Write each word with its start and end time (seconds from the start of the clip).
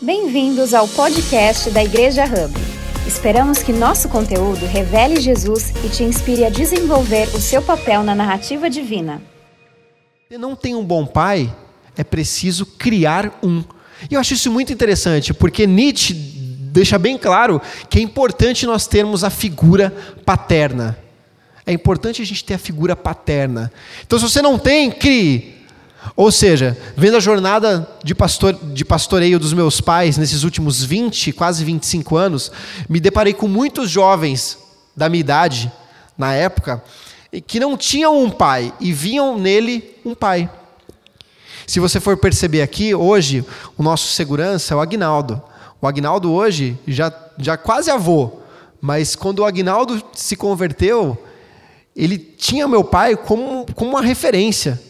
Bem-vindos 0.00 0.74
ao 0.74 0.86
podcast 0.86 1.70
da 1.70 1.82
Igreja 1.82 2.24
Hub. 2.24 2.54
Esperamos 3.04 3.64
que 3.64 3.72
nosso 3.72 4.08
conteúdo 4.08 4.64
revele 4.64 5.20
Jesus 5.20 5.70
e 5.84 5.88
te 5.88 6.04
inspire 6.04 6.44
a 6.44 6.50
desenvolver 6.50 7.26
o 7.34 7.40
seu 7.40 7.60
papel 7.60 8.04
na 8.04 8.14
narrativa 8.14 8.70
divina. 8.70 9.20
Se 10.30 10.38
não 10.38 10.54
tem 10.54 10.76
um 10.76 10.84
bom 10.84 11.04
pai, 11.04 11.52
é 11.96 12.04
preciso 12.04 12.64
criar 12.64 13.40
um. 13.42 13.64
E 14.08 14.14
eu 14.14 14.20
acho 14.20 14.34
isso 14.34 14.52
muito 14.52 14.72
interessante, 14.72 15.34
porque 15.34 15.66
Nietzsche 15.66 16.14
deixa 16.14 16.96
bem 16.96 17.18
claro 17.18 17.60
que 17.90 17.98
é 17.98 18.02
importante 18.02 18.66
nós 18.66 18.86
termos 18.86 19.24
a 19.24 19.30
figura 19.30 19.92
paterna. 20.24 20.96
É 21.66 21.72
importante 21.72 22.22
a 22.22 22.24
gente 22.24 22.44
ter 22.44 22.54
a 22.54 22.58
figura 22.58 22.94
paterna. 22.94 23.72
Então, 24.06 24.16
se 24.16 24.28
você 24.28 24.40
não 24.40 24.60
tem, 24.60 24.92
crie. 24.92 25.57
Ou 26.16 26.30
seja, 26.30 26.76
vendo 26.96 27.16
a 27.16 27.20
jornada 27.20 27.88
de, 28.02 28.14
pastor, 28.14 28.54
de 28.54 28.84
pastoreio 28.84 29.38
dos 29.38 29.52
meus 29.52 29.80
pais 29.80 30.16
nesses 30.16 30.42
últimos 30.42 30.84
20, 30.84 31.32
quase 31.32 31.64
25 31.64 32.16
anos, 32.16 32.52
me 32.88 33.00
deparei 33.00 33.32
com 33.32 33.48
muitos 33.48 33.90
jovens 33.90 34.58
da 34.96 35.08
minha 35.08 35.20
idade, 35.20 35.70
na 36.16 36.34
época, 36.34 36.82
que 37.46 37.60
não 37.60 37.76
tinham 37.76 38.20
um 38.20 38.30
pai 38.30 38.72
e 38.80 38.92
viam 38.92 39.38
nele 39.38 39.96
um 40.04 40.14
pai. 40.14 40.50
Se 41.66 41.78
você 41.78 42.00
for 42.00 42.16
perceber 42.16 42.62
aqui, 42.62 42.94
hoje, 42.94 43.44
o 43.76 43.82
nosso 43.82 44.08
segurança 44.12 44.74
é 44.74 44.76
o 44.76 44.80
Agnaldo. 44.80 45.40
O 45.80 45.86
Agnaldo 45.86 46.32
hoje 46.32 46.78
já, 46.86 47.12
já 47.36 47.56
quase 47.56 47.90
avô, 47.90 48.40
mas 48.80 49.14
quando 49.14 49.40
o 49.40 49.44
Agnaldo 49.44 50.02
se 50.12 50.34
converteu, 50.34 51.16
ele 51.94 52.18
tinha 52.18 52.66
meu 52.66 52.82
pai 52.82 53.16
como, 53.16 53.66
como 53.74 53.90
uma 53.90 54.02
referência. 54.02 54.80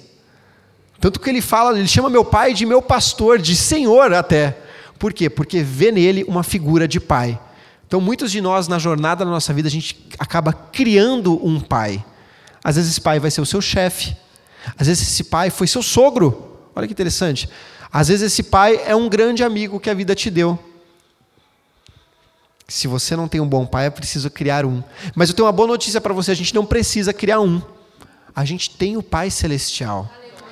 Tanto 1.00 1.20
que 1.20 1.30
ele 1.30 1.40
fala, 1.40 1.78
ele 1.78 1.86
chama 1.86 2.10
meu 2.10 2.24
pai 2.24 2.52
de 2.52 2.66
meu 2.66 2.82
pastor, 2.82 3.38
de 3.38 3.54
senhor 3.54 4.12
até. 4.12 4.58
Por 4.98 5.12
quê? 5.12 5.30
Porque 5.30 5.62
vê 5.62 5.92
nele 5.92 6.24
uma 6.26 6.42
figura 6.42 6.88
de 6.88 6.98
pai. 6.98 7.38
Então, 7.86 8.00
muitos 8.00 8.30
de 8.32 8.40
nós, 8.40 8.68
na 8.68 8.78
jornada 8.78 9.24
da 9.24 9.30
nossa 9.30 9.52
vida, 9.54 9.68
a 9.68 9.70
gente 9.70 10.08
acaba 10.18 10.52
criando 10.52 11.44
um 11.46 11.60
pai. 11.60 12.04
Às 12.62 12.76
vezes, 12.76 12.90
esse 12.92 13.00
pai 13.00 13.20
vai 13.20 13.30
ser 13.30 13.40
o 13.40 13.46
seu 13.46 13.60
chefe. 13.60 14.16
Às 14.76 14.88
vezes, 14.88 15.08
esse 15.08 15.24
pai 15.24 15.50
foi 15.50 15.66
seu 15.66 15.82
sogro. 15.82 16.58
Olha 16.74 16.86
que 16.86 16.92
interessante. 16.92 17.48
Às 17.90 18.08
vezes, 18.08 18.32
esse 18.32 18.42
pai 18.42 18.80
é 18.84 18.94
um 18.94 19.08
grande 19.08 19.42
amigo 19.42 19.80
que 19.80 19.88
a 19.88 19.94
vida 19.94 20.14
te 20.14 20.30
deu. 20.30 20.58
Se 22.66 22.86
você 22.86 23.16
não 23.16 23.26
tem 23.26 23.40
um 23.40 23.48
bom 23.48 23.64
pai, 23.64 23.86
é 23.86 23.90
preciso 23.90 24.28
criar 24.30 24.66
um. 24.66 24.82
Mas 25.14 25.30
eu 25.30 25.34
tenho 25.34 25.46
uma 25.46 25.52
boa 25.52 25.68
notícia 25.68 26.00
para 26.00 26.12
você: 26.12 26.32
a 26.32 26.34
gente 26.34 26.54
não 26.54 26.66
precisa 26.66 27.14
criar 27.14 27.40
um. 27.40 27.62
A 28.36 28.44
gente 28.44 28.70
tem 28.70 28.96
o 28.98 29.02
Pai 29.02 29.30
Celestial. 29.30 30.10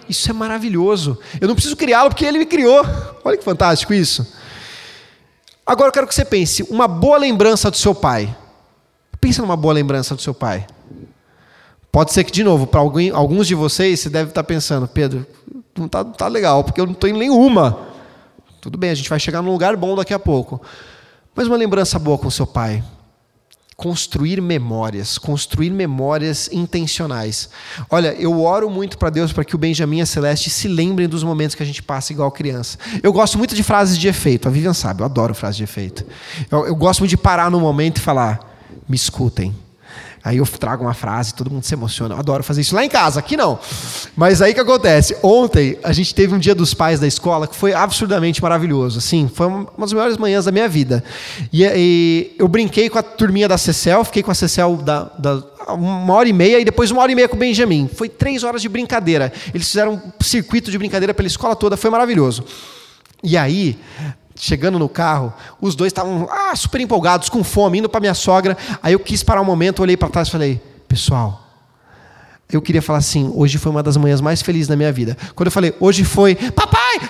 Isso 0.08 0.30
é 0.30 0.32
maravilhoso. 0.32 1.18
Eu 1.40 1.48
não 1.48 1.54
preciso 1.54 1.76
criá-lo 1.76 2.10
porque 2.10 2.24
ele 2.24 2.38
me 2.38 2.46
criou. 2.46 2.84
Olha 3.24 3.36
que 3.36 3.44
fantástico 3.44 3.92
isso. 3.92 4.26
Agora 5.64 5.88
eu 5.88 5.92
quero 5.92 6.06
que 6.06 6.14
você 6.14 6.24
pense, 6.24 6.62
uma 6.64 6.86
boa 6.86 7.18
lembrança 7.18 7.70
do 7.70 7.76
seu 7.76 7.94
pai. 7.94 8.34
Pensa 9.20 9.42
numa 9.42 9.56
boa 9.56 9.74
lembrança 9.74 10.14
do 10.14 10.22
seu 10.22 10.32
pai. 10.32 10.66
Pode 11.90 12.12
ser 12.12 12.24
que, 12.24 12.30
de 12.30 12.44
novo, 12.44 12.66
para 12.66 12.80
alguns 12.80 13.46
de 13.46 13.54
vocês, 13.54 14.00
você 14.00 14.08
deve 14.08 14.28
estar 14.28 14.44
pensando, 14.44 14.86
Pedro, 14.86 15.26
não 15.76 15.86
está 15.86 16.04
tá 16.04 16.28
legal, 16.28 16.62
porque 16.62 16.80
eu 16.80 16.86
não 16.86 16.92
estou 16.92 17.08
em 17.10 17.14
nenhuma. 17.14 17.78
Tudo 18.60 18.78
bem, 18.78 18.91
a 18.91 18.94
gente 18.94 19.08
vai 19.08 19.18
chegar 19.18 19.42
num 19.42 19.50
lugar 19.50 19.76
bom 19.76 19.96
daqui 19.96 20.14
a 20.14 20.18
pouco. 20.18 20.60
Mas 21.34 21.46
uma 21.46 21.56
lembrança 21.56 21.98
boa 21.98 22.18
com 22.18 22.30
seu 22.30 22.46
pai 22.46 22.82
construir 23.77 24.41
memórias, 24.41 25.19
construir 25.19 25.70
memórias 25.70 26.48
intencionais. 26.50 27.50
Olha, 27.91 28.14
eu 28.14 28.42
oro 28.42 28.70
muito 28.70 28.96
para 28.96 29.10
Deus 29.10 29.32
para 29.32 29.44
que 29.44 29.55
o 29.55 29.58
Benjamin 29.58 29.98
e 29.98 30.00
a 30.00 30.06
Celeste 30.06 30.48
se 30.48 30.66
lembrem 30.66 31.06
dos 31.06 31.22
momentos 31.22 31.55
que 31.55 31.62
a 31.62 31.66
gente 31.66 31.82
passa 31.82 32.12
igual 32.12 32.30
criança. 32.30 32.78
Eu 33.02 33.12
gosto 33.12 33.36
muito 33.36 33.54
de 33.54 33.62
frases 33.62 33.98
de 33.98 34.08
efeito, 34.08 34.48
a 34.48 34.50
Vivian 34.50 34.72
sabe, 34.72 35.02
eu 35.02 35.04
adoro 35.04 35.34
frases 35.34 35.58
de 35.58 35.64
efeito. 35.64 36.06
Eu, 36.50 36.66
eu 36.66 36.74
gosto 36.74 37.00
muito 37.00 37.10
de 37.10 37.19
parar 37.19 37.50
no 37.50 37.60
momento 37.60 37.98
e 37.98 38.00
falar: 38.00 38.41
me 38.88 38.97
escutem. 38.97 39.54
Aí 40.27 40.38
eu 40.38 40.44
trago 40.44 40.82
uma 40.82 40.92
frase, 40.92 41.32
todo 41.32 41.48
mundo 41.48 41.62
se 41.62 41.72
emociona. 41.72 42.16
Eu 42.16 42.19
adoro 42.19 42.42
fazer 42.42 42.60
isso 42.60 42.75
lá 42.75 42.84
em 42.84 42.88
casa, 42.88 43.20
aqui 43.20 43.37
não. 43.37 43.60
Mas 44.16 44.42
aí 44.42 44.53
que 44.53 44.59
acontece? 44.59 45.16
Ontem 45.22 45.78
a 45.84 45.92
gente 45.92 46.12
teve 46.12 46.34
um 46.34 46.38
dia 46.41 46.53
dos 46.53 46.75
pais 46.75 46.98
da 46.98 47.06
escola 47.06 47.47
que 47.47 47.54
foi 47.54 47.72
absurdamente 47.72 48.42
maravilhoso. 48.42 48.98
Assim, 48.98 49.31
foi 49.32 49.47
uma 49.47 49.69
das 49.78 49.92
melhores 49.92 50.16
manhãs 50.16 50.44
da 50.44 50.50
minha 50.50 50.69
vida. 50.69 51.04
E, 51.53 51.64
e 51.64 52.34
eu 52.41 52.48
brinquei 52.48 52.91
com 52.91 52.98
a 52.98 53.04
turminha 53.04 53.47
da 53.47 53.56
Cecel, 53.56 54.04
fiquei 54.04 54.20
com 54.20 54.32
a 54.32 54.34
Cecel 54.34 54.78
da, 54.78 55.04
da, 55.16 55.41
uma 55.69 56.14
hora 56.14 56.28
e 56.28 56.32
meia 56.32 56.58
e 56.58 56.64
depois 56.64 56.91
uma 56.91 57.03
hora 57.03 57.12
e 57.12 57.14
meia 57.14 57.28
com 57.28 57.37
o 57.37 57.38
Benjamin. 57.38 57.88
Foi 57.94 58.08
três 58.08 58.43
horas 58.43 58.60
de 58.60 58.69
brincadeira. 58.69 59.32
Eles 59.54 59.69
fizeram 59.69 59.93
um 59.93 60.25
circuito 60.25 60.72
de 60.72 60.78
brincadeira 60.78 61.14
pela 61.14 61.28
escola 61.28 61.54
toda, 61.54 61.76
foi 61.76 61.88
maravilhoso. 61.88 62.44
E 63.22 63.37
aí, 63.37 63.78
chegando 64.36 64.78
no 64.78 64.88
carro, 64.88 65.32
os 65.60 65.74
dois 65.74 65.91
estavam 65.91 66.28
ah, 66.30 66.54
super 66.54 66.80
empolgados, 66.80 67.28
com 67.28 67.42
fome, 67.42 67.78
indo 67.78 67.88
para 67.88 68.00
minha 68.00 68.14
sogra. 68.14 68.56
Aí 68.82 68.92
eu 68.92 69.00
quis 69.00 69.22
parar 69.22 69.41
um 69.41 69.44
momento, 69.44 69.80
olhei 69.80 69.97
para 69.97 70.08
trás 70.08 70.28
e 70.28 70.30
falei: 70.30 70.62
Pessoal, 70.86 71.42
eu 72.50 72.62
queria 72.62 72.82
falar 72.82 73.00
assim: 73.00 73.30
hoje 73.34 73.58
foi 73.58 73.72
uma 73.72 73.82
das 73.82 73.96
manhãs 73.96 74.20
mais 74.20 74.42
felizes 74.42 74.69
da 74.69 74.76
minha 74.76 74.92
vida. 74.92 75.16
Quando 75.34 75.46
eu 75.46 75.52
falei, 75.52 75.75
hoje 75.80 76.04
foi, 76.04 76.34
papai! 76.34 77.00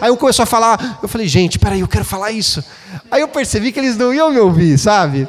Aí 0.00 0.08
eu 0.08 0.16
começou 0.16 0.42
a 0.42 0.46
falar, 0.46 0.98
eu 1.02 1.08
falei: 1.08 1.26
Gente, 1.26 1.58
peraí, 1.58 1.80
eu 1.80 1.88
quero 1.88 2.04
falar 2.04 2.30
isso. 2.32 2.62
Aí 3.10 3.20
eu 3.20 3.28
percebi 3.28 3.72
que 3.72 3.78
eles 3.78 3.96
não 3.96 4.12
iam 4.12 4.30
me 4.30 4.38
ouvir, 4.38 4.78
sabe? 4.78 5.26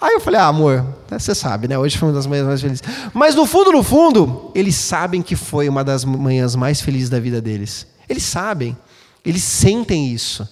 Aí 0.00 0.14
eu 0.14 0.20
falei: 0.20 0.40
Ah, 0.40 0.46
amor, 0.46 0.84
você 1.10 1.34
sabe, 1.34 1.68
né? 1.68 1.78
Hoje 1.78 1.98
foi 1.98 2.08
uma 2.08 2.14
das 2.14 2.26
manhãs 2.26 2.46
mais 2.46 2.60
felizes. 2.60 2.82
Mas 3.12 3.34
no 3.34 3.46
fundo, 3.46 3.72
no 3.72 3.82
fundo, 3.82 4.50
eles 4.54 4.74
sabem 4.74 5.22
que 5.22 5.36
foi 5.36 5.68
uma 5.68 5.84
das 5.84 6.04
manhãs 6.04 6.56
mais 6.56 6.80
felizes 6.80 7.10
da 7.10 7.20
vida 7.20 7.40
deles. 7.40 7.86
Eles 8.08 8.22
sabem, 8.22 8.76
eles 9.24 9.42
sentem 9.42 10.12
isso. 10.12 10.48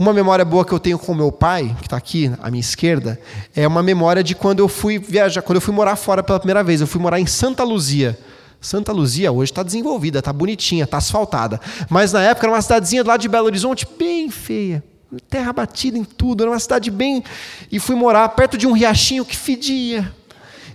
Uma 0.00 0.14
memória 0.14 0.46
boa 0.46 0.64
que 0.64 0.72
eu 0.72 0.80
tenho 0.80 0.98
com 0.98 1.14
meu 1.14 1.30
pai, 1.30 1.76
que 1.78 1.86
está 1.86 1.98
aqui 1.98 2.32
à 2.40 2.50
minha 2.50 2.62
esquerda, 2.62 3.20
é 3.54 3.68
uma 3.68 3.82
memória 3.82 4.24
de 4.24 4.34
quando 4.34 4.60
eu 4.60 4.66
fui 4.66 4.98
viajar, 4.98 5.42
quando 5.42 5.56
eu 5.56 5.60
fui 5.60 5.74
morar 5.74 5.94
fora 5.94 6.22
pela 6.22 6.40
primeira 6.40 6.64
vez. 6.64 6.80
Eu 6.80 6.86
fui 6.86 6.98
morar 6.98 7.20
em 7.20 7.26
Santa 7.26 7.62
Luzia. 7.62 8.18
Santa 8.62 8.92
Luzia 8.92 9.30
hoje 9.30 9.52
está 9.52 9.62
desenvolvida, 9.62 10.20
está 10.20 10.32
bonitinha, 10.32 10.84
está 10.84 10.96
asfaltada. 10.96 11.60
Mas 11.90 12.14
na 12.14 12.22
época 12.22 12.46
era 12.46 12.54
uma 12.54 12.62
cidadezinha 12.62 13.04
lado 13.04 13.20
de 13.20 13.28
Belo 13.28 13.44
Horizonte, 13.44 13.86
bem 13.98 14.30
feia. 14.30 14.82
Terra 15.28 15.52
batida 15.52 15.98
em 15.98 16.04
tudo, 16.04 16.44
era 16.44 16.50
uma 16.50 16.58
cidade 16.58 16.90
bem. 16.90 17.22
E 17.70 17.78
fui 17.78 17.94
morar 17.94 18.26
perto 18.30 18.56
de 18.56 18.66
um 18.66 18.72
riachinho 18.72 19.22
que 19.22 19.36
fedia. 19.36 20.10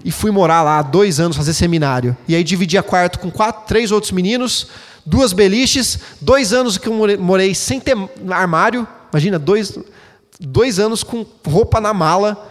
E 0.04 0.12
fui 0.12 0.30
morar 0.30 0.62
lá 0.62 0.84
dois 0.84 1.20
anos, 1.20 1.36
fazer 1.36 1.56
seminário. 1.56 2.16
E 2.28 2.36
aí 2.36 2.44
dividia 2.44 2.84
quarto 2.84 3.18
com 3.18 3.32
quatro, 3.32 3.66
três 3.66 3.92
outros 3.92 4.12
meninos, 4.12 4.68
duas 5.04 5.34
beliches, 5.34 5.98
dois 6.22 6.54
anos 6.54 6.78
que 6.78 6.88
eu 6.88 7.18
morei 7.18 7.56
sem 7.56 7.80
ter 7.80 7.98
armário, 8.30 8.88
Imagina, 9.16 9.40
dois, 9.40 9.80
dois 10.38 10.78
anos 10.78 11.02
com 11.02 11.26
roupa 11.48 11.80
na 11.80 11.94
mala. 11.94 12.50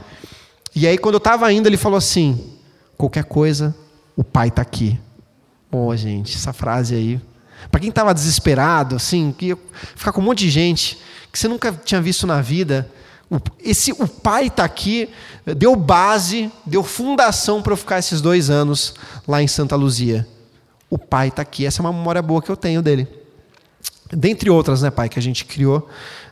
E 0.75 0.87
aí, 0.87 0.97
quando 0.97 1.17
eu 1.17 1.19
estava 1.19 1.53
indo, 1.53 1.69
ele 1.69 1.77
falou 1.77 1.99
assim: 1.99 2.57
qualquer 2.97 3.25
coisa, 3.25 3.77
o 4.17 4.25
pai 4.25 4.49
está 4.49 4.63
aqui. 4.63 4.99
Oh, 5.71 5.95
gente, 5.95 6.35
essa 6.35 6.55
frase 6.55 6.95
aí. 6.95 7.21
Para 7.71 7.81
quem 7.81 7.91
estava 7.91 8.15
desesperado, 8.15 8.97
assim, 8.97 9.31
que 9.37 9.55
ficar 9.95 10.11
com 10.11 10.23
um 10.23 10.25
monte 10.25 10.39
de 10.39 10.51
gente 10.51 10.99
que 11.31 11.39
você 11.39 11.49
nunca 11.49 11.71
tinha 11.71 12.01
visto 12.01 12.27
na 12.27 12.41
vida, 12.41 12.91
esse 13.63 13.93
o 13.93 14.09
pai 14.09 14.47
está 14.47 14.65
aqui, 14.65 15.11
deu 15.45 15.77
base, 15.77 16.51
deu 16.65 16.83
fundação 16.83 17.61
para 17.61 17.75
eu 17.75 17.77
ficar 17.77 17.99
esses 17.99 18.23
dois 18.23 18.49
anos 18.49 18.95
lá 19.29 19.43
em 19.43 19.47
Santa 19.47 19.77
Luzia. 19.77 20.27
O 20.89 20.97
pai 20.97 21.29
está 21.29 21.43
aqui. 21.43 21.67
Essa 21.67 21.83
é 21.83 21.85
uma 21.85 21.93
memória 21.93 22.23
boa 22.23 22.41
que 22.41 22.51
eu 22.51 22.57
tenho 22.57 22.81
dele. 22.81 23.07
Dentre 24.13 24.51
outras, 24.51 24.83
né, 24.83 24.91
pai, 24.91 25.09
que 25.09 25.19
a 25.19 25.23
gente 25.23 25.45
criou 25.45 25.89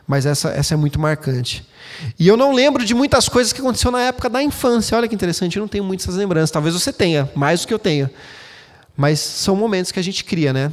mas 0.07 0.25
essa, 0.25 0.49
essa 0.49 0.73
é 0.73 0.77
muito 0.77 0.99
marcante. 0.99 1.65
E 2.19 2.27
eu 2.27 2.35
não 2.35 2.51
lembro 2.51 2.83
de 2.85 2.93
muitas 2.93 3.29
coisas 3.29 3.53
que 3.53 3.61
aconteceu 3.61 3.91
na 3.91 4.01
época 4.01 4.29
da 4.29 4.41
infância. 4.41 4.97
Olha 4.97 5.07
que 5.07 5.15
interessante, 5.15 5.57
eu 5.57 5.61
não 5.61 5.67
tenho 5.67 5.83
muitas 5.83 6.15
lembranças. 6.15 6.51
Talvez 6.51 6.75
você 6.75 6.91
tenha, 6.91 7.29
mais 7.35 7.61
do 7.61 7.67
que 7.67 7.73
eu 7.73 7.79
tenho. 7.79 8.09
Mas 8.95 9.19
são 9.19 9.55
momentos 9.55 9.91
que 9.91 9.99
a 9.99 10.03
gente 10.03 10.23
cria, 10.23 10.51
né? 10.51 10.71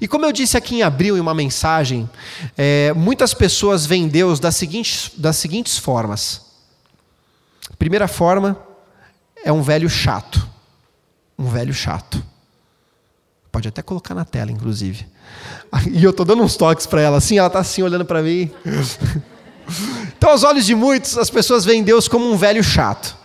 E 0.00 0.08
como 0.08 0.24
eu 0.26 0.32
disse 0.32 0.56
aqui 0.56 0.76
em 0.76 0.82
abril, 0.82 1.16
em 1.16 1.20
uma 1.20 1.34
mensagem, 1.34 2.10
é, 2.56 2.92
muitas 2.92 3.32
pessoas 3.32 3.86
veem 3.86 4.08
Deus 4.08 4.40
das 4.40 4.56
seguintes, 4.56 5.12
das 5.16 5.36
seguintes 5.36 5.78
formas. 5.78 6.44
Primeira 7.78 8.08
forma 8.08 8.58
é 9.44 9.52
um 9.52 9.62
velho 9.62 9.88
chato. 9.88 10.46
Um 11.38 11.48
velho 11.48 11.72
chato. 11.72 12.22
Pode 13.52 13.68
até 13.68 13.80
colocar 13.80 14.14
na 14.14 14.24
tela, 14.24 14.50
inclusive. 14.50 15.06
E 15.92 16.02
eu 16.02 16.10
estou 16.10 16.24
dando 16.24 16.42
uns 16.42 16.56
toques 16.56 16.86
para 16.86 17.00
ela, 17.00 17.18
assim, 17.18 17.38
ela 17.38 17.48
está 17.48 17.58
assim 17.58 17.82
olhando 17.82 18.04
para 18.04 18.22
mim. 18.22 18.50
Então, 20.16 20.30
aos 20.30 20.44
olhos 20.44 20.64
de 20.64 20.76
muitos, 20.76 21.18
as 21.18 21.28
pessoas 21.28 21.64
veem 21.64 21.82
Deus 21.82 22.06
como 22.06 22.30
um 22.30 22.36
velho 22.36 22.62
chato. 22.62 23.16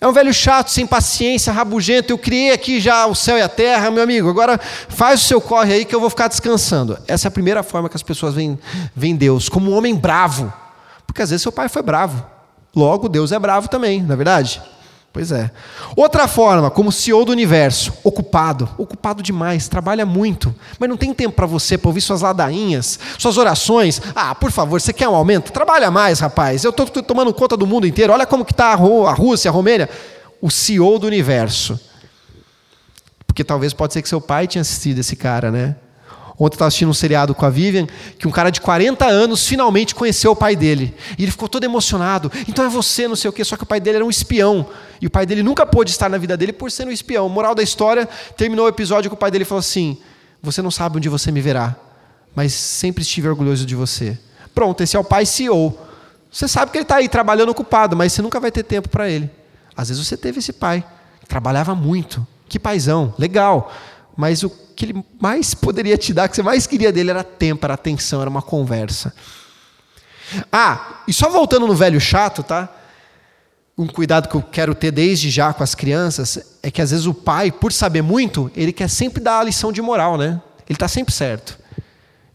É 0.00 0.06
um 0.06 0.12
velho 0.12 0.32
chato, 0.32 0.68
sem 0.70 0.86
paciência, 0.86 1.52
rabugento. 1.52 2.12
Eu 2.12 2.18
criei 2.18 2.52
aqui 2.52 2.80
já 2.80 3.06
o 3.06 3.14
céu 3.14 3.38
e 3.38 3.42
a 3.42 3.48
terra, 3.48 3.90
meu 3.90 4.02
amigo. 4.02 4.28
Agora 4.28 4.58
faz 4.88 5.22
o 5.22 5.24
seu 5.26 5.40
corre 5.40 5.74
aí 5.74 5.84
que 5.84 5.94
eu 5.94 6.00
vou 6.00 6.10
ficar 6.10 6.26
descansando. 6.26 6.98
Essa 7.06 7.26
é 7.26 7.28
a 7.28 7.30
primeira 7.30 7.62
forma 7.62 7.88
que 7.88 7.96
as 7.96 8.02
pessoas 8.02 8.34
veem, 8.34 8.58
veem 8.96 9.14
Deus, 9.14 9.48
como 9.48 9.70
um 9.70 9.76
homem 9.76 9.94
bravo. 9.94 10.52
Porque 11.06 11.22
às 11.22 11.30
vezes 11.30 11.42
seu 11.42 11.52
pai 11.52 11.68
foi 11.68 11.82
bravo. 11.82 12.24
Logo, 12.74 13.08
Deus 13.08 13.30
é 13.30 13.38
bravo 13.38 13.68
também, 13.68 14.02
não 14.02 14.14
é 14.14 14.16
verdade? 14.16 14.62
Pois 15.12 15.32
é. 15.32 15.50
Outra 15.96 16.28
forma, 16.28 16.70
como 16.70 16.92
CEO 16.92 17.24
do 17.24 17.32
universo, 17.32 17.92
ocupado, 18.04 18.68
ocupado 18.78 19.24
demais, 19.24 19.66
trabalha 19.66 20.06
muito, 20.06 20.54
mas 20.78 20.88
não 20.88 20.96
tem 20.96 21.12
tempo 21.12 21.34
para 21.34 21.46
você, 21.46 21.76
para 21.76 21.88
ouvir 21.88 22.00
suas 22.00 22.20
ladainhas, 22.20 22.98
suas 23.18 23.36
orações. 23.36 24.00
Ah, 24.14 24.36
por 24.36 24.52
favor, 24.52 24.80
você 24.80 24.92
quer 24.92 25.08
um 25.08 25.14
aumento? 25.14 25.50
Trabalha 25.50 25.90
mais, 25.90 26.20
rapaz. 26.20 26.62
Eu 26.62 26.70
estou 26.70 26.86
tomando 27.02 27.34
conta 27.34 27.56
do 27.56 27.66
mundo 27.66 27.88
inteiro. 27.88 28.12
Olha 28.12 28.24
como 28.24 28.44
que 28.44 28.52
está 28.52 28.72
a 28.72 29.12
Rússia, 29.12 29.50
a 29.50 29.52
Romênia. 29.52 29.90
O 30.40 30.48
CEO 30.48 30.96
do 30.98 31.08
universo. 31.08 31.78
Porque 33.26 33.42
talvez 33.42 33.72
pode 33.72 33.92
ser 33.92 34.02
que 34.02 34.08
seu 34.08 34.20
pai 34.20 34.46
tinha 34.46 34.62
assistido 34.62 35.00
esse 35.00 35.16
cara, 35.16 35.50
né? 35.50 35.74
Ontem 36.40 36.54
eu 36.54 36.56
estava 36.56 36.68
assistindo 36.68 36.88
um 36.88 36.94
seriado 36.94 37.34
com 37.34 37.44
a 37.44 37.50
Vivian, 37.50 37.86
que 38.18 38.26
um 38.26 38.30
cara 38.30 38.48
de 38.48 38.62
40 38.62 39.04
anos 39.04 39.46
finalmente 39.46 39.94
conheceu 39.94 40.32
o 40.32 40.36
pai 40.36 40.56
dele. 40.56 40.94
E 41.18 41.24
ele 41.24 41.30
ficou 41.30 41.48
todo 41.48 41.64
emocionado. 41.64 42.32
Então 42.48 42.64
é 42.64 42.68
você, 42.68 43.06
não 43.06 43.14
sei 43.14 43.28
o 43.28 43.32
quê. 43.32 43.44
Só 43.44 43.58
que 43.58 43.64
o 43.64 43.66
pai 43.66 43.78
dele 43.78 43.96
era 43.96 44.04
um 44.06 44.08
espião. 44.08 44.66
E 45.00 45.06
o 45.06 45.10
pai 45.10 45.24
dele 45.24 45.42
nunca 45.42 45.64
pôde 45.64 45.90
estar 45.90 46.08
na 46.08 46.18
vida 46.18 46.36
dele 46.36 46.52
por 46.52 46.70
ser 46.70 46.86
um 46.86 46.90
espião. 46.90 47.28
Moral 47.28 47.54
da 47.54 47.62
história, 47.62 48.06
terminou 48.36 48.66
o 48.66 48.68
episódio 48.68 49.10
com 49.10 49.16
o 49.16 49.18
pai 49.18 49.30
dele 49.30 49.44
falou 49.44 49.60
assim: 49.60 49.98
Você 50.42 50.60
não 50.60 50.70
sabe 50.70 50.98
onde 50.98 51.08
você 51.08 51.32
me 51.32 51.40
verá, 51.40 51.74
mas 52.34 52.52
sempre 52.52 53.02
estive 53.02 53.28
orgulhoso 53.28 53.64
de 53.64 53.74
você. 53.74 54.18
Pronto, 54.54 54.82
esse 54.82 54.96
é 54.96 55.00
o 55.00 55.04
pai 55.04 55.24
CEO. 55.24 55.78
Você 56.30 56.46
sabe 56.46 56.70
que 56.70 56.78
ele 56.78 56.84
está 56.84 56.96
aí 56.96 57.08
trabalhando 57.08 57.48
ocupado, 57.48 57.96
mas 57.96 58.12
você 58.12 58.22
nunca 58.22 58.38
vai 58.38 58.52
ter 58.52 58.62
tempo 58.62 58.88
para 58.88 59.08
ele. 59.08 59.30
Às 59.76 59.88
vezes 59.88 60.06
você 60.06 60.16
teve 60.16 60.38
esse 60.38 60.52
pai, 60.52 60.84
trabalhava 61.26 61.74
muito. 61.74 62.26
Que 62.48 62.58
paizão, 62.58 63.14
legal. 63.18 63.72
Mas 64.16 64.42
o 64.42 64.50
que 64.50 64.84
ele 64.84 65.04
mais 65.20 65.54
poderia 65.54 65.96
te 65.96 66.12
dar, 66.12 66.28
que 66.28 66.36
você 66.36 66.42
mais 66.42 66.66
queria 66.66 66.92
dele, 66.92 67.10
era 67.10 67.24
tempo, 67.24 67.64
era 67.64 67.74
atenção, 67.74 68.20
era 68.20 68.28
uma 68.28 68.42
conversa. 68.42 69.14
Ah, 70.52 71.02
e 71.08 71.12
só 71.12 71.28
voltando 71.30 71.66
no 71.66 71.74
velho 71.74 72.00
chato, 72.00 72.42
tá? 72.42 72.68
Um 73.80 73.86
cuidado 73.86 74.28
que 74.28 74.34
eu 74.34 74.42
quero 74.42 74.74
ter 74.74 74.90
desde 74.90 75.30
já 75.30 75.54
com 75.54 75.62
as 75.62 75.74
crianças 75.74 76.58
é 76.62 76.70
que 76.70 76.82
às 76.82 76.90
vezes 76.90 77.06
o 77.06 77.14
pai, 77.14 77.50
por 77.50 77.72
saber 77.72 78.02
muito, 78.02 78.50
ele 78.54 78.74
quer 78.74 78.90
sempre 78.90 79.22
dar 79.22 79.40
a 79.40 79.42
lição 79.42 79.72
de 79.72 79.80
moral, 79.80 80.18
né? 80.18 80.38
Ele 80.68 80.76
está 80.76 80.86
sempre 80.86 81.14
certo. 81.14 81.58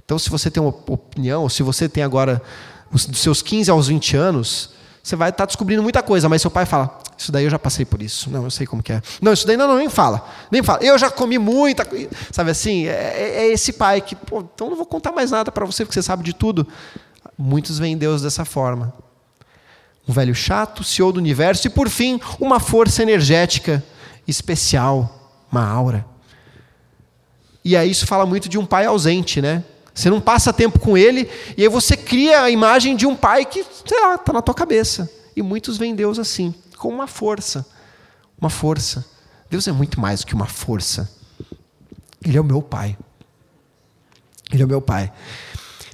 Então, 0.04 0.18
se 0.18 0.28
você 0.28 0.50
tem 0.50 0.64
uma 0.64 0.74
opinião, 0.88 1.44
ou 1.44 1.50
se 1.50 1.62
você 1.62 1.88
tem 1.88 2.04
agora 2.04 2.42
dos 2.90 3.20
seus 3.20 3.44
15 3.44 3.70
aos 3.70 3.90
20 3.90 4.18
anos, 4.18 4.72
você 5.04 5.16
vai 5.16 5.30
estar 5.30 5.44
tá 5.44 5.46
descobrindo 5.46 5.84
muita 5.84 6.02
coisa, 6.02 6.28
mas 6.28 6.42
seu 6.42 6.50
pai 6.50 6.66
fala: 6.66 7.00
Isso 7.16 7.32
daí 7.32 7.44
eu 7.44 7.50
já 7.52 7.60
passei 7.60 7.86
por 7.86 8.02
isso. 8.02 8.28
Não, 8.32 8.46
eu 8.46 8.50
sei 8.50 8.66
como 8.66 8.82
que 8.82 8.94
é. 8.94 9.02
Não, 9.22 9.32
isso 9.32 9.46
daí 9.46 9.56
não, 9.56 9.68
não 9.68 9.78
nem 9.78 9.88
fala. 9.88 10.28
Nem 10.50 10.64
fala. 10.64 10.84
Eu 10.84 10.98
já 10.98 11.12
comi 11.12 11.38
muita 11.38 11.86
coisa. 11.86 12.10
Sabe 12.32 12.50
assim? 12.50 12.88
É, 12.88 12.92
é, 12.92 13.38
é 13.42 13.54
esse 13.54 13.74
pai 13.74 14.02
que, 14.02 14.16
pô, 14.16 14.40
então 14.40 14.68
não 14.68 14.76
vou 14.76 14.88
contar 14.88 15.12
mais 15.12 15.30
nada 15.30 15.52
para 15.52 15.64
você, 15.64 15.86
porque 15.86 15.94
você 15.94 16.02
sabe 16.02 16.24
de 16.24 16.34
tudo. 16.34 16.68
Muitos 17.38 17.78
veem 17.78 17.96
Deus 17.96 18.24
dessa 18.24 18.44
forma. 18.46 18.92
Um 20.08 20.14
velho 20.14 20.36
chato, 20.36 20.84
CEO 20.84 21.12
do 21.12 21.18
universo, 21.18 21.68
e 21.68 21.70
por 21.70 21.90
fim, 21.90 22.20
uma 22.40 22.60
força 22.60 23.02
energética 23.02 23.84
especial, 24.28 25.34
uma 25.52 25.66
aura. 25.66 26.06
E 27.64 27.76
aí 27.76 27.90
isso 27.90 28.06
fala 28.06 28.26
muito 28.26 28.48
de 28.48 28.58
um 28.58 28.66
pai 28.66 28.86
ausente, 28.86 29.42
né? 29.42 29.64
Você 29.94 30.10
não 30.10 30.20
passa 30.20 30.52
tempo 30.52 30.78
com 30.78 30.98
ele, 30.98 31.30
e 31.58 31.64
aí 31.64 31.70
você 31.70 31.96
cria 31.96 32.42
a 32.42 32.50
imagem 32.52 32.96
de 32.96 33.08
um 33.08 33.16
pai 33.16 33.46
que, 33.46 33.66
sei 33.86 34.02
lá, 34.02 34.16
está 34.16 34.34
na 34.34 34.42
tua 34.42 34.54
cabeça. 34.54 35.10
E 35.36 35.42
muitos 35.42 35.78
veem 35.78 35.96
Deus 35.96 36.20
assim, 36.20 36.54
com 36.78 36.90
uma 36.90 37.08
força. 37.08 37.66
Uma 38.40 38.50
força. 38.50 39.06
Deus 39.50 39.68
é 39.68 39.72
muito 39.72 40.00
mais 40.00 40.20
do 40.20 40.28
que 40.28 40.36
uma 40.36 40.48
força. 40.48 41.10
Ele 42.24 42.38
é 42.38 42.42
o 42.42 42.44
meu 42.44 42.62
pai. 42.62 42.98
Ele 44.52 44.62
é 44.62 44.66
o 44.66 44.70
meu 44.70 44.82
pai. 44.82 45.12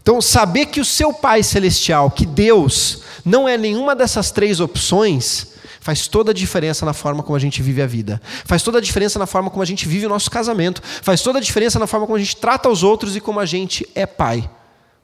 Então, 0.01 0.21
saber 0.21 0.67
que 0.67 0.79
o 0.79 0.85
seu 0.85 1.13
Pai 1.13 1.43
Celestial, 1.43 2.09
que 2.09 2.25
Deus, 2.25 3.03
não 3.23 3.47
é 3.47 3.57
nenhuma 3.57 3.95
dessas 3.95 4.31
três 4.31 4.59
opções, 4.59 5.47
faz 5.79 6.07
toda 6.07 6.31
a 6.31 6.33
diferença 6.33 6.85
na 6.85 6.93
forma 6.93 7.21
como 7.21 7.35
a 7.35 7.39
gente 7.39 7.61
vive 7.61 7.81
a 7.81 7.87
vida. 7.87 8.21
Faz 8.45 8.63
toda 8.63 8.79
a 8.79 8.81
diferença 8.81 9.19
na 9.19 9.27
forma 9.27 9.49
como 9.49 9.61
a 9.61 9.65
gente 9.65 9.87
vive 9.87 10.05
o 10.05 10.09
nosso 10.09 10.29
casamento. 10.29 10.81
Faz 10.83 11.21
toda 11.21 11.39
a 11.39 11.41
diferença 11.41 11.77
na 11.77 11.87
forma 11.87 12.05
como 12.05 12.15
a 12.15 12.19
gente 12.19 12.35
trata 12.35 12.69
os 12.69 12.83
outros 12.83 13.15
e 13.15 13.21
como 13.21 13.39
a 13.39 13.45
gente 13.45 13.87
é 13.93 14.05
pai. 14.05 14.49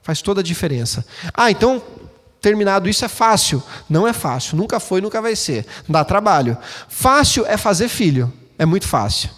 Faz 0.02 0.20
toda 0.20 0.40
a 0.40 0.44
diferença. 0.44 1.04
Ah, 1.34 1.50
então, 1.50 1.82
terminado 2.40 2.88
isso 2.88 3.04
é 3.04 3.08
fácil. 3.08 3.62
Não 3.88 4.06
é 4.06 4.12
fácil. 4.12 4.56
Nunca 4.56 4.80
foi, 4.80 5.00
nunca 5.00 5.20
vai 5.22 5.36
ser. 5.36 5.66
Dá 5.88 6.04
trabalho. 6.04 6.56
Fácil 6.88 7.44
é 7.46 7.56
fazer 7.56 7.88
filho. 7.88 8.32
É 8.58 8.66
muito 8.66 8.86
fácil. 8.88 9.30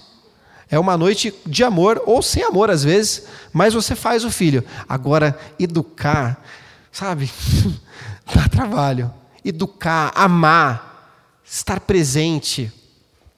É 0.70 0.78
uma 0.78 0.96
noite 0.96 1.34
de 1.44 1.64
amor, 1.64 2.02
ou 2.06 2.22
sem 2.22 2.44
amor 2.44 2.70
às 2.70 2.84
vezes, 2.84 3.24
mas 3.52 3.74
você 3.74 3.94
faz 3.94 4.24
o 4.24 4.30
filho. 4.30 4.64
Agora, 4.88 5.38
educar, 5.58 6.42
sabe? 6.92 7.30
Dá 8.32 8.48
trabalho. 8.48 9.12
Educar, 9.44 10.12
amar, 10.14 11.42
estar 11.44 11.80
presente 11.80 12.72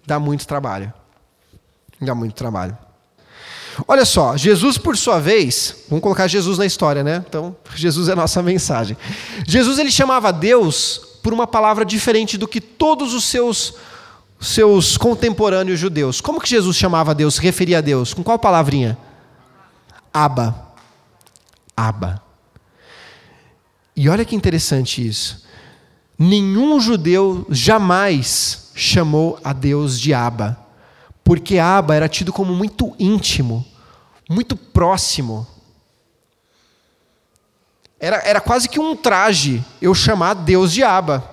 dá 0.06 0.19
muito 0.19 0.46
trabalho. 0.46 0.93
Dá 2.00 2.14
muito 2.14 2.34
trabalho. 2.34 2.76
Olha 3.88 4.05
só, 4.05 4.37
Jesus, 4.37 4.76
por 4.76 4.96
sua 4.96 5.19
vez, 5.19 5.84
vamos 5.88 6.02
colocar 6.02 6.26
Jesus 6.26 6.58
na 6.58 6.67
história, 6.67 7.02
né? 7.02 7.25
Então, 7.26 7.56
Jesus 7.75 8.08
é 8.08 8.12
a 8.12 8.17
nossa 8.17 8.43
mensagem. 8.43 8.96
Jesus 9.46 9.79
ele 9.79 9.90
chamava 9.90 10.32
Deus 10.32 11.00
por 11.23 11.32
uma 11.32 11.46
palavra 11.46 11.84
diferente 11.84 12.37
do 12.37 12.49
que 12.49 12.61
todos 12.61 13.14
os 13.14 13.25
seus 13.25 13.75
seus 14.42 14.96
contemporâneos 14.96 15.78
judeus. 15.78 16.20
Como 16.20 16.40
que 16.40 16.48
Jesus 16.48 16.76
chamava 16.76 17.14
Deus, 17.14 17.36
se 17.36 17.40
referia 17.40 17.78
a 17.78 17.80
Deus? 17.80 18.12
Com 18.12 18.22
qual 18.22 18.38
palavrinha? 18.38 18.98
Aba. 20.12 20.72
Aba. 21.76 22.22
E 23.96 24.08
olha 24.08 24.24
que 24.24 24.36
interessante 24.36 25.06
isso 25.06 25.42
nenhum 26.22 26.80
judeu 26.80 27.44
jamais 27.50 28.70
chamou 28.74 29.38
a 29.42 29.52
Deus 29.52 29.98
de 29.98 30.14
Abba, 30.14 30.58
porque 31.24 31.58
Abba 31.58 31.94
era 31.94 32.08
tido 32.08 32.32
como 32.32 32.54
muito 32.54 32.94
íntimo, 32.98 33.64
muito 34.28 34.56
próximo. 34.56 35.46
Era, 37.98 38.16
era 38.24 38.40
quase 38.40 38.68
que 38.68 38.80
um 38.80 38.96
traje 38.96 39.64
eu 39.80 39.94
chamar 39.94 40.34
Deus 40.34 40.72
de 40.72 40.82
Abba. 40.82 41.28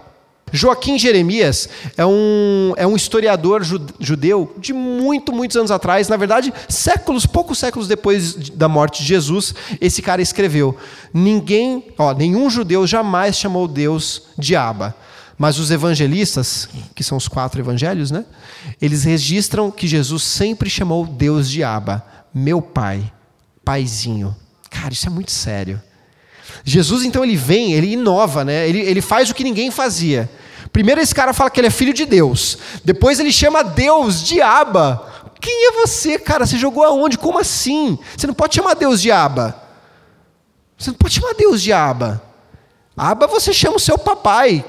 Joaquim 0.51 0.97
Jeremias 0.97 1.69
é 1.97 2.05
um, 2.05 2.73
é 2.77 2.85
um 2.85 2.95
historiador 2.95 3.63
judeu 3.99 4.53
de 4.57 4.73
muito, 4.73 5.31
muitos 5.31 5.57
anos 5.57 5.71
atrás, 5.71 6.07
na 6.07 6.17
verdade, 6.17 6.53
séculos, 6.67 7.25
poucos 7.25 7.57
séculos 7.57 7.87
depois 7.87 8.49
da 8.49 8.67
morte 8.67 9.01
de 9.01 9.07
Jesus, 9.07 9.53
esse 9.79 10.01
cara 10.01 10.21
escreveu: 10.21 10.77
Ninguém, 11.13 11.85
ó, 11.97 12.13
nenhum 12.13 12.49
judeu 12.49 12.85
jamais 12.87 13.37
chamou 13.37 13.67
Deus 13.67 14.23
de 14.37 14.55
Abba. 14.55 14.95
Mas 15.37 15.57
os 15.57 15.71
evangelistas, 15.71 16.67
que 16.93 17.01
são 17.01 17.17
os 17.17 17.29
quatro 17.29 17.61
evangelhos, 17.61 18.11
né? 18.11 18.25
Eles 18.81 19.05
registram 19.05 19.71
que 19.71 19.87
Jesus 19.87 20.23
sempre 20.23 20.69
chamou 20.69 21.05
Deus 21.05 21.49
de 21.49 21.63
Abba, 21.63 22.05
meu 22.33 22.61
pai, 22.61 23.09
paizinho. 23.63 24.35
Cara, 24.69 24.93
isso 24.93 25.07
é 25.07 25.09
muito 25.09 25.31
sério. 25.31 25.81
Jesus, 26.63 27.03
então, 27.03 27.23
ele 27.23 27.35
vem, 27.35 27.73
ele 27.73 27.93
inova, 27.93 28.43
né? 28.43 28.67
ele, 28.67 28.79
ele 28.79 29.01
faz 29.01 29.29
o 29.29 29.35
que 29.35 29.43
ninguém 29.43 29.71
fazia. 29.71 30.29
Primeiro, 30.71 31.01
esse 31.01 31.15
cara 31.15 31.33
fala 31.33 31.49
que 31.49 31.59
ele 31.59 31.67
é 31.67 31.71
filho 31.71 31.93
de 31.93 32.05
Deus. 32.05 32.57
Depois, 32.83 33.19
ele 33.19 33.31
chama 33.31 33.63
Deus 33.63 34.23
de 34.23 34.41
Aba. 34.41 35.33
Quem 35.41 35.69
é 35.69 35.71
você, 35.71 36.19
cara? 36.19 36.45
Você 36.45 36.57
jogou 36.57 36.83
aonde? 36.83 37.17
Como 37.17 37.39
assim? 37.39 37.97
Você 38.15 38.27
não 38.27 38.33
pode 38.33 38.55
chamar 38.55 38.75
Deus 38.75 39.01
de 39.01 39.11
Aba. 39.11 39.55
Você 40.77 40.91
não 40.91 40.97
pode 40.97 41.15
chamar 41.15 41.33
Deus 41.33 41.61
de 41.61 41.73
Aba. 41.73 42.21
Aba 42.95 43.27
você 43.27 43.53
chama 43.53 43.77
o 43.77 43.79
seu 43.79 43.97
papai. 43.97 44.63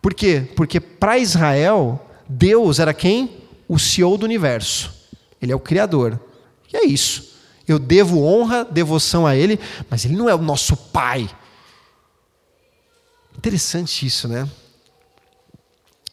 Por 0.00 0.14
quê? 0.14 0.48
Porque 0.56 0.80
para 0.80 1.18
Israel, 1.18 2.00
Deus 2.28 2.78
era 2.78 2.94
quem? 2.94 3.42
O 3.68 3.78
CEO 3.78 4.16
do 4.16 4.24
universo. 4.24 4.92
Ele 5.40 5.52
é 5.52 5.56
o 5.56 5.60
Criador. 5.60 6.18
E 6.72 6.76
é 6.76 6.84
isso. 6.86 7.27
Eu 7.68 7.78
devo 7.78 8.24
honra, 8.24 8.64
devoção 8.64 9.26
a 9.26 9.36
Ele, 9.36 9.60
mas 9.90 10.04
Ele 10.04 10.16
não 10.16 10.28
é 10.28 10.34
o 10.34 10.42
nosso 10.42 10.76
Pai. 10.76 11.28
Interessante 13.36 14.06
isso, 14.06 14.26
né? 14.26 14.48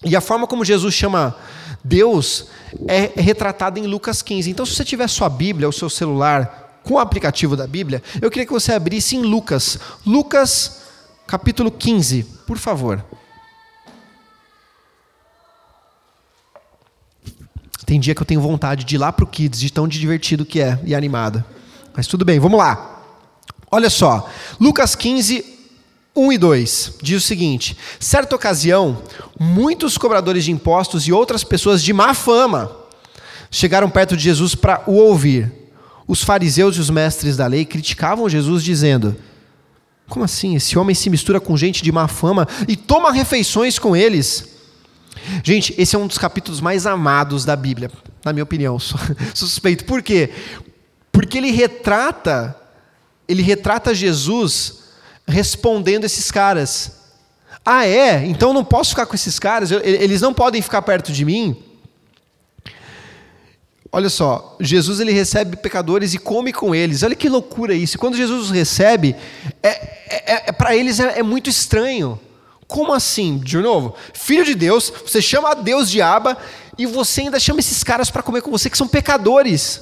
E 0.03 0.15
a 0.15 0.21
forma 0.21 0.45
como 0.45 0.63
Jesus 0.63 0.93
chama 0.93 1.35
Deus 1.83 2.47
é, 2.87 3.19
retratada 3.19 3.79
em 3.79 3.87
Lucas 3.87 4.21
15. 4.21 4.51
Então, 4.51 4.65
se 4.65 4.75
você 4.75 4.83
tiver 4.83 5.07
sua 5.07 5.29
Bíblia, 5.29 5.67
o 5.69 5.73
seu 5.73 5.89
celular 5.89 6.81
com 6.83 6.95
o 6.95 6.99
aplicativo 6.99 7.55
da 7.55 7.65
Bíblia, 7.65 8.03
eu 8.21 8.29
queria 8.29 8.45
que 8.45 8.53
você 8.53 8.73
abrisse 8.73 9.15
em 9.15 9.21
Lucas. 9.21 9.79
Lucas, 10.05 10.81
capítulo 11.25 11.71
15, 11.71 12.23
por 12.45 12.57
favor. 12.57 13.03
Tem 17.85 17.99
dia 17.99 18.15
que 18.15 18.21
eu 18.21 18.25
tenho 18.25 18.41
vontade 18.41 18.83
de 18.83 18.95
ir 18.95 18.97
lá 18.97 19.11
para 19.11 19.23
o 19.23 19.27
Kids, 19.27 19.59
de 19.59 19.71
tão 19.71 19.87
divertido 19.87 20.45
que 20.45 20.59
é 20.59 20.79
e 20.83 20.95
animado. 20.95 21.43
Mas 21.95 22.07
tudo 22.07 22.25
bem, 22.25 22.39
vamos 22.39 22.57
lá. 22.57 23.03
Olha 23.69 23.89
só, 23.89 24.29
Lucas 24.59 24.95
15, 24.95 25.45
1 26.15 26.31
e 26.31 26.37
2 26.37 26.93
diz 27.01 27.23
o 27.23 27.25
seguinte: 27.25 27.77
certa 27.99 28.35
ocasião, 28.35 29.03
muitos 29.39 29.97
cobradores 29.97 30.45
de 30.45 30.51
impostos 30.51 31.07
e 31.07 31.11
outras 31.11 31.43
pessoas 31.43 31.83
de 31.83 31.93
má 31.93 32.13
fama 32.13 32.71
chegaram 33.51 33.89
perto 33.89 34.17
de 34.17 34.23
Jesus 34.23 34.55
para 34.55 34.83
o 34.87 34.93
ouvir. 34.93 35.51
Os 36.07 36.23
fariseus 36.23 36.77
e 36.77 36.79
os 36.79 36.89
mestres 36.89 37.37
da 37.37 37.47
lei 37.47 37.65
criticavam 37.65 38.29
Jesus, 38.29 38.63
dizendo: 38.63 39.15
Como 40.07 40.25
assim? 40.25 40.55
Esse 40.55 40.77
homem 40.77 40.95
se 40.95 41.09
mistura 41.09 41.39
com 41.39 41.55
gente 41.57 41.83
de 41.83 41.91
má 41.91 42.07
fama 42.07 42.47
e 42.67 42.75
toma 42.75 43.11
refeições 43.11 43.77
com 43.77 43.95
eles. 43.95 44.54
Gente, 45.43 45.73
esse 45.77 45.95
é 45.95 45.99
um 45.99 46.07
dos 46.07 46.17
capítulos 46.17 46.59
mais 46.59 46.85
amados 46.85 47.45
da 47.45 47.55
Bíblia, 47.55 47.91
na 48.23 48.33
minha 48.33 48.43
opinião. 48.43 48.77
Suspeito. 49.33 49.85
Por 49.85 50.01
quê? 50.01 50.29
Porque 51.11 51.37
ele 51.37 51.51
retrata, 51.51 52.55
ele 53.27 53.41
retrata 53.41 53.93
Jesus 53.93 54.85
respondendo 55.27 56.03
esses 56.03 56.29
caras. 56.31 57.03
Ah, 57.65 57.87
é? 57.87 58.25
Então 58.25 58.53
não 58.53 58.63
posso 58.63 58.91
ficar 58.91 59.05
com 59.05 59.15
esses 59.15 59.39
caras? 59.39 59.71
Eles 59.71 60.21
não 60.21 60.33
podem 60.33 60.61
ficar 60.61 60.81
perto 60.81 61.11
de 61.11 61.25
mim? 61.25 61.63
Olha 63.91 64.09
só, 64.09 64.57
Jesus 64.59 64.99
ele 64.99 65.13
recebe 65.13 65.55
pecadores 65.55 66.13
e 66.13 66.19
come 66.19 66.51
com 66.51 66.75
eles. 66.75 67.01
Olha 67.01 67.15
que 67.15 67.29
loucura 67.29 67.73
isso. 67.73 67.95
E 67.95 67.97
quando 67.97 68.17
Jesus 68.17 68.47
os 68.47 68.51
recebe, 68.51 69.15
é, 69.63 69.69
é, 69.69 70.49
é 70.49 70.51
para 70.51 70.75
eles 70.75 70.99
é, 70.99 71.19
é, 71.19 71.23
muito 71.23 71.49
estranho. 71.49 72.19
Como 72.67 72.93
assim? 72.93 73.37
De 73.37 73.57
novo, 73.57 73.95
filho 74.13 74.43
de 74.43 74.55
Deus, 74.55 74.91
você 75.05 75.21
chama 75.21 75.51
a 75.51 75.53
Deus 75.53 75.89
de 75.89 76.01
Aba 76.01 76.37
e 76.77 76.85
você 76.85 77.21
ainda 77.21 77.39
chama 77.39 77.59
esses 77.59 77.83
caras 77.83 78.09
para 78.09 78.23
comer 78.23 78.41
com 78.41 78.51
você 78.51 78.69
que 78.69 78.77
são 78.77 78.87
pecadores. 78.87 79.81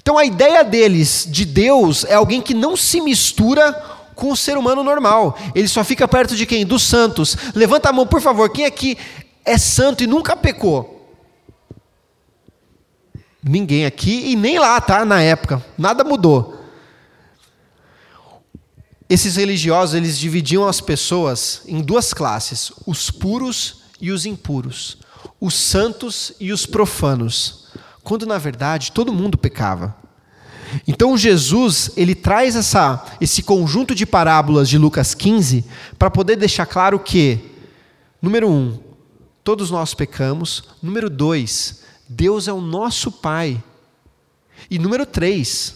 Então 0.00 0.16
a 0.16 0.24
ideia 0.24 0.64
deles 0.64 1.26
de 1.28 1.44
Deus 1.44 2.04
é 2.04 2.14
alguém 2.14 2.40
que 2.40 2.54
não 2.54 2.76
se 2.76 3.00
mistura 3.00 3.72
com 4.14 4.32
o 4.32 4.36
ser 4.36 4.56
humano 4.56 4.82
normal. 4.82 5.38
Ele 5.54 5.68
só 5.68 5.84
fica 5.84 6.08
perto 6.08 6.34
de 6.34 6.46
quem? 6.46 6.64
Dos 6.64 6.82
santos. 6.82 7.36
Levanta 7.54 7.90
a 7.90 7.92
mão, 7.92 8.06
por 8.06 8.20
favor. 8.20 8.50
Quem 8.50 8.64
aqui 8.64 8.96
é 9.44 9.58
santo 9.58 10.02
e 10.02 10.06
nunca 10.06 10.34
pecou? 10.34 11.14
Ninguém 13.42 13.86
aqui 13.86 14.32
e 14.32 14.36
nem 14.36 14.58
lá, 14.58 14.80
tá? 14.80 15.04
Na 15.04 15.20
época, 15.20 15.64
nada 15.76 16.02
mudou. 16.02 16.57
Esses 19.08 19.36
religiosos, 19.36 19.94
eles 19.94 20.18
dividiam 20.18 20.66
as 20.66 20.80
pessoas 20.80 21.62
em 21.66 21.80
duas 21.80 22.12
classes: 22.12 22.72
os 22.86 23.10
puros 23.10 23.82
e 24.00 24.10
os 24.10 24.26
impuros, 24.26 24.98
os 25.40 25.54
santos 25.54 26.32
e 26.38 26.52
os 26.52 26.66
profanos. 26.66 27.68
Quando 28.02 28.26
na 28.26 28.38
verdade 28.38 28.92
todo 28.92 29.12
mundo 29.12 29.38
pecava. 29.38 29.96
Então 30.86 31.16
Jesus, 31.16 31.90
ele 31.96 32.14
traz 32.14 32.54
essa, 32.54 33.04
esse 33.20 33.42
conjunto 33.42 33.94
de 33.94 34.04
parábolas 34.04 34.68
de 34.68 34.76
Lucas 34.76 35.14
15 35.14 35.64
para 35.98 36.10
poder 36.10 36.36
deixar 36.36 36.66
claro 36.66 36.98
que, 36.98 37.40
número 38.20 38.48
um, 38.48 38.78
todos 39.42 39.70
nós 39.70 39.94
pecamos, 39.94 40.64
número 40.82 41.08
dois, 41.08 41.82
Deus 42.06 42.48
é 42.48 42.52
o 42.52 42.60
nosso 42.60 43.10
Pai. 43.10 43.62
E 44.70 44.78
número 44.78 45.06
três, 45.06 45.74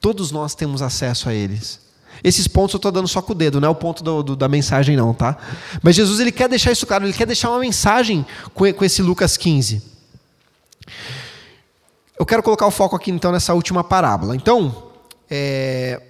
todos 0.00 0.30
nós 0.30 0.54
temos 0.54 0.82
acesso 0.82 1.28
a 1.28 1.34
eles. 1.34 1.80
Esses 2.22 2.46
pontos 2.46 2.74
eu 2.74 2.78
estou 2.78 2.92
dando 2.92 3.08
só 3.08 3.20
com 3.20 3.32
o 3.32 3.34
dedo, 3.34 3.60
não 3.60 3.68
é 3.68 3.70
o 3.70 3.74
ponto 3.74 4.02
do, 4.02 4.22
do, 4.22 4.36
da 4.36 4.48
mensagem, 4.48 4.96
não, 4.96 5.12
tá? 5.12 5.36
Mas 5.82 5.96
Jesus 5.96 6.20
ele 6.20 6.32
quer 6.32 6.48
deixar 6.48 6.72
isso 6.72 6.86
claro, 6.86 7.04
ele 7.04 7.12
quer 7.12 7.26
deixar 7.26 7.50
uma 7.50 7.58
mensagem 7.58 8.24
com, 8.54 8.72
com 8.72 8.84
esse 8.84 9.02
Lucas 9.02 9.36
15. 9.36 9.82
Eu 12.18 12.24
quero 12.26 12.42
colocar 12.42 12.66
o 12.66 12.70
foco 12.70 12.94
aqui 12.94 13.10
então 13.10 13.32
nessa 13.32 13.54
última 13.54 13.82
parábola. 13.82 14.36
Então, 14.36 14.90
é, 15.30 16.00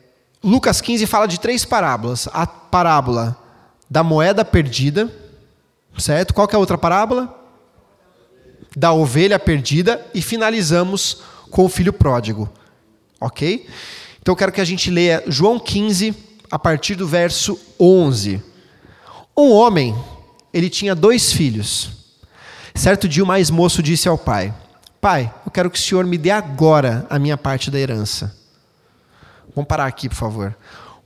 Lucas 0.42 0.80
15 0.80 1.06
fala 1.06 1.26
de 1.26 1.40
três 1.40 1.64
parábolas: 1.64 2.28
a 2.32 2.46
parábola 2.46 3.36
da 3.88 4.02
moeda 4.02 4.44
perdida, 4.44 5.10
certo? 5.96 6.34
Qual 6.34 6.46
que 6.46 6.54
é 6.54 6.56
a 6.56 6.60
outra 6.60 6.76
parábola? 6.76 7.42
da 8.76 8.92
ovelha 8.92 9.38
perdida 9.38 10.04
e 10.14 10.22
finalizamos 10.22 11.22
com 11.50 11.64
o 11.64 11.68
filho 11.68 11.92
pródigo. 11.92 12.50
Ok? 13.20 13.66
Então 14.22 14.32
eu 14.32 14.36
quero 14.36 14.52
que 14.52 14.60
a 14.60 14.64
gente 14.64 14.90
leia 14.90 15.22
João 15.26 15.58
15, 15.58 16.14
a 16.50 16.58
partir 16.58 16.94
do 16.94 17.06
verso 17.06 17.58
11. 17.78 18.42
Um 19.36 19.50
homem, 19.50 19.94
ele 20.54 20.70
tinha 20.70 20.94
dois 20.94 21.32
filhos. 21.32 21.90
Certo 22.74 23.08
dia 23.08 23.24
o 23.24 23.26
mais 23.26 23.50
moço 23.50 23.82
disse 23.82 24.08
ao 24.08 24.16
pai: 24.16 24.54
Pai, 25.00 25.34
eu 25.44 25.50
quero 25.50 25.70
que 25.70 25.78
o 25.78 25.82
senhor 25.82 26.06
me 26.06 26.16
dê 26.16 26.30
agora 26.30 27.04
a 27.10 27.18
minha 27.18 27.36
parte 27.36 27.70
da 27.70 27.78
herança. 27.78 28.34
Vamos 29.54 29.68
parar 29.68 29.86
aqui, 29.86 30.08
por 30.08 30.14
favor. 30.14 30.56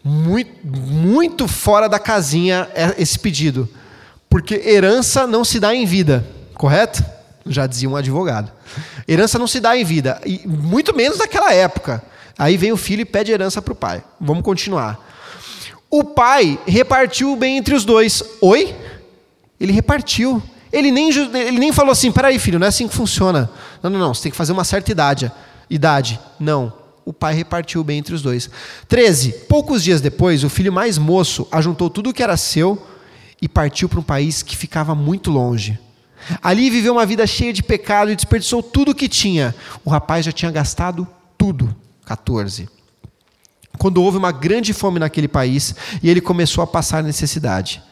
Muito, 0.05 0.65
muito 0.65 1.49
fora 1.49 1.89
da 1.89 1.99
casinha 1.99 2.69
é 2.75 2.95
esse 3.03 3.19
pedido. 3.19 3.69
Porque 4.29 4.55
herança 4.55 5.27
não 5.27 5.45
se 5.45 5.59
dá 5.59 5.75
em 5.75 5.87
vida, 5.87 6.25
correto? 6.55 7.03
já 7.49 7.67
dizia 7.67 7.89
um 7.89 7.97
advogado. 7.97 8.51
Herança 9.07 9.39
não 9.39 9.47
se 9.47 9.61
dá 9.61 9.77
em 9.77 9.85
vida, 9.85 10.21
e 10.25 10.47
muito 10.47 10.95
menos 10.95 11.19
naquela 11.19 11.53
época. 11.53 12.03
Aí 12.39 12.57
vem 12.57 12.73
o 12.73 12.77
filho 12.77 13.01
e 13.01 13.05
pede 13.05 13.33
herança 13.33 13.63
para 13.63 13.73
o 13.73 13.77
pai. 13.77 14.05
Vamos 14.21 14.43
continuar. 14.43 14.99
O 15.91 16.05
pai 16.05 16.59
repartiu 16.67 17.33
o 17.33 17.37
bem 17.37 17.57
entre 17.57 17.75
os 17.75 17.85
dois. 17.85 18.23
Oi? 18.41 18.75
Ele 19.59 19.73
repartiu. 19.73 20.43
Ele 20.73 20.91
nem, 20.91 21.11
ele 21.11 21.59
nem 21.59 21.73
falou 21.73 21.93
assim: 21.93 22.13
peraí, 22.13 22.39
filho, 22.39 22.59
não 22.59 22.67
é 22.67 22.69
assim 22.69 22.89
que 22.89 22.95
funciona. 22.95 23.51
Não, 23.83 23.91
não, 23.91 23.99
não, 23.99 24.15
você 24.15 24.25
tem 24.25 24.33
que 24.33 24.37
fazer 24.37 24.53
uma 24.53 24.65
certa 24.65 24.91
idade. 24.91 25.33
Idade. 25.71 26.21
Não. 26.39 26.73
O 27.05 27.13
pai 27.13 27.35
repartiu 27.35 27.81
o 27.81 27.85
bem 27.85 27.99
entre 27.99 28.15
os 28.15 28.21
dois. 28.21 28.51
13. 28.89 29.33
Poucos 29.49 29.83
dias 29.83 30.01
depois, 30.01 30.43
o 30.43 30.51
filho 30.51 30.73
mais 30.73 30.99
moço 30.99 31.47
ajuntou 31.53 31.89
tudo 31.89 32.11
o 32.11 32.13
que 32.13 32.23
era 32.23 32.37
seu 32.37 32.85
e 33.41 33.49
partiu 33.49 33.89
para 33.89 34.01
um 34.01 34.03
país 34.03 34.43
que 34.43 34.57
ficava 34.57 34.95
muito 34.95 35.31
longe. 35.31 35.79
Ali 36.43 36.69
viveu 36.69 36.95
uma 36.95 37.07
vida 37.07 37.27
cheia 37.27 37.53
de 37.53 37.63
pecado 37.63 38.11
e 38.11 38.17
desperdiçou 38.17 38.63
tudo 38.63 38.91
o 38.91 38.95
que 38.95 39.09
tinha. 39.09 39.55
O 39.85 39.91
rapaz 39.91 40.27
já 40.27 40.33
tinha 40.33 40.51
gastado 40.51 41.07
tudo. 41.39 41.75
14. 42.07 42.69
Quando 43.77 44.03
houve 44.03 44.17
uma 44.17 44.33
grande 44.33 44.73
fome 44.73 44.99
naquele 44.99 45.29
país 45.29 45.75
e 46.03 46.09
ele 46.09 46.21
começou 46.21 46.63
a 46.63 46.67
passar 46.67 47.03
necessidade. 47.03 47.83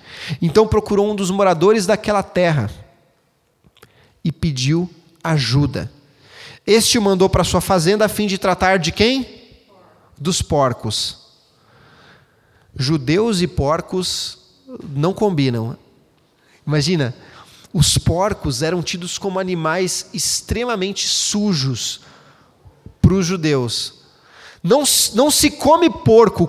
Então 0.41 0.67
procurou 0.67 1.11
um 1.11 1.17
dos 1.17 1.31
moradores 1.31 1.85
daquela 1.85 2.23
terra 2.23 2.71
e 4.25 4.33
pediu 4.33 4.89
ajuda. 5.23 5.93
Este 6.67 6.97
o 6.97 7.03
mandou 7.03 7.29
para 7.29 7.45
sua 7.45 7.61
fazenda 7.61 8.07
a 8.07 8.09
fim 8.09 8.27
de 8.27 8.39
tratar 8.39 8.79
de 8.79 8.93
quem? 8.93 9.43
Dos 10.17 10.41
porcos. 10.41 11.19
Judeus 12.77 13.43
e 13.43 13.47
porcos 13.47 14.39
não 14.91 15.13
combinam. 15.13 15.77
Imagina, 16.67 17.15
os 17.73 17.99
porcos 17.99 18.63
eram 18.63 18.83
tidos 18.83 19.19
como 19.19 19.41
animais 19.41 20.09
extremamente 20.15 21.07
sujos 21.07 22.01
para 23.03 23.15
os 23.15 23.27
judeus. 23.27 24.04
Não, 24.65 24.83
não 25.13 25.31
se 25.31 25.51
come 25.51 25.91
porco, 25.91 26.47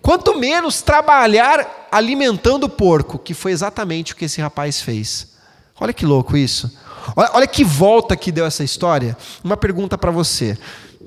quanto 0.00 0.38
menos 0.38 0.80
trabalhar 0.80 1.88
alimentando 1.90 2.68
porco, 2.68 3.18
que 3.18 3.34
foi 3.34 3.50
exatamente 3.50 4.12
o 4.12 4.16
que 4.16 4.26
esse 4.26 4.40
rapaz 4.40 4.80
fez. 4.80 5.32
Olha 5.80 5.92
que 5.92 6.06
louco 6.06 6.36
isso. 6.36 6.72
Olha, 7.16 7.30
olha 7.34 7.46
que 7.48 7.64
volta 7.64 8.16
que 8.16 8.30
deu 8.30 8.46
essa 8.46 8.62
história. 8.62 9.16
Uma 9.42 9.56
pergunta 9.56 9.98
para 9.98 10.12
você. 10.12 10.56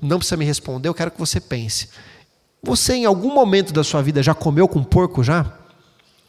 Não 0.02 0.18
precisa 0.18 0.36
me 0.36 0.44
responder, 0.44 0.90
eu 0.90 0.94
quero 0.94 1.12
que 1.12 1.20
você 1.20 1.40
pense. 1.40 1.88
Você, 2.62 2.96
em 2.96 3.06
algum 3.06 3.34
momento 3.34 3.72
da 3.72 3.84
sua 3.84 4.02
vida, 4.02 4.22
já 4.22 4.34
comeu 4.34 4.68
com 4.68 4.84
porco 4.84 5.24
já? 5.24 5.46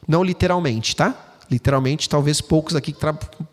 Não 0.07 0.23
literalmente, 0.23 0.95
tá? 0.95 1.15
Literalmente, 1.51 2.09
talvez 2.09 2.41
poucos 2.41 2.77
aqui 2.77 2.93
que 2.93 3.01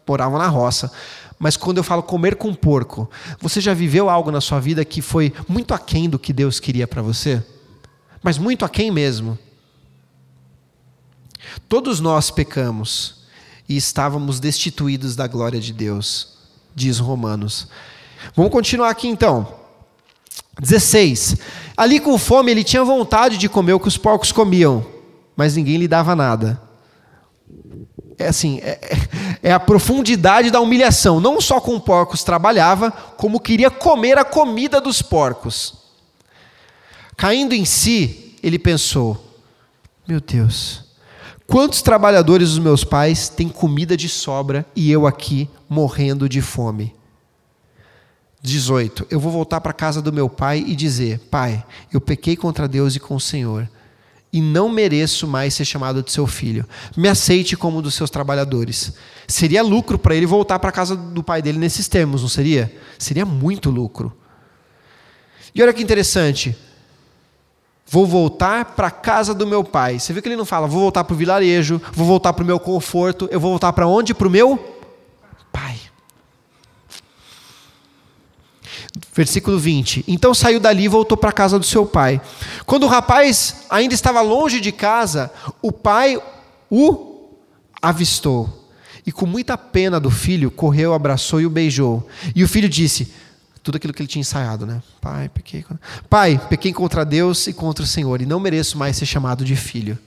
moravam 0.08 0.38
na 0.38 0.48
roça. 0.48 0.92
Mas 1.40 1.56
quando 1.56 1.78
eu 1.78 1.84
falo 1.84 2.04
comer 2.04 2.36
com 2.36 2.54
porco, 2.54 3.10
você 3.40 3.62
já 3.62 3.74
viveu 3.74 4.10
algo 4.10 4.30
na 4.30 4.42
sua 4.42 4.60
vida 4.60 4.84
que 4.84 5.02
foi 5.02 5.34
muito 5.48 5.74
aquém 5.74 6.10
do 6.10 6.20
que 6.20 6.34
Deus 6.34 6.60
queria 6.60 6.86
para 6.86 7.02
você? 7.02 7.42
Mas 8.22 8.38
muito 8.38 8.66
aquém 8.66 8.92
mesmo. 8.92 9.40
Todos 11.70 12.02
nós 12.02 12.30
pecamos 12.30 13.24
e 13.70 13.78
estávamos 13.78 14.42
destituídos 14.42 15.16
da 15.16 15.28
glória 15.28 15.62
de 15.62 15.72
Deus, 15.72 16.38
diz 16.76 17.00
Romanos. 17.00 17.70
Vamos 18.36 18.52
continuar 18.52 18.90
aqui 18.90 19.08
então. 19.08 19.48
16. 20.60 21.38
Ali 21.78 22.02
com 22.02 22.18
fome 22.18 22.52
ele 22.52 22.66
tinha 22.66 22.84
vontade 22.84 23.38
de 23.38 23.48
comer 23.48 23.72
o 23.72 23.80
que 23.80 23.88
os 23.88 23.98
porcos 23.98 24.34
comiam, 24.34 24.86
mas 25.38 25.56
ninguém 25.56 25.78
lhe 25.78 25.88
dava 25.88 26.14
nada 26.18 26.69
é 28.20 28.28
assim, 28.28 28.60
é, 28.62 28.80
é, 29.42 29.52
a 29.52 29.60
profundidade 29.60 30.52
da 30.52 30.60
humilhação. 30.60 31.22
Não 31.22 31.40
só 31.40 31.62
com 31.62 31.80
porcos 31.80 32.22
trabalhava, 32.22 32.92
como 32.92 33.40
queria 33.40 33.72
comer 33.72 34.18
a 34.18 34.26
comida 34.26 34.82
dos 34.82 35.02
porcos. 35.02 35.74
Caindo 37.16 37.54
em 37.54 37.64
si, 37.64 38.38
ele 38.44 38.60
pensou: 38.60 39.18
Meu 40.06 40.20
Deus, 40.20 40.84
quantos 41.48 41.82
trabalhadores 41.82 42.50
dos 42.50 42.60
meus 42.60 42.84
pais 42.84 43.30
têm 43.30 43.48
comida 43.48 43.96
de 43.96 44.10
sobra 44.10 44.66
e 44.76 44.92
eu 44.92 45.08
aqui 45.08 45.50
morrendo 45.70 46.28
de 46.28 46.42
fome? 46.42 46.94
18. 48.42 49.08
Eu 49.10 49.20
vou 49.20 49.32
voltar 49.32 49.62
para 49.62 49.72
a 49.72 49.74
casa 49.74 50.02
do 50.02 50.12
meu 50.12 50.30
pai 50.30 50.62
e 50.68 50.76
dizer: 50.76 51.20
Pai, 51.32 51.64
eu 51.92 52.02
pequei 52.02 52.36
contra 52.36 52.68
Deus 52.68 52.96
e 52.96 53.00
com 53.00 53.16
o 53.16 53.20
Senhor 53.20 53.70
e 54.32 54.42
não 54.42 54.70
mereço 54.70 55.28
mais 55.28 55.54
ser 55.54 55.66
chamado 55.66 56.04
de 56.04 56.12
seu 56.12 56.28
filho. 56.28 56.66
Me 56.96 57.08
aceite 57.10 57.58
como 57.58 57.80
um 57.80 57.82
dos 57.82 57.96
seus 57.96 58.10
trabalhadores. 58.10 58.94
Seria 59.28 59.64
lucro 59.64 59.98
para 59.98 60.16
ele 60.16 60.26
voltar 60.26 60.60
para 60.60 60.70
a 60.70 60.74
casa 60.74 60.96
do 60.96 61.24
pai 61.24 61.42
dele 61.42 61.58
nesses 61.58 61.88
termos, 61.88 62.22
não 62.22 62.30
seria? 62.30 62.72
Seria 62.98 63.26
muito 63.26 63.70
lucro. 63.70 64.16
E 65.54 65.62
olha 65.62 65.74
que 65.74 65.82
interessante. 65.82 66.56
Vou 67.92 68.06
voltar 68.06 68.66
para 68.76 68.88
a 68.88 68.92
casa 68.92 69.34
do 69.34 69.48
meu 69.48 69.64
pai. 69.64 69.98
Você 69.98 70.14
viu 70.14 70.22
que 70.22 70.28
ele 70.28 70.36
não 70.36 70.46
fala, 70.46 70.68
vou 70.68 70.80
voltar 70.80 71.04
para 71.04 71.14
o 71.14 71.18
vilarejo, 71.18 71.82
vou 71.92 72.06
voltar 72.06 72.34
para 72.34 72.44
o 72.44 72.46
meu 72.46 72.60
conforto, 72.60 73.28
eu 73.32 73.40
vou 73.40 73.50
voltar 73.50 73.74
para 73.74 73.88
onde? 73.88 74.14
Para 74.14 74.28
o 74.28 74.32
meu 74.32 74.78
pai. 75.52 75.76
Versículo 79.14 79.58
20. 79.58 80.06
Então 80.08 80.34
saiu 80.34 80.60
dali 80.60 80.84
e 80.84 80.88
voltou 80.88 81.18
para 81.18 81.30
a 81.30 81.34
casa 81.34 81.60
do 81.60 81.66
seu 81.66 81.86
pai. 81.86 82.22
Quando 82.66 82.84
o 82.84 82.88
rapaz 82.88 83.66
ainda 83.70 83.94
estava 83.94 84.22
longe 84.22 84.60
de 84.60 84.72
casa, 84.72 85.32
o 85.62 85.72
pai 85.72 86.22
o 86.70 87.30
avistou. 87.82 88.68
E 89.06 89.12
com 89.12 89.26
muita 89.26 89.58
pena 89.58 90.00
do 90.00 90.12
filho, 90.12 90.52
correu, 90.52 90.94
abraçou 90.94 91.42
e 91.42 91.46
o 91.46 91.50
beijou. 91.50 92.08
E 92.36 92.44
o 92.44 92.48
filho 92.48 92.70
disse: 92.70 93.12
tudo 93.64 93.76
aquilo 93.76 93.94
que 93.94 94.02
ele 94.02 94.08
tinha 94.08 94.22
ensaiado, 94.22 94.66
né? 94.66 94.82
Pai, 95.02 95.30
pequei. 95.30 95.66
Pai, 96.10 96.42
pequei 96.50 96.74
contra 96.74 97.06
Deus 97.06 97.48
e 97.48 97.54
contra 97.54 97.84
o 97.84 97.88
Senhor, 97.88 98.22
e 98.22 98.26
não 98.26 98.40
mereço 98.40 98.78
mais 98.78 98.98
ser 98.98 99.06
chamado 99.06 99.44
de 99.44 99.56
filho. 99.56 99.98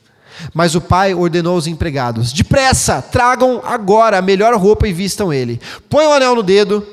Mas 0.55 0.75
o 0.75 0.81
pai 0.81 1.15
ordenou 1.15 1.55
aos 1.55 1.67
empregados: 1.67 2.33
Depressa, 2.33 3.03
tragam 3.03 3.61
agora 3.65 4.19
a 4.19 4.23
melhor 4.23 4.55
roupa 4.57 4.89
e 4.89 4.93
vistam 4.93 5.33
ele. 5.33 5.61
Põe 5.89 6.07
o 6.07 6.13
anel 6.13 6.35
no 6.35 6.43
dedo 6.43 6.87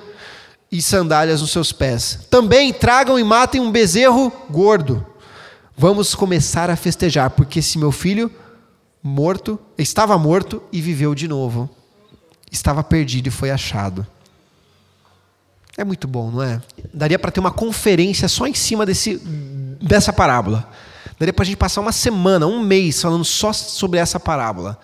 e 0.71 0.81
sandálias 0.81 1.41
nos 1.41 1.51
seus 1.51 1.71
pés. 1.71 2.19
Também 2.29 2.71
tragam 2.71 3.17
e 3.17 3.23
matem 3.23 3.59
um 3.59 3.71
bezerro 3.71 4.31
gordo. 4.49 5.05
Vamos 5.77 6.13
começar 6.13 6.69
a 6.69 6.75
festejar, 6.75 7.31
porque 7.31 7.59
esse 7.59 7.77
meu 7.77 7.91
filho 7.91 8.31
morto, 9.01 9.57
estava 9.77 10.17
morto 10.17 10.61
e 10.71 10.81
viveu 10.81 11.15
de 11.15 11.27
novo. 11.27 11.69
Estava 12.51 12.83
perdido 12.83 13.27
e 13.27 13.31
foi 13.31 13.49
achado. 13.49 14.05
É 15.77 15.83
muito 15.83 16.07
bom, 16.07 16.29
não 16.29 16.43
é? 16.43 16.61
Daria 16.93 17.17
para 17.17 17.31
ter 17.31 17.39
uma 17.39 17.51
conferência 17.51 18.27
só 18.27 18.45
em 18.45 18.53
cima 18.53 18.85
desse, 18.85 19.15
dessa 19.81 20.11
parábola. 20.11 20.69
Daria 21.17 21.31
para 21.31 21.43
a 21.43 21.45
gente 21.45 21.57
passar 21.57 21.79
uma 21.79 21.91
semana, 21.91 22.45
um 22.45 22.59
mês 22.61 23.01
falando 23.01 23.23
só 23.23 23.53
sobre 23.53 23.99
essa 23.99 24.19
parábola. 24.19 24.77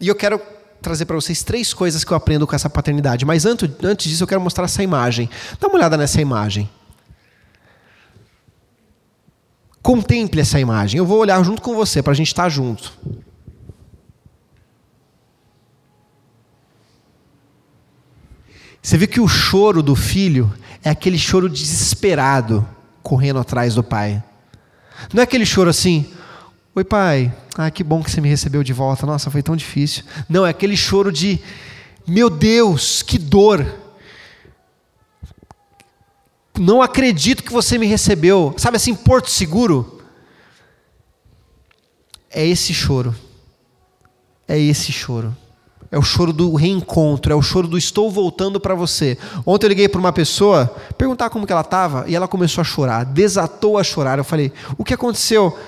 E 0.00 0.08
eu 0.08 0.14
quero 0.14 0.40
trazer 0.80 1.04
para 1.04 1.16
vocês 1.16 1.42
três 1.42 1.74
coisas 1.74 2.04
que 2.04 2.12
eu 2.12 2.16
aprendo 2.16 2.46
com 2.46 2.54
essa 2.54 2.70
paternidade. 2.70 3.24
Mas 3.24 3.44
antes, 3.44 3.68
antes 3.82 4.10
disso, 4.10 4.22
eu 4.22 4.28
quero 4.28 4.40
mostrar 4.40 4.64
essa 4.64 4.82
imagem. 4.82 5.28
Dá 5.60 5.68
uma 5.68 5.76
olhada 5.76 5.96
nessa 5.96 6.20
imagem. 6.20 6.68
Contemple 9.82 10.40
essa 10.40 10.60
imagem. 10.60 10.98
Eu 10.98 11.06
vou 11.06 11.18
olhar 11.18 11.42
junto 11.42 11.62
com 11.62 11.74
você 11.74 12.02
para 12.02 12.12
a 12.12 12.16
gente 12.16 12.28
estar 12.28 12.44
tá 12.44 12.48
junto. 12.48 12.92
Você 18.82 18.96
vê 18.96 19.06
que 19.06 19.20
o 19.20 19.28
choro 19.28 19.82
do 19.82 19.94
filho 19.94 20.52
é 20.82 20.90
aquele 20.90 21.18
choro 21.18 21.48
desesperado, 21.48 22.66
correndo 23.02 23.38
atrás 23.38 23.74
do 23.74 23.82
pai. 23.82 24.22
Não 25.12 25.20
é 25.20 25.24
aquele 25.24 25.44
choro 25.44 25.70
assim, 25.70 26.10
oi 26.78 26.84
pai, 26.84 27.34
ah, 27.56 27.70
que 27.72 27.82
bom 27.82 28.02
que 28.04 28.10
você 28.10 28.20
me 28.20 28.28
recebeu 28.28 28.62
de 28.62 28.72
volta, 28.72 29.04
nossa, 29.04 29.32
foi 29.32 29.42
tão 29.42 29.56
difícil. 29.56 30.04
Não, 30.28 30.46
é 30.46 30.50
aquele 30.50 30.76
choro 30.76 31.10
de, 31.10 31.40
meu 32.06 32.30
Deus, 32.30 33.02
que 33.02 33.18
dor. 33.18 33.66
Não 36.56 36.80
acredito 36.80 37.42
que 37.42 37.52
você 37.52 37.78
me 37.78 37.86
recebeu. 37.86 38.54
Sabe 38.56 38.76
assim, 38.76 38.94
porto 38.94 39.28
seguro? 39.28 40.00
É 42.30 42.46
esse 42.46 42.72
choro. 42.72 43.12
É 44.46 44.56
esse 44.56 44.92
choro. 44.92 45.36
É 45.90 45.98
o 45.98 46.02
choro 46.02 46.32
do 46.32 46.54
reencontro, 46.54 47.32
é 47.32 47.34
o 47.34 47.42
choro 47.42 47.66
do 47.66 47.78
estou 47.78 48.08
voltando 48.08 48.60
para 48.60 48.74
você. 48.74 49.18
Ontem 49.44 49.66
eu 49.66 49.70
liguei 49.70 49.88
para 49.88 49.98
uma 49.98 50.12
pessoa, 50.12 50.66
perguntar 50.96 51.30
como 51.30 51.46
que 51.46 51.52
ela 51.52 51.62
estava, 51.62 52.04
e 52.06 52.14
ela 52.14 52.28
começou 52.28 52.60
a 52.60 52.64
chorar, 52.64 53.04
desatou 53.04 53.78
a 53.78 53.82
chorar. 53.82 54.18
Eu 54.18 54.24
falei: 54.24 54.52
"O 54.76 54.84
que 54.84 54.92
aconteceu?" 54.92 55.58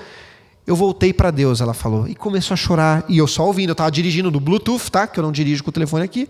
Eu 0.71 0.75
voltei 0.77 1.11
para 1.11 1.31
Deus, 1.31 1.59
ela 1.59 1.73
falou, 1.73 2.07
e 2.07 2.15
começou 2.15 2.53
a 2.53 2.57
chorar. 2.57 3.03
E 3.09 3.17
eu 3.17 3.27
só 3.27 3.45
ouvindo, 3.45 3.71
eu 3.71 3.73
estava 3.73 3.91
dirigindo 3.91 4.31
do 4.31 4.39
Bluetooth, 4.39 4.89
tá? 4.89 5.05
Que 5.05 5.19
eu 5.19 5.21
não 5.21 5.29
dirijo 5.29 5.65
com 5.65 5.69
o 5.69 5.73
telefone 5.73 6.05
aqui. 6.05 6.29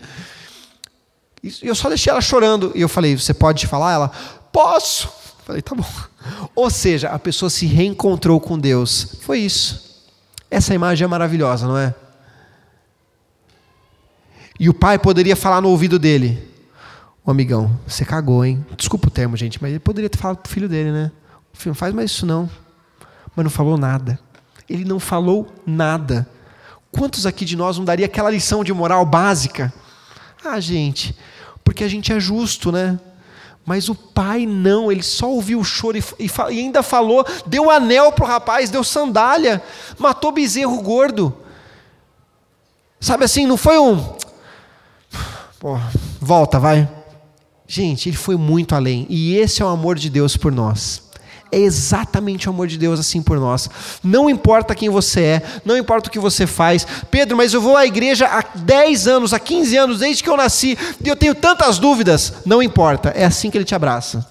E 1.43 1.53
eu 1.61 1.75
só 1.75 1.89
deixei 1.89 2.09
ela 2.09 2.21
chorando. 2.21 2.71
E 2.73 2.81
eu 2.81 2.89
falei: 2.89 3.15
"Você 3.15 3.35
pode 3.35 3.67
falar?" 3.67 3.93
Ela: 3.93 4.11
"Posso." 4.51 5.09
Eu 5.09 5.45
falei: 5.45 5.61
"Tá 5.61 5.75
bom." 5.75 5.85
Ou 6.55 6.71
seja, 6.71 7.09
a 7.09 7.19
pessoa 7.19 7.51
se 7.51 7.67
reencontrou 7.67 8.39
com 8.39 8.57
Deus. 8.57 9.15
Foi 9.21 9.37
isso. 9.37 10.09
Essa 10.49 10.73
imagem 10.73 11.05
é 11.05 11.07
maravilhosa, 11.07 11.67
não 11.67 11.77
é? 11.77 11.93
E 14.59 14.69
o 14.69 14.73
pai 14.73 14.97
poderia 14.97 15.35
falar 15.35 15.61
no 15.61 15.69
ouvido 15.69 15.99
dele: 15.99 16.49
amigão, 17.27 17.79
você 17.85 18.03
cagou, 18.03 18.43
hein? 18.43 18.65
Desculpa 18.75 19.07
o 19.07 19.11
termo, 19.11 19.37
gente, 19.37 19.61
mas 19.61 19.69
ele 19.69 19.79
poderia 19.79 20.09
ter 20.09 20.17
falado 20.17 20.37
pro 20.37 20.51
filho 20.51 20.67
dele, 20.67 20.91
né? 20.91 21.11
O 21.53 21.57
filho, 21.57 21.69
não 21.69 21.75
faz 21.75 21.93
mais 21.93 22.09
isso 22.09 22.25
não. 22.25 22.49
Mas 23.35 23.43
não 23.43 23.51
falou 23.51 23.77
nada. 23.77 24.19
Ele 24.71 24.85
não 24.85 24.99
falou 24.99 25.47
nada. 25.65 26.27
Quantos 26.91 27.25
aqui 27.25 27.45
de 27.45 27.55
nós 27.55 27.77
não 27.77 27.85
daria 27.85 28.05
aquela 28.05 28.29
lição 28.29 28.63
de 28.63 28.73
moral 28.73 29.05
básica? 29.05 29.73
Ah, 30.43 30.59
gente, 30.59 31.15
porque 31.63 31.83
a 31.83 31.87
gente 31.87 32.11
é 32.11 32.19
justo, 32.19 32.71
né? 32.71 32.99
Mas 33.65 33.89
o 33.89 33.95
pai 33.95 34.45
não, 34.45 34.91
ele 34.91 35.03
só 35.03 35.29
ouviu 35.29 35.59
o 35.59 35.63
choro 35.63 35.97
e, 35.97 36.03
e, 36.19 36.27
e 36.49 36.59
ainda 36.59 36.81
falou, 36.81 37.25
deu 37.45 37.69
anel 37.69 38.11
para 38.11 38.25
o 38.25 38.27
rapaz, 38.27 38.69
deu 38.69 38.83
sandália, 38.83 39.61
matou 39.99 40.31
bezerro 40.31 40.81
gordo. 40.81 41.35
Sabe 42.99 43.23
assim, 43.23 43.45
não 43.45 43.57
foi 43.57 43.77
um, 43.77 44.15
Pô, 45.61 45.79
volta, 46.19 46.59
vai. 46.59 46.89
Gente, 47.67 48.09
ele 48.09 48.17
foi 48.17 48.35
muito 48.35 48.73
além. 48.73 49.05
E 49.07 49.35
esse 49.35 49.61
é 49.61 49.65
o 49.65 49.67
amor 49.67 49.95
de 49.95 50.09
Deus 50.09 50.35
por 50.35 50.51
nós. 50.51 51.10
É 51.51 51.59
exatamente 51.59 52.47
o 52.47 52.51
amor 52.51 52.67
de 52.67 52.77
Deus 52.77 52.99
assim 52.99 53.21
por 53.21 53.37
nós. 53.37 53.69
Não 54.01 54.29
importa 54.29 54.73
quem 54.73 54.89
você 54.89 55.21
é, 55.21 55.41
não 55.65 55.75
importa 55.75 56.07
o 56.07 56.11
que 56.11 56.19
você 56.19 56.47
faz. 56.47 56.87
Pedro, 57.09 57.35
mas 57.35 57.53
eu 57.53 57.61
vou 57.61 57.75
à 57.75 57.85
igreja 57.85 58.25
há 58.25 58.41
10 58.57 59.07
anos, 59.07 59.33
há 59.33 59.39
15 59.39 59.77
anos, 59.77 59.99
desde 59.99 60.23
que 60.23 60.29
eu 60.29 60.37
nasci, 60.37 60.77
e 61.03 61.09
eu 61.09 61.15
tenho 61.15 61.35
tantas 61.35 61.77
dúvidas. 61.77 62.33
Não 62.45 62.63
importa, 62.63 63.09
é 63.09 63.25
assim 63.25 63.51
que 63.51 63.57
ele 63.57 63.65
te 63.65 63.75
abraça. 63.75 64.25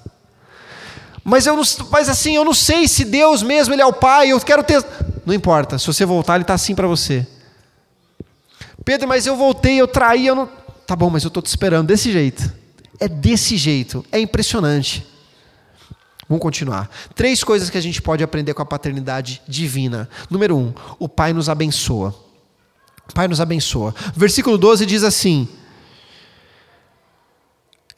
Mas, 1.23 1.47
eu 1.47 1.55
não, 1.55 1.63
mas 1.91 2.09
assim, 2.09 2.37
eu 2.37 2.45
não 2.45 2.55
sei 2.55 2.89
se 2.89 3.05
Deus 3.05 3.43
mesmo 3.43 3.75
ele 3.75 3.83
é 3.83 3.87
o 3.87 3.93
Pai, 3.93 4.29
eu 4.33 4.41
quero 4.41 4.63
ter. 4.63 4.83
Não 5.27 5.35
importa, 5.35 5.79
se 5.79 5.87
você 5.87 6.07
voltar, 6.07 6.37
ele 6.37 6.45
está 6.45 6.55
assim 6.55 6.75
para 6.75 6.87
você. 6.87 7.27
Pedro, 8.85 9.07
mas 9.07 9.27
eu 9.27 9.37
voltei, 9.37 9.81
eu 9.81 9.87
traí, 9.87 10.27
eu 10.27 10.35
não. 10.35 10.49
Tá 10.87 10.97
bom, 10.97 11.11
mas 11.11 11.23
eu 11.23 11.29
estou 11.29 11.43
te 11.43 11.47
esperando 11.47 11.87
desse 11.87 12.11
jeito. 12.11 12.51
É 12.99 13.07
desse 13.07 13.57
jeito. 13.57 14.05
É 14.11 14.19
impressionante. 14.19 15.07
Vamos 16.31 16.41
continuar. 16.41 16.89
Três 17.15 17.45
coisas 17.45 17.69
que 17.69 17.77
a 17.77 17.81
gente 17.81 18.01
pode 18.01 18.25
aprender 18.25 18.55
com 18.55 18.63
a 18.63 18.65
paternidade 18.65 19.43
divina. 19.47 20.09
Número 20.31 20.57
um, 20.57 20.73
o 20.99 21.09
Pai 21.09 21.33
nos 21.33 21.51
abençoa. 21.51 22.15
O 23.09 23.13
Pai 23.13 23.29
nos 23.29 23.41
abençoa. 23.41 23.95
Versículo 24.15 24.57
12 24.57 24.87
diz 24.87 25.03
assim: 25.03 25.49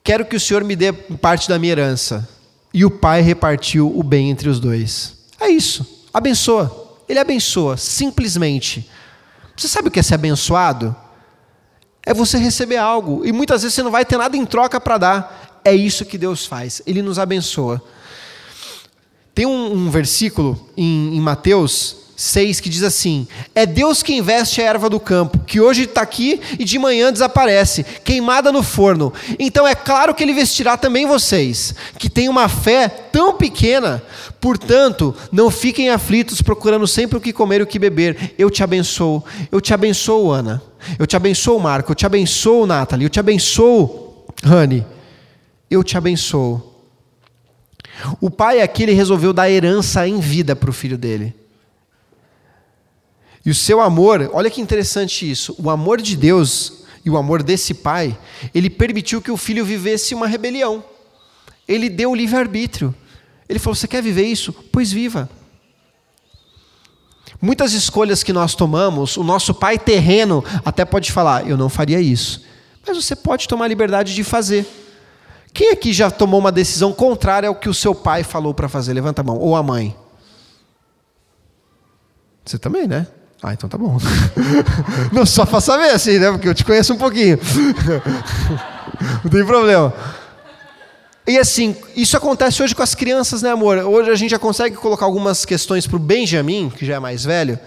Quero 0.02 0.24
que 0.24 0.34
o 0.34 0.40
Senhor 0.40 0.64
me 0.64 0.74
dê 0.74 0.92
parte 0.92 1.48
da 1.48 1.58
minha 1.58 1.72
herança. 1.72 2.28
E 2.74 2.86
o 2.86 2.90
pai 2.90 3.20
repartiu 3.20 3.94
o 3.94 4.02
bem 4.02 4.30
entre 4.30 4.48
os 4.48 4.58
dois. 4.58 5.26
É 5.38 5.46
isso. 5.48 6.08
Abençoa. 6.14 6.96
Ele 7.06 7.18
abençoa, 7.18 7.76
simplesmente. 7.76 8.90
Você 9.54 9.68
sabe 9.68 9.88
o 9.88 9.90
que 9.90 10.00
é 10.00 10.02
ser 10.02 10.14
abençoado? 10.14 10.96
é 12.04 12.12
você 12.12 12.36
receber 12.36 12.76
algo. 12.76 13.24
E 13.24 13.32
muitas 13.32 13.62
vezes 13.62 13.74
você 13.74 13.82
não 13.82 13.90
vai 13.90 14.04
ter 14.04 14.16
nada 14.16 14.36
em 14.36 14.44
troca 14.44 14.80
para 14.80 14.98
dar. 14.98 15.60
É 15.64 15.72
isso 15.74 16.04
que 16.04 16.18
Deus 16.18 16.46
faz. 16.46 16.82
Ele 16.86 17.00
nos 17.00 17.18
abençoa. 17.18 17.82
Tem 19.34 19.46
um, 19.46 19.72
um 19.72 19.90
versículo 19.90 20.68
em, 20.76 21.16
em 21.16 21.20
Mateus 21.20 22.02
6 22.22 22.60
que 22.60 22.68
diz 22.68 22.82
assim: 22.82 23.26
É 23.54 23.66
Deus 23.66 24.02
que 24.02 24.14
investe 24.14 24.60
a 24.60 24.64
erva 24.64 24.88
do 24.88 25.00
campo, 25.00 25.40
que 25.40 25.60
hoje 25.60 25.84
está 25.84 26.02
aqui 26.02 26.40
e 26.58 26.64
de 26.64 26.78
manhã 26.78 27.12
desaparece, 27.12 27.84
queimada 28.04 28.52
no 28.52 28.62
forno. 28.62 29.12
Então 29.38 29.66
é 29.66 29.74
claro 29.74 30.14
que 30.14 30.22
Ele 30.22 30.32
vestirá 30.32 30.76
também 30.76 31.06
vocês, 31.06 31.74
que 31.98 32.08
têm 32.08 32.28
uma 32.28 32.48
fé 32.48 32.88
tão 32.88 33.34
pequena. 33.34 34.02
Portanto, 34.40 35.14
não 35.30 35.50
fiquem 35.50 35.90
aflitos 35.90 36.42
procurando 36.42 36.86
sempre 36.86 37.18
o 37.18 37.20
que 37.20 37.32
comer 37.32 37.60
e 37.60 37.62
o 37.64 37.66
que 37.66 37.78
beber. 37.78 38.34
Eu 38.38 38.50
te 38.50 38.62
abençoo. 38.62 39.24
Eu 39.50 39.60
te 39.60 39.74
abençoo, 39.74 40.30
Ana. 40.30 40.62
Eu 40.98 41.06
te 41.06 41.16
abençoo, 41.16 41.58
Marco. 41.58 41.92
Eu 41.92 41.96
te 41.96 42.06
abençoo, 42.06 42.66
Nathalie. 42.66 43.06
Eu 43.06 43.10
te 43.10 43.20
abençoo, 43.20 44.26
Rani. 44.42 44.84
Eu 45.70 45.82
te 45.82 45.96
abençoo. 45.96 46.71
O 48.20 48.30
pai 48.30 48.60
aqui 48.60 48.82
ele 48.82 48.92
resolveu 48.92 49.32
dar 49.32 49.50
herança 49.50 50.06
em 50.06 50.18
vida 50.20 50.56
para 50.56 50.70
o 50.70 50.72
filho 50.72 50.96
dele. 50.96 51.34
E 53.44 53.50
o 53.50 53.54
seu 53.54 53.80
amor, 53.80 54.30
olha 54.32 54.50
que 54.50 54.60
interessante 54.60 55.28
isso. 55.28 55.54
O 55.58 55.68
amor 55.68 56.00
de 56.00 56.16
Deus 56.16 56.84
e 57.04 57.10
o 57.10 57.16
amor 57.16 57.42
desse 57.42 57.74
pai, 57.74 58.16
ele 58.54 58.70
permitiu 58.70 59.20
que 59.20 59.30
o 59.30 59.36
filho 59.36 59.64
vivesse 59.64 60.14
uma 60.14 60.26
rebelião. 60.26 60.84
Ele 61.66 61.88
deu 61.88 62.12
o 62.12 62.14
livre-arbítrio. 62.14 62.94
Ele 63.48 63.58
falou: 63.58 63.74
Você 63.74 63.88
quer 63.88 64.02
viver 64.02 64.24
isso? 64.24 64.52
Pois 64.70 64.92
viva. 64.92 65.28
Muitas 67.40 67.72
escolhas 67.72 68.22
que 68.22 68.32
nós 68.32 68.54
tomamos, 68.54 69.16
o 69.16 69.24
nosso 69.24 69.52
pai 69.52 69.76
terreno 69.78 70.44
até 70.64 70.84
pode 70.84 71.10
falar: 71.10 71.48
Eu 71.48 71.56
não 71.56 71.68
faria 71.68 72.00
isso. 72.00 72.44
Mas 72.86 72.96
você 72.96 73.16
pode 73.16 73.48
tomar 73.48 73.64
a 73.64 73.68
liberdade 73.68 74.14
de 74.14 74.22
fazer. 74.22 74.66
Quem 75.52 75.70
aqui 75.70 75.92
já 75.92 76.10
tomou 76.10 76.40
uma 76.40 76.52
decisão 76.52 76.92
contrária 76.92 77.48
ao 77.48 77.54
que 77.54 77.68
o 77.68 77.74
seu 77.74 77.94
pai 77.94 78.24
falou 78.24 78.54
para 78.54 78.68
fazer? 78.68 78.92
Levanta 78.94 79.20
a 79.20 79.24
mão. 79.24 79.38
Ou 79.38 79.54
a 79.54 79.62
mãe. 79.62 79.94
Você 82.44 82.58
também, 82.58 82.86
né? 82.86 83.06
Ah, 83.42 83.52
então 83.52 83.68
tá 83.68 83.76
bom. 83.76 83.98
Não, 85.12 85.26
só 85.26 85.44
para 85.44 85.60
saber 85.60 85.90
assim, 85.90 86.18
né? 86.18 86.30
Porque 86.30 86.48
eu 86.48 86.54
te 86.54 86.64
conheço 86.64 86.94
um 86.94 86.96
pouquinho. 86.96 87.38
Não 89.24 89.30
tem 89.30 89.44
problema. 89.44 89.92
E 91.26 91.38
assim, 91.38 91.76
isso 91.94 92.16
acontece 92.16 92.62
hoje 92.62 92.74
com 92.74 92.82
as 92.82 92.94
crianças, 92.94 93.42
né, 93.42 93.50
amor? 93.50 93.78
Hoje 93.78 94.10
a 94.10 94.14
gente 94.14 94.30
já 94.30 94.38
consegue 94.38 94.76
colocar 94.76 95.04
algumas 95.04 95.44
questões 95.44 95.86
para 95.86 95.96
o 95.96 96.00
Benjamin, 96.00 96.70
que 96.70 96.86
já 96.86 96.94
é 96.94 96.98
mais 96.98 97.24
velho. 97.24 97.58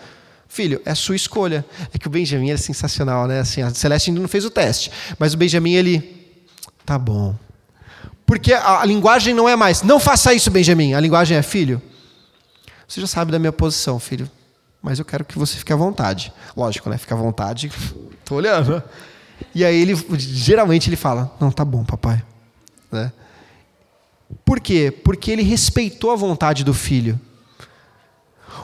Filho, 0.48 0.82
é 0.86 0.96
sua 0.96 1.16
escolha. 1.16 1.66
É 1.94 1.98
que 1.98 2.08
o 2.08 2.10
Benjamin 2.10 2.52
é 2.52 2.58
sensacional, 2.58 3.28
né? 3.28 3.40
Assim, 3.40 3.62
a 3.62 3.70
Celeste 3.74 4.10
ainda 4.10 4.22
não 4.22 4.28
fez 4.28 4.44
o 4.44 4.50
teste, 4.50 4.92
mas 5.20 5.34
o 5.34 5.38
Benjamin 5.38 5.74
ele 5.74 6.34
tá 6.86 6.98
bom. 6.98 7.36
Porque 8.26 8.54
a, 8.54 8.82
a 8.82 8.86
linguagem 8.86 9.34
não 9.34 9.48
é 9.48 9.56
mais, 9.56 9.82
não 9.82 10.00
faça 10.00 10.34
isso, 10.34 10.50
Benjamin. 10.50 10.94
A 10.94 11.00
linguagem 11.00 11.38
é 11.38 11.42
filho. 11.42 11.82
Você 12.88 13.02
já 13.02 13.08
sabe 13.08 13.32
da 13.32 13.40
minha 13.40 13.52
posição, 13.52 14.00
filho 14.00 14.30
mas 14.86 15.00
eu 15.00 15.04
quero 15.04 15.26
que 15.26 15.40
você 15.40 15.58
fique 15.58 15.74
à 15.74 15.76
vontade. 15.76 16.32
Lógico, 16.56 16.92
né? 16.92 16.98
Fica 17.00 17.16
à 17.16 17.18
vontade. 17.18 17.72
Tô 18.24 18.36
olhando. 18.36 18.84
E 19.54 19.66
aí 19.66 19.82
ele 19.82 19.96
geralmente 20.16 20.88
ele 20.88 20.96
fala: 20.96 21.36
"Não, 21.40 21.50
tá 21.50 21.66
bom, 21.66 21.84
papai", 21.84 22.24
né? 22.92 23.12
Por 24.46 24.60
quê? 24.60 24.92
Porque 24.92 25.32
ele 25.32 25.42
respeitou 25.42 26.12
a 26.12 26.16
vontade 26.16 26.64
do 26.64 26.72
filho. 26.72 27.20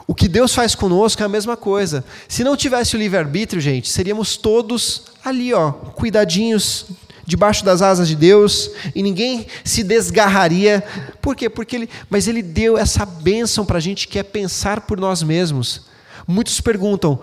O 0.06 0.14
que 0.14 0.28
Deus 0.28 0.54
faz 0.54 0.76
conosco 0.76 1.20
é 1.22 1.26
a 1.26 1.28
mesma 1.28 1.56
coisa. 1.56 2.04
Se 2.28 2.44
não 2.44 2.56
tivesse 2.56 2.94
o 2.94 2.98
livre-arbítrio, 3.00 3.60
gente, 3.60 3.90
seríamos 3.90 4.36
todos 4.36 5.06
ali, 5.24 5.52
ó, 5.52 5.72
cuidadinhos, 5.72 6.86
debaixo 7.24 7.64
das 7.64 7.82
asas 7.82 8.08
de 8.08 8.16
Deus, 8.16 8.70
e 8.94 9.02
ninguém 9.02 9.46
se 9.64 9.82
desgarraria. 9.82 10.82
Por 11.20 11.36
quê? 11.36 11.48
Porque 11.48 11.76
ele, 11.76 11.88
mas 12.10 12.28
ele 12.28 12.42
deu 12.42 12.76
essa 12.76 13.04
bênção 13.06 13.64
para 13.64 13.78
a 13.78 13.80
gente 13.80 14.08
que 14.08 14.18
é 14.18 14.22
pensar 14.22 14.82
por 14.82 14.98
nós 14.98 15.22
mesmos. 15.22 15.86
Muitos 16.26 16.60
perguntam, 16.60 17.20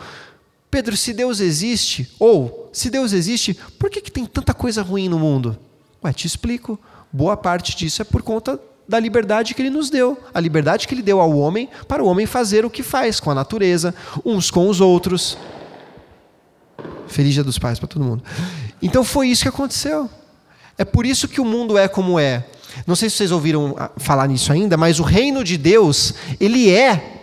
Pedro, 0.70 0.96
se 0.96 1.14
Deus 1.14 1.40
existe, 1.40 2.14
ou 2.20 2.70
se 2.72 2.90
Deus 2.90 3.14
existe, 3.14 3.58
por 3.78 3.90
que, 3.90 4.02
que 4.02 4.12
tem 4.12 4.26
tanta 4.26 4.54
coisa 4.54 4.82
ruim 4.82 5.10
no 5.10 5.18
mundo? 5.18 5.58
Ué, 6.04 6.14
te 6.14 6.28
explico. 6.28 6.80
Boa 7.12 7.36
parte 7.36 7.76
disso 7.76 8.02
é 8.02 8.06
por 8.06 8.22
conta 8.22 8.60
da 8.88 9.00
liberdade 9.00 9.54
que 9.54 9.62
ele 9.62 9.70
nos 9.70 9.90
deu, 9.90 10.18
a 10.34 10.40
liberdade 10.40 10.88
que 10.88 10.94
ele 10.96 11.02
deu 11.04 11.20
ao 11.20 11.38
homem 11.38 11.70
para 11.88 12.04
o 12.04 12.08
homem 12.08 12.26
fazer 12.26 12.66
o 12.66 12.70
que 12.70 12.82
faz 12.82 13.20
com 13.20 13.30
a 13.30 13.36
natureza, 13.36 13.94
uns 14.26 14.50
com 14.50 14.68
os 14.68 14.82
outros. 14.82 15.38
Feliz 17.08 17.34
Dia 17.34 17.44
dos 17.44 17.60
Pais 17.60 17.78
para 17.78 17.88
todo 17.88 18.04
mundo. 18.04 18.24
Então 18.82 19.04
foi 19.04 19.28
isso 19.28 19.44
que 19.44 19.50
aconteceu. 19.50 20.10
É 20.78 20.86
por 20.86 21.06
isso 21.06 21.28
que 21.28 21.42
o 21.42 21.46
mundo 21.46 21.78
é 21.78 21.88
como 21.88 22.20
é. 22.20 22.46
Não 22.86 22.96
sei 22.96 23.10
se 23.10 23.18
vocês 23.18 23.32
ouviram 23.32 23.76
ah, 23.78 23.92
falar 23.98 24.28
nisso 24.28 24.52
ainda, 24.52 24.78
mas 24.78 25.00
o 25.00 25.04
reino 25.04 25.44
de 25.44 25.58
Deus, 25.58 26.14
ele 26.40 26.70
é 26.70 27.20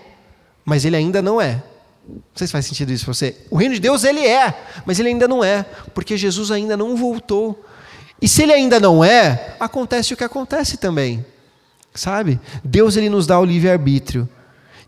mas 0.66 0.84
ele 0.84 0.96
ainda 0.96 1.22
não 1.22 1.40
é. 1.40 1.62
Não 2.08 2.22
sei 2.34 2.48
se 2.48 2.52
faz 2.52 2.66
sentido 2.66 2.92
isso 2.92 3.04
para 3.04 3.14
você. 3.14 3.36
O 3.48 3.56
reino 3.56 3.74
de 3.74 3.80
Deus 3.80 4.02
ele 4.02 4.26
é, 4.26 4.52
mas 4.84 4.98
ele 4.98 5.08
ainda 5.08 5.28
não 5.28 5.42
é, 5.42 5.64
porque 5.94 6.16
Jesus 6.16 6.50
ainda 6.50 6.76
não 6.76 6.96
voltou. 6.96 7.64
E 8.20 8.28
se 8.28 8.42
ele 8.42 8.52
ainda 8.52 8.80
não 8.80 9.04
é, 9.04 9.54
acontece 9.60 10.12
o 10.12 10.16
que 10.16 10.24
acontece 10.24 10.76
também. 10.76 11.24
Sabe? 11.94 12.40
Deus 12.64 12.96
ele 12.96 13.08
nos 13.08 13.26
dá 13.26 13.38
o 13.38 13.44
livre-arbítrio. 13.44 14.28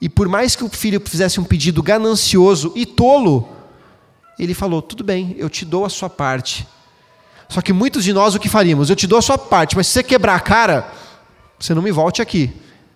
E 0.00 0.09
por 0.09 0.28
mais 0.28 0.57
que 0.57 0.64
o 0.64 0.68
filho 0.68 1.00
fizesse 1.04 1.40
um 1.40 1.44
pedido 1.44 1.83
ganancioso 1.83 2.72
e 2.74 2.85
tolo, 2.85 3.48
ele 4.38 4.55
falou: 4.55 4.81
"Tudo 4.83 5.03
bem, 5.05 5.35
eu 5.38 5.48
te 5.48 5.64
dou 5.64 5.85
a 5.85 5.88
sua 5.88 6.09
parte". 6.11 6.66
Só 7.48 7.62
que 7.62 7.72
muitos 7.72 8.05
de 8.05 8.12
nós 8.12 8.35
o 8.35 8.38
que 8.38 8.48
faríamos? 8.48 8.90
Eu 8.90 8.96
te 8.96 9.07
dou 9.07 9.18
a 9.18 9.22
sua 9.22 9.38
parte, 9.38 9.74
mas 9.74 9.87
se 9.87 9.94
você 9.94 10.03
quebrar 10.03 10.35
a 10.35 10.40
cara, 10.40 10.92
você 11.59 11.74
não 11.74 11.83
me 11.83 11.90
volte 11.90 12.20
aqui. 12.20 12.53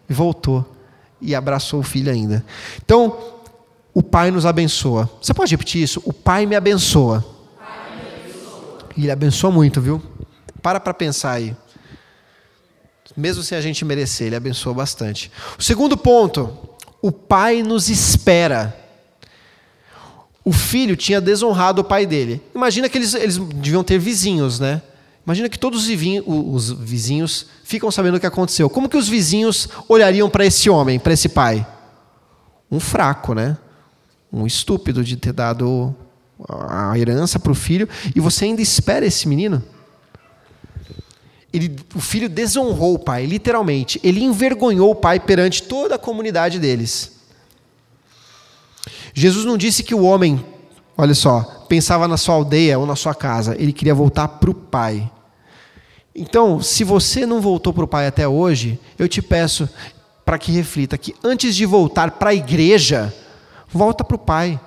Voltou 0.08 0.66
e 1.20 1.34
abraçou 1.34 1.80
o 1.80 1.82
filho 1.82 2.12
ainda. 2.12 2.44
Então, 2.84 3.16
o 3.94 4.02
Pai 4.02 4.30
nos 4.30 4.44
abençoa. 4.44 5.08
Você 5.20 5.32
pode 5.32 5.50
repetir 5.50 5.82
isso? 5.82 6.02
O 6.04 6.12
Pai 6.12 6.44
me 6.44 6.54
abençoa. 6.54 7.24
E 8.96 9.02
ele 9.02 9.10
abençoa 9.10 9.50
muito, 9.50 9.80
viu? 9.80 10.02
Para 10.60 10.78
para 10.78 10.92
pensar 10.92 11.32
aí. 11.32 11.56
Mesmo 13.16 13.42
sem 13.42 13.56
a 13.56 13.60
gente 13.60 13.84
merecer, 13.84 14.26
ele 14.26 14.36
abençoa 14.36 14.74
bastante. 14.74 15.30
O 15.58 15.62
segundo 15.62 15.96
ponto, 15.96 16.58
o 17.00 17.10
Pai 17.10 17.62
nos 17.62 17.88
espera. 17.88 18.76
O 20.44 20.52
filho 20.52 20.96
tinha 20.96 21.20
desonrado 21.20 21.80
o 21.80 21.84
pai 21.84 22.04
dele. 22.04 22.42
Imagina 22.54 22.88
que 22.88 22.98
eles, 22.98 23.14
eles 23.14 23.38
deviam 23.38 23.84
ter 23.84 23.98
vizinhos, 23.98 24.58
né? 24.58 24.82
Imagina 25.24 25.48
que 25.48 25.58
todos 25.58 25.82
os 25.82 25.86
vizinhos, 25.86 26.24
os 26.26 26.70
vizinhos 26.70 27.46
ficam 27.62 27.90
sabendo 27.90 28.16
o 28.16 28.20
que 28.20 28.26
aconteceu. 28.26 28.68
Como 28.68 28.88
que 28.88 28.96
os 28.96 29.08
vizinhos 29.08 29.68
olhariam 29.88 30.28
para 30.28 30.44
esse 30.44 30.68
homem, 30.68 30.98
para 30.98 31.12
esse 31.12 31.28
pai? 31.28 31.64
Um 32.70 32.80
fraco, 32.80 33.34
né? 33.34 33.56
Um 34.32 34.46
estúpido 34.46 35.04
de 35.04 35.16
ter 35.16 35.32
dado 35.32 35.94
a 36.48 36.98
herança 36.98 37.38
para 37.38 37.52
o 37.52 37.54
filho 37.54 37.88
e 38.16 38.18
você 38.18 38.46
ainda 38.46 38.60
espera 38.60 39.06
esse 39.06 39.28
menino? 39.28 39.62
Ele, 41.52 41.76
o 41.94 42.00
filho 42.00 42.28
desonrou 42.28 42.94
o 42.94 42.98
pai, 42.98 43.26
literalmente. 43.26 44.00
Ele 44.02 44.24
envergonhou 44.24 44.90
o 44.90 44.94
pai 44.94 45.20
perante 45.20 45.62
toda 45.62 45.96
a 45.96 45.98
comunidade 45.98 46.58
deles. 46.58 47.21
Jesus 49.14 49.44
não 49.44 49.56
disse 49.56 49.82
que 49.82 49.94
o 49.94 50.02
homem, 50.02 50.44
olha 50.96 51.14
só, 51.14 51.42
pensava 51.68 52.08
na 52.08 52.16
sua 52.16 52.34
aldeia 52.34 52.78
ou 52.78 52.86
na 52.86 52.96
sua 52.96 53.14
casa, 53.14 53.56
ele 53.58 53.72
queria 53.72 53.94
voltar 53.94 54.28
para 54.28 54.50
o 54.50 54.54
Pai. 54.54 55.10
Então, 56.14 56.60
se 56.60 56.84
você 56.84 57.24
não 57.24 57.40
voltou 57.40 57.72
para 57.72 57.84
o 57.84 57.88
Pai 57.88 58.06
até 58.06 58.28
hoje, 58.28 58.78
eu 58.98 59.08
te 59.08 59.22
peço 59.22 59.68
para 60.24 60.38
que 60.38 60.52
reflita 60.52 60.98
que 60.98 61.14
antes 61.24 61.54
de 61.56 61.64
voltar 61.64 62.12
para 62.12 62.30
a 62.30 62.34
igreja, 62.34 63.12
volta 63.68 64.04
para 64.04 64.14
o 64.14 64.18
Pai. 64.18 64.60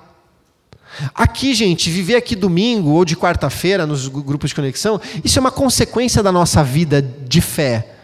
Aqui, 1.14 1.54
gente, 1.54 1.90
viver 1.90 2.16
aqui 2.16 2.34
domingo 2.34 2.90
ou 2.90 3.04
de 3.04 3.16
quarta-feira 3.16 3.86
nos 3.86 4.08
grupos 4.08 4.50
de 4.50 4.56
conexão, 4.56 5.00
isso 5.24 5.38
é 5.38 5.40
uma 5.40 5.50
consequência 5.50 6.22
da 6.22 6.32
nossa 6.32 6.62
vida 6.64 7.02
de 7.02 7.40
fé. 7.40 7.94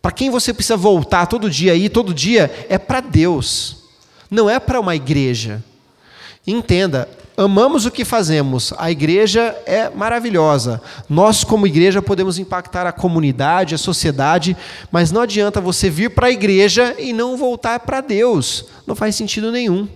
Para 0.00 0.12
quem 0.12 0.30
você 0.30 0.52
precisa 0.52 0.76
voltar 0.76 1.26
todo 1.26 1.50
dia 1.50 1.72
aí, 1.72 1.88
todo 1.88 2.14
dia, 2.14 2.66
é 2.68 2.78
para 2.78 3.00
Deus, 3.00 3.83
não 4.34 4.50
é 4.50 4.58
para 4.58 4.80
uma 4.80 4.94
igreja. 4.94 5.64
Entenda, 6.46 7.08
amamos 7.36 7.86
o 7.86 7.90
que 7.90 8.04
fazemos, 8.04 8.74
a 8.76 8.90
igreja 8.90 9.56
é 9.64 9.88
maravilhosa. 9.88 10.82
Nós, 11.08 11.42
como 11.42 11.66
igreja, 11.66 12.02
podemos 12.02 12.38
impactar 12.38 12.86
a 12.86 12.92
comunidade, 12.92 13.74
a 13.74 13.78
sociedade, 13.78 14.56
mas 14.92 15.10
não 15.10 15.22
adianta 15.22 15.60
você 15.60 15.88
vir 15.88 16.10
para 16.10 16.26
a 16.26 16.30
igreja 16.30 16.94
e 16.98 17.12
não 17.12 17.36
voltar 17.36 17.80
para 17.80 18.02
Deus. 18.02 18.66
Não 18.86 18.94
faz 18.94 19.16
sentido 19.16 19.50
nenhum. 19.50 19.88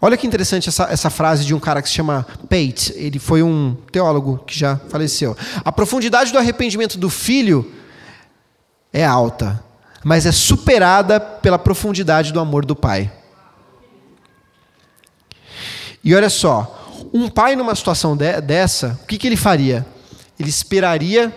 Olha 0.00 0.16
que 0.16 0.26
interessante 0.26 0.68
essa, 0.68 0.84
essa 0.84 1.10
frase 1.10 1.44
de 1.44 1.54
um 1.54 1.60
cara 1.60 1.82
que 1.82 1.88
se 1.88 1.94
chama 1.94 2.26
Pate. 2.48 2.92
Ele 2.96 3.18
foi 3.18 3.42
um 3.42 3.76
teólogo 3.90 4.38
que 4.46 4.56
já 4.58 4.76
faleceu. 4.88 5.36
A 5.64 5.72
profundidade 5.72 6.32
do 6.32 6.38
arrependimento 6.38 6.98
do 6.98 7.10
filho 7.10 7.72
é 8.92 9.04
alta, 9.04 9.62
mas 10.04 10.26
é 10.26 10.32
superada 10.32 11.20
pela 11.20 11.58
profundidade 11.58 12.32
do 12.32 12.40
amor 12.40 12.64
do 12.64 12.74
pai. 12.74 13.10
E 16.04 16.14
olha 16.14 16.28
só, 16.28 16.82
um 17.12 17.28
pai 17.28 17.54
numa 17.54 17.74
situação 17.74 18.16
de, 18.16 18.40
dessa, 18.40 18.98
o 19.02 19.06
que, 19.06 19.18
que 19.18 19.26
ele 19.26 19.36
faria? 19.36 19.86
Ele 20.38 20.48
esperaria, 20.48 21.34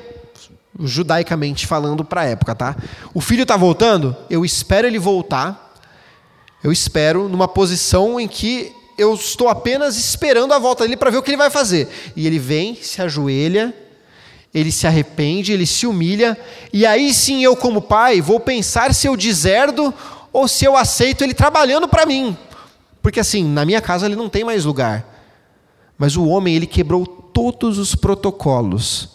judaicamente 0.79 1.67
falando 1.67 2.03
para 2.03 2.21
a 2.21 2.25
época, 2.25 2.55
tá? 2.55 2.75
O 3.13 3.21
filho 3.21 3.43
está 3.43 3.55
voltando, 3.55 4.15
eu 4.29 4.43
espero 4.43 4.87
ele 4.87 4.97
voltar, 4.97 5.73
eu 6.63 6.71
espero 6.71 7.29
numa 7.29 7.47
posição 7.47 8.19
em 8.19 8.27
que 8.27 8.73
eu 8.97 9.13
estou 9.13 9.49
apenas 9.49 9.97
esperando 9.97 10.53
a 10.53 10.59
volta 10.59 10.83
dele 10.83 10.97
para 10.97 11.11
ver 11.11 11.17
o 11.17 11.23
que 11.23 11.29
ele 11.29 11.37
vai 11.37 11.49
fazer. 11.49 11.87
E 12.15 12.25
ele 12.25 12.39
vem, 12.39 12.75
se 12.75 13.01
ajoelha, 13.01 13.75
ele 14.55 14.71
se 14.71 14.87
arrepende, 14.87 15.51
ele 15.51 15.65
se 15.65 15.85
humilha, 15.85 16.37
e 16.71 16.85
aí 16.85 17.13
sim 17.13 17.43
eu, 17.43 17.57
como 17.57 17.81
pai, 17.81 18.21
vou 18.21 18.39
pensar 18.39 18.93
se 18.93 19.05
eu 19.05 19.17
deserdo 19.17 19.93
ou 20.31 20.47
se 20.47 20.63
eu 20.63 20.77
aceito 20.77 21.25
ele 21.25 21.33
trabalhando 21.33 21.89
para 21.89 22.05
mim. 22.05 22.37
Porque 23.01 23.19
assim, 23.19 23.43
na 23.43 23.65
minha 23.65 23.81
casa 23.81 24.05
ele 24.05 24.15
não 24.15 24.29
tem 24.29 24.45
mais 24.45 24.63
lugar. 24.63 25.05
Mas 25.97 26.15
o 26.15 26.25
homem, 26.25 26.55
ele 26.55 26.65
quebrou 26.65 27.05
todos 27.05 27.77
os 27.77 27.95
protocolos. 27.95 29.09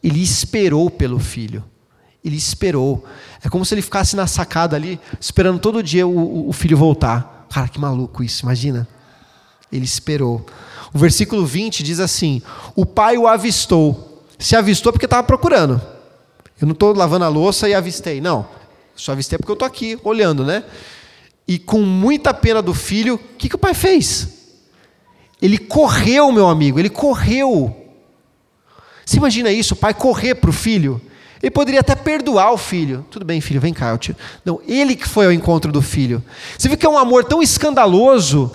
Ele 0.00 0.22
esperou 0.22 0.88
pelo 0.88 1.18
filho. 1.18 1.64
Ele 2.24 2.36
esperou. 2.36 3.04
É 3.42 3.48
como 3.48 3.64
se 3.64 3.74
ele 3.74 3.82
ficasse 3.82 4.14
na 4.14 4.28
sacada 4.28 4.76
ali, 4.76 5.00
esperando 5.20 5.58
todo 5.58 5.82
dia 5.82 6.06
o, 6.06 6.48
o 6.48 6.52
filho 6.52 6.76
voltar. 6.76 7.46
Cara, 7.50 7.66
que 7.66 7.80
maluco 7.80 8.22
isso, 8.22 8.44
imagina. 8.44 8.86
Ele 9.72 9.84
esperou. 9.84 10.46
O 10.92 10.98
versículo 10.98 11.44
20 11.44 11.82
diz 11.82 11.98
assim: 11.98 12.40
O 12.76 12.86
pai 12.86 13.18
o 13.18 13.26
avistou. 13.26 14.13
Se 14.44 14.54
avistou 14.54 14.92
porque 14.92 15.06
estava 15.06 15.22
procurando. 15.22 15.80
Eu 16.60 16.66
não 16.66 16.74
estou 16.74 16.94
lavando 16.94 17.24
a 17.24 17.28
louça 17.28 17.66
e 17.66 17.72
avistei. 17.72 18.20
Não. 18.20 18.46
Só 18.94 19.12
avistei 19.12 19.38
porque 19.38 19.50
eu 19.50 19.54
estou 19.54 19.64
aqui 19.64 19.98
olhando, 20.04 20.44
né? 20.44 20.64
E 21.48 21.58
com 21.58 21.80
muita 21.80 22.34
pena 22.34 22.60
do 22.60 22.74
filho, 22.74 23.14
o 23.14 23.18
que, 23.18 23.48
que 23.48 23.56
o 23.56 23.58
pai 23.58 23.72
fez? 23.72 24.28
Ele 25.40 25.56
correu, 25.56 26.30
meu 26.30 26.46
amigo, 26.46 26.78
ele 26.78 26.90
correu. 26.90 27.74
Você 29.06 29.16
imagina 29.16 29.50
isso, 29.50 29.72
o 29.72 29.78
pai 29.78 29.94
correr 29.94 30.34
para 30.34 30.50
o 30.50 30.52
filho? 30.52 31.00
Ele 31.42 31.50
poderia 31.50 31.80
até 31.80 31.94
perdoar 31.94 32.52
o 32.52 32.58
filho. 32.58 33.02
Tudo 33.10 33.24
bem, 33.24 33.40
filho, 33.40 33.62
vem 33.62 33.72
cá. 33.72 33.92
Eu 33.92 33.98
te... 33.98 34.14
Não, 34.44 34.60
ele 34.68 34.94
que 34.94 35.08
foi 35.08 35.24
ao 35.24 35.32
encontro 35.32 35.72
do 35.72 35.80
filho. 35.80 36.22
Você 36.58 36.68
vê 36.68 36.76
que 36.76 36.84
é 36.84 36.88
um 36.90 36.98
amor 36.98 37.24
tão 37.24 37.42
escandaloso, 37.42 38.54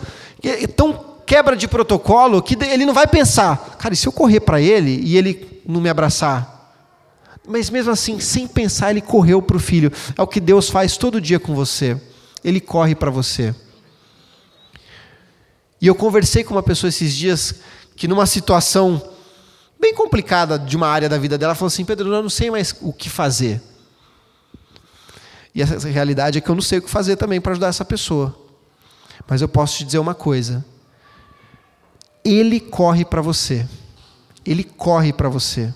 tão 0.75 1.09
quebra 1.25 1.55
de 1.55 1.67
protocolo, 1.67 2.43
que 2.43 2.55
ele 2.63 2.85
não 2.85 2.93
vai 2.93 3.05
pensar, 3.05 3.68
cara, 3.79 3.93
e 3.93 3.97
se 3.97 4.07
eu 4.07 4.11
correr 4.11 4.41
para 4.41 4.61
ele 4.61 5.01
e 5.03 5.17
ele 5.17 5.61
não 5.65 5.81
me 5.81 5.89
abraçar? 5.89 6.59
Mas 7.47 7.69
mesmo 7.69 7.91
assim, 7.91 8.19
sem 8.19 8.47
pensar, 8.47 8.91
ele 8.91 9.01
correu 9.01 9.41
para 9.41 9.57
o 9.57 9.59
filho. 9.59 9.91
É 10.15 10.21
o 10.21 10.27
que 10.27 10.39
Deus 10.39 10.69
faz 10.69 10.97
todo 10.97 11.19
dia 11.19 11.39
com 11.39 11.55
você. 11.55 11.99
Ele 12.43 12.59
corre 12.59 12.93
para 12.93 13.09
você. 13.09 13.55
E 15.81 15.87
eu 15.87 15.95
conversei 15.95 16.43
com 16.43 16.53
uma 16.53 16.61
pessoa 16.61 16.89
esses 16.89 17.15
dias 17.15 17.55
que, 17.95 18.07
numa 18.07 18.25
situação 18.25 19.01
bem 19.79 19.95
complicada 19.95 20.59
de 20.59 20.75
uma 20.75 20.87
área 20.87 21.09
da 21.09 21.17
vida 21.17 21.37
dela, 21.37 21.55
falou 21.55 21.67
assim: 21.67 21.85
Pedro, 21.85 22.13
eu 22.13 22.21
não 22.21 22.29
sei 22.29 22.51
mais 22.51 22.75
o 22.81 22.93
que 22.93 23.09
fazer. 23.09 23.61
E 25.55 25.61
essa 25.61 25.87
realidade 25.87 26.37
é 26.37 26.41
que 26.41 26.49
eu 26.49 26.55
não 26.55 26.61
sei 26.61 26.79
o 26.79 26.81
que 26.81 26.89
fazer 26.89 27.15
também 27.15 27.41
para 27.41 27.53
ajudar 27.53 27.67
essa 27.69 27.85
pessoa. 27.85 28.37
Mas 29.27 29.41
eu 29.41 29.47
posso 29.47 29.77
te 29.77 29.85
dizer 29.85 29.99
uma 29.99 30.13
coisa: 30.13 30.63
Ele 32.23 32.59
corre 32.59 33.05
para 33.05 33.21
você. 33.21 33.67
Ele 34.45 34.63
corre 34.63 35.13
para 35.13 35.29
você. 35.29 35.73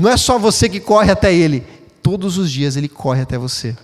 Não 0.00 0.10
é 0.10 0.16
só 0.16 0.38
você 0.38 0.68
que 0.68 0.80
corre 0.80 1.10
até 1.10 1.32
Ele, 1.32 1.60
todos 2.02 2.38
os 2.38 2.50
dias 2.50 2.76
Ele 2.76 2.88
corre 2.88 3.22
até 3.22 3.36
você. 3.38 3.76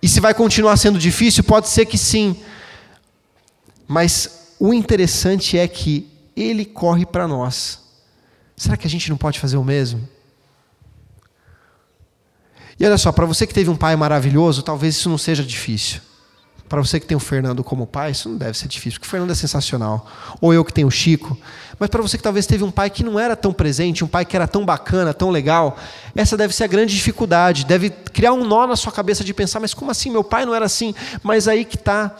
E 0.00 0.08
se 0.08 0.20
vai 0.20 0.34
continuar 0.34 0.76
sendo 0.76 0.98
difícil, 0.98 1.42
pode 1.44 1.68
ser 1.68 1.86
que 1.86 1.96
sim. 1.96 2.36
Mas 3.86 4.54
o 4.58 4.72
interessante 4.72 5.58
é 5.58 5.66
que 5.66 6.08
Ele 6.36 6.64
corre 6.64 7.06
para 7.06 7.26
nós. 7.26 7.80
Será 8.56 8.76
que 8.76 8.86
a 8.86 8.90
gente 8.90 9.10
não 9.10 9.16
pode 9.16 9.40
fazer 9.40 9.56
o 9.56 9.64
mesmo? 9.64 10.08
E 12.78 12.84
olha 12.84 12.98
só, 12.98 13.12
para 13.12 13.26
você 13.26 13.46
que 13.46 13.54
teve 13.54 13.70
um 13.70 13.76
pai 13.76 13.96
maravilhoso, 13.96 14.62
talvez 14.62 14.96
isso 14.96 15.08
não 15.08 15.18
seja 15.18 15.42
difícil. 15.44 16.00
Para 16.68 16.80
você 16.80 16.98
que 16.98 17.06
tem 17.06 17.16
o 17.16 17.20
Fernando 17.20 17.62
como 17.62 17.86
pai, 17.86 18.12
isso 18.12 18.28
não 18.28 18.38
deve 18.38 18.56
ser 18.56 18.68
difícil, 18.68 18.98
porque 18.98 19.06
o 19.06 19.10
Fernando 19.10 19.30
é 19.30 19.34
sensacional. 19.34 20.06
Ou 20.40 20.52
eu 20.54 20.64
que 20.64 20.72
tenho 20.72 20.88
o 20.88 20.90
Chico. 20.90 21.36
Mas 21.78 21.90
para 21.90 22.00
você 22.00 22.16
que 22.16 22.22
talvez 22.22 22.46
teve 22.46 22.64
um 22.64 22.70
pai 22.70 22.88
que 22.88 23.04
não 23.04 23.18
era 23.18 23.36
tão 23.36 23.52
presente, 23.52 24.02
um 24.02 24.08
pai 24.08 24.24
que 24.24 24.34
era 24.34 24.48
tão 24.48 24.64
bacana, 24.64 25.12
tão 25.12 25.30
legal, 25.30 25.76
essa 26.16 26.36
deve 26.36 26.54
ser 26.54 26.64
a 26.64 26.66
grande 26.66 26.94
dificuldade. 26.94 27.66
Deve 27.66 27.90
criar 27.90 28.32
um 28.32 28.44
nó 28.44 28.66
na 28.66 28.76
sua 28.76 28.90
cabeça 28.90 29.22
de 29.22 29.34
pensar, 29.34 29.60
mas 29.60 29.74
como 29.74 29.90
assim? 29.90 30.10
Meu 30.10 30.24
pai 30.24 30.46
não 30.46 30.54
era 30.54 30.64
assim. 30.64 30.94
Mas 31.22 31.46
aí 31.48 31.64
que 31.64 31.76
está. 31.76 32.16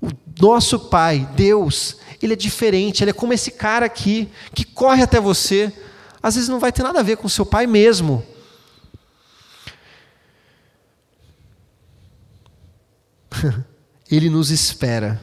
O 0.00 0.08
nosso 0.40 0.80
pai, 0.80 1.28
Deus, 1.36 1.98
ele 2.20 2.32
é 2.32 2.36
diferente, 2.36 3.04
ele 3.04 3.10
é 3.10 3.14
como 3.14 3.32
esse 3.32 3.52
cara 3.52 3.86
aqui, 3.86 4.28
que 4.52 4.64
corre 4.64 5.04
até 5.04 5.20
você. 5.20 5.72
Às 6.20 6.34
vezes 6.34 6.48
não 6.48 6.58
vai 6.58 6.72
ter 6.72 6.82
nada 6.82 6.98
a 6.98 7.02
ver 7.04 7.16
com 7.16 7.28
seu 7.28 7.46
pai 7.46 7.68
mesmo. 7.68 8.24
ele 14.10 14.28
nos 14.28 14.50
espera. 14.50 15.20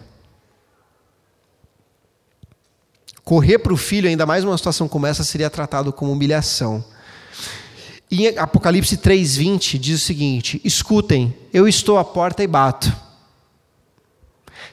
Correr 3.23 3.59
para 3.59 3.73
o 3.73 3.77
filho, 3.77 4.09
ainda 4.09 4.25
mais 4.25 4.43
numa 4.43 4.57
situação 4.57 4.87
como 4.87 5.05
essa, 5.05 5.23
seria 5.23 5.49
tratado 5.49 5.93
como 5.93 6.11
humilhação. 6.11 6.83
Em 8.11 8.35
Apocalipse 8.37 8.97
3,20 8.97 9.77
diz 9.77 10.01
o 10.01 10.05
seguinte: 10.05 10.59
Escutem, 10.63 11.35
eu 11.53 11.67
estou 11.67 11.99
à 11.99 12.03
porta 12.03 12.43
e 12.43 12.47
bato. 12.47 12.91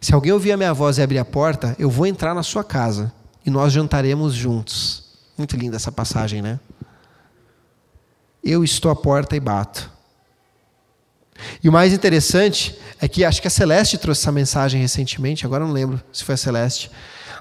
Se 0.00 0.14
alguém 0.14 0.32
ouvir 0.32 0.52
a 0.52 0.56
minha 0.56 0.72
voz 0.72 0.98
e 0.98 1.02
abrir 1.02 1.18
a 1.18 1.24
porta, 1.24 1.76
eu 1.78 1.90
vou 1.90 2.06
entrar 2.06 2.34
na 2.34 2.42
sua 2.42 2.64
casa 2.64 3.12
e 3.44 3.50
nós 3.50 3.72
jantaremos 3.72 4.34
juntos. 4.34 5.04
Muito 5.36 5.56
linda 5.56 5.76
essa 5.76 5.92
passagem, 5.92 6.40
né? 6.40 6.58
Eu 8.42 8.64
estou 8.64 8.90
à 8.90 8.96
porta 8.96 9.36
e 9.36 9.40
bato. 9.40 9.90
E 11.62 11.68
o 11.68 11.72
mais 11.72 11.92
interessante 11.92 12.78
é 13.00 13.08
que 13.08 13.24
acho 13.24 13.40
que 13.40 13.48
a 13.48 13.50
Celeste 13.50 13.98
trouxe 13.98 14.22
essa 14.22 14.32
mensagem 14.32 14.80
recentemente, 14.80 15.44
agora 15.44 15.64
não 15.64 15.72
lembro 15.72 16.00
se 16.12 16.24
foi 16.24 16.34
a 16.34 16.38
Celeste, 16.38 16.90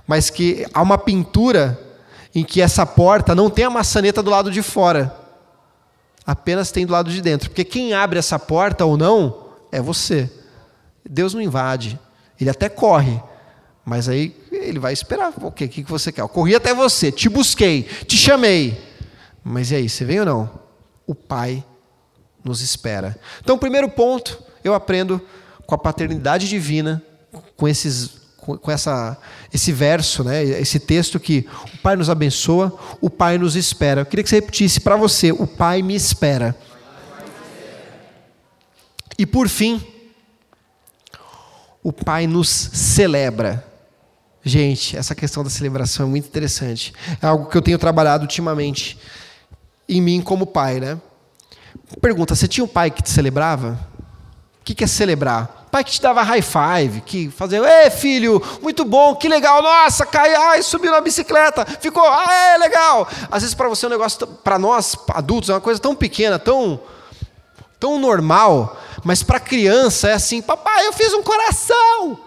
mas 0.07 0.29
que 0.29 0.65
há 0.73 0.81
uma 0.81 0.97
pintura 0.97 1.79
em 2.33 2.43
que 2.43 2.61
essa 2.61 2.85
porta 2.85 3.33
não 3.33 3.49
tem 3.49 3.65
a 3.65 3.69
maçaneta 3.69 4.21
do 4.21 4.29
lado 4.29 4.51
de 4.51 4.61
fora, 4.61 5.15
apenas 6.25 6.71
tem 6.71 6.85
do 6.85 6.91
lado 6.91 7.09
de 7.09 7.21
dentro, 7.21 7.49
porque 7.49 7.63
quem 7.63 7.93
abre 7.93 8.19
essa 8.19 8.37
porta 8.37 8.85
ou 8.85 8.97
não 8.97 9.45
é 9.71 9.81
você. 9.81 10.29
Deus 11.07 11.33
não 11.33 11.41
invade, 11.41 11.99
ele 12.39 12.49
até 12.49 12.67
corre, 12.67 13.21
mas 13.85 14.09
aí 14.09 14.35
ele 14.51 14.79
vai 14.79 14.91
esperar. 14.91 15.31
O 15.41 15.51
que, 15.51 15.67
que 15.67 15.83
você 15.83 16.11
quer? 16.11 16.21
Eu 16.21 16.29
corri 16.29 16.55
até 16.55 16.73
você, 16.73 17.11
te 17.11 17.29
busquei, 17.29 17.83
te 17.83 18.17
chamei. 18.17 18.81
Mas 19.43 19.69
e 19.69 19.75
aí, 19.75 19.87
você 19.87 20.03
vem 20.03 20.21
ou 20.21 20.25
não? 20.25 20.49
O 21.05 21.13
Pai 21.13 21.63
nos 22.45 22.61
espera. 22.61 23.19
Então, 23.41 23.57
primeiro 23.57 23.89
ponto, 23.89 24.41
eu 24.63 24.73
aprendo 24.73 25.19
com 25.65 25.75
a 25.75 25.77
paternidade 25.77 26.47
divina, 26.47 27.01
com 27.57 27.67
esses 27.67 28.23
com 28.45 28.69
essa, 28.71 29.17
esse 29.51 29.71
verso, 29.71 30.23
né, 30.23 30.43
esse 30.43 30.79
texto 30.79 31.19
que 31.19 31.47
o 31.73 31.77
Pai 31.79 31.95
nos 31.95 32.11
abençoa, 32.11 32.77
o 33.01 33.09
Pai 33.09 33.39
nos 33.39 33.55
espera. 33.55 34.01
Eu 34.01 34.05
queria 34.05 34.21
que 34.21 34.29
você 34.29 34.35
repetisse 34.35 34.79
para 34.79 34.95
você: 34.95 35.31
o 35.31 35.47
Pai 35.47 35.81
me 35.81 35.95
espera. 35.95 36.55
E 39.17 39.25
por 39.25 39.49
fim, 39.49 39.83
o 41.81 41.91
Pai 41.91 42.27
nos 42.27 42.47
celebra. 42.49 43.65
Gente, 44.43 44.95
essa 44.95 45.15
questão 45.15 45.43
da 45.43 45.49
celebração 45.49 46.05
é 46.05 46.09
muito 46.09 46.27
interessante. 46.27 46.93
É 47.19 47.25
algo 47.25 47.47
que 47.47 47.57
eu 47.57 47.63
tenho 47.63 47.79
trabalhado 47.79 48.25
ultimamente 48.25 48.99
em 49.89 49.99
mim 49.99 50.21
como 50.21 50.45
pai, 50.45 50.79
né? 50.79 51.01
Pergunta: 52.01 52.35
você 52.35 52.47
tinha 52.47 52.63
um 52.63 52.67
pai 52.67 52.91
que 52.91 53.01
te 53.01 53.09
celebrava? 53.09 53.79
O 54.61 54.63
que 54.65 54.83
é 54.83 54.87
celebrar? 54.87 55.67
Pai 55.71 55.83
que 55.83 55.91
te 55.91 56.01
dava 56.01 56.23
high 56.23 56.41
five, 56.41 57.01
que 57.01 57.29
fazia, 57.29 57.59
ei 57.83 57.91
filho, 57.91 58.41
muito 58.61 58.85
bom, 58.85 59.13
que 59.13 59.27
legal, 59.27 59.61
nossa, 59.61 60.05
caiu, 60.05 60.41
ai, 60.41 60.63
subiu 60.63 60.89
na 60.89 61.01
bicicleta, 61.01 61.65
ficou, 61.81 62.01
ah, 62.01 62.55
legal. 62.59 63.07
Às 63.29 63.43
vezes 63.43 63.53
para 63.53 63.67
você 63.67 63.85
é 63.85 63.89
um 63.89 63.91
negócio, 63.91 64.25
para 64.25 64.57
nós 64.57 64.95
adultos, 65.09 65.49
é 65.49 65.53
uma 65.53 65.59
coisa 65.59 65.79
tão 65.79 65.93
pequena, 65.93 66.39
tão, 66.39 66.79
tão 67.77 67.99
normal, 67.99 68.81
mas 69.03 69.21
para 69.21 69.39
criança 69.39 70.07
é 70.07 70.13
assim: 70.13 70.41
papai, 70.41 70.87
eu 70.87 70.93
fiz 70.93 71.13
um 71.13 71.21
coração. 71.21 72.19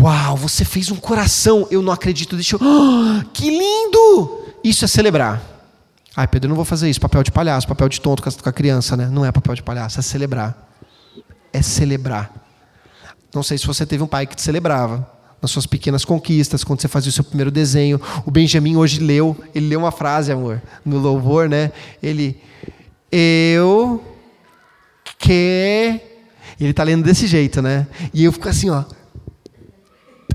Uau, 0.00 0.36
você 0.36 0.64
fez 0.64 0.90
um 0.90 0.96
coração. 0.96 1.66
Eu 1.70 1.82
não 1.82 1.92
acredito. 1.92 2.36
Deixa 2.36 2.56
eu. 2.56 2.60
Que 3.32 3.50
lindo! 3.50 4.44
Isso 4.62 4.84
é 4.84 4.88
celebrar. 4.88 5.53
Ai, 6.16 6.28
Pedro, 6.28 6.46
eu 6.46 6.50
não 6.50 6.56
vou 6.56 6.64
fazer 6.64 6.88
isso. 6.88 7.00
Papel 7.00 7.22
de 7.22 7.32
palhaço, 7.32 7.66
papel 7.66 7.88
de 7.88 8.00
tonto 8.00 8.22
com 8.22 8.48
a 8.48 8.52
criança, 8.52 8.96
né? 8.96 9.08
Não 9.10 9.24
é 9.24 9.32
papel 9.32 9.54
de 9.54 9.62
palhaço, 9.62 9.98
é 9.98 10.02
celebrar. 10.02 10.68
É 11.52 11.60
celebrar. 11.60 12.32
Não 13.34 13.42
sei 13.42 13.58
se 13.58 13.66
você 13.66 13.84
teve 13.84 14.02
um 14.02 14.06
pai 14.06 14.26
que 14.26 14.36
te 14.36 14.42
celebrava 14.42 15.10
nas 15.42 15.50
suas 15.50 15.66
pequenas 15.66 16.04
conquistas, 16.04 16.62
quando 16.62 16.80
você 16.80 16.88
fazia 16.88 17.10
o 17.10 17.12
seu 17.12 17.24
primeiro 17.24 17.50
desenho. 17.50 18.00
O 18.24 18.30
Benjamin 18.30 18.76
hoje 18.76 19.00
leu, 19.00 19.36
ele 19.54 19.68
leu 19.68 19.80
uma 19.80 19.90
frase, 19.90 20.30
amor, 20.30 20.62
no 20.84 20.98
louvor, 20.98 21.48
né? 21.48 21.72
Ele, 22.02 22.40
eu 23.10 24.02
que. 25.18 26.00
Ele 26.60 26.70
está 26.70 26.84
lendo 26.84 27.02
desse 27.02 27.26
jeito, 27.26 27.60
né? 27.60 27.86
E 28.12 28.24
eu 28.24 28.32
fico 28.32 28.48
assim, 28.48 28.70
ó. 28.70 28.84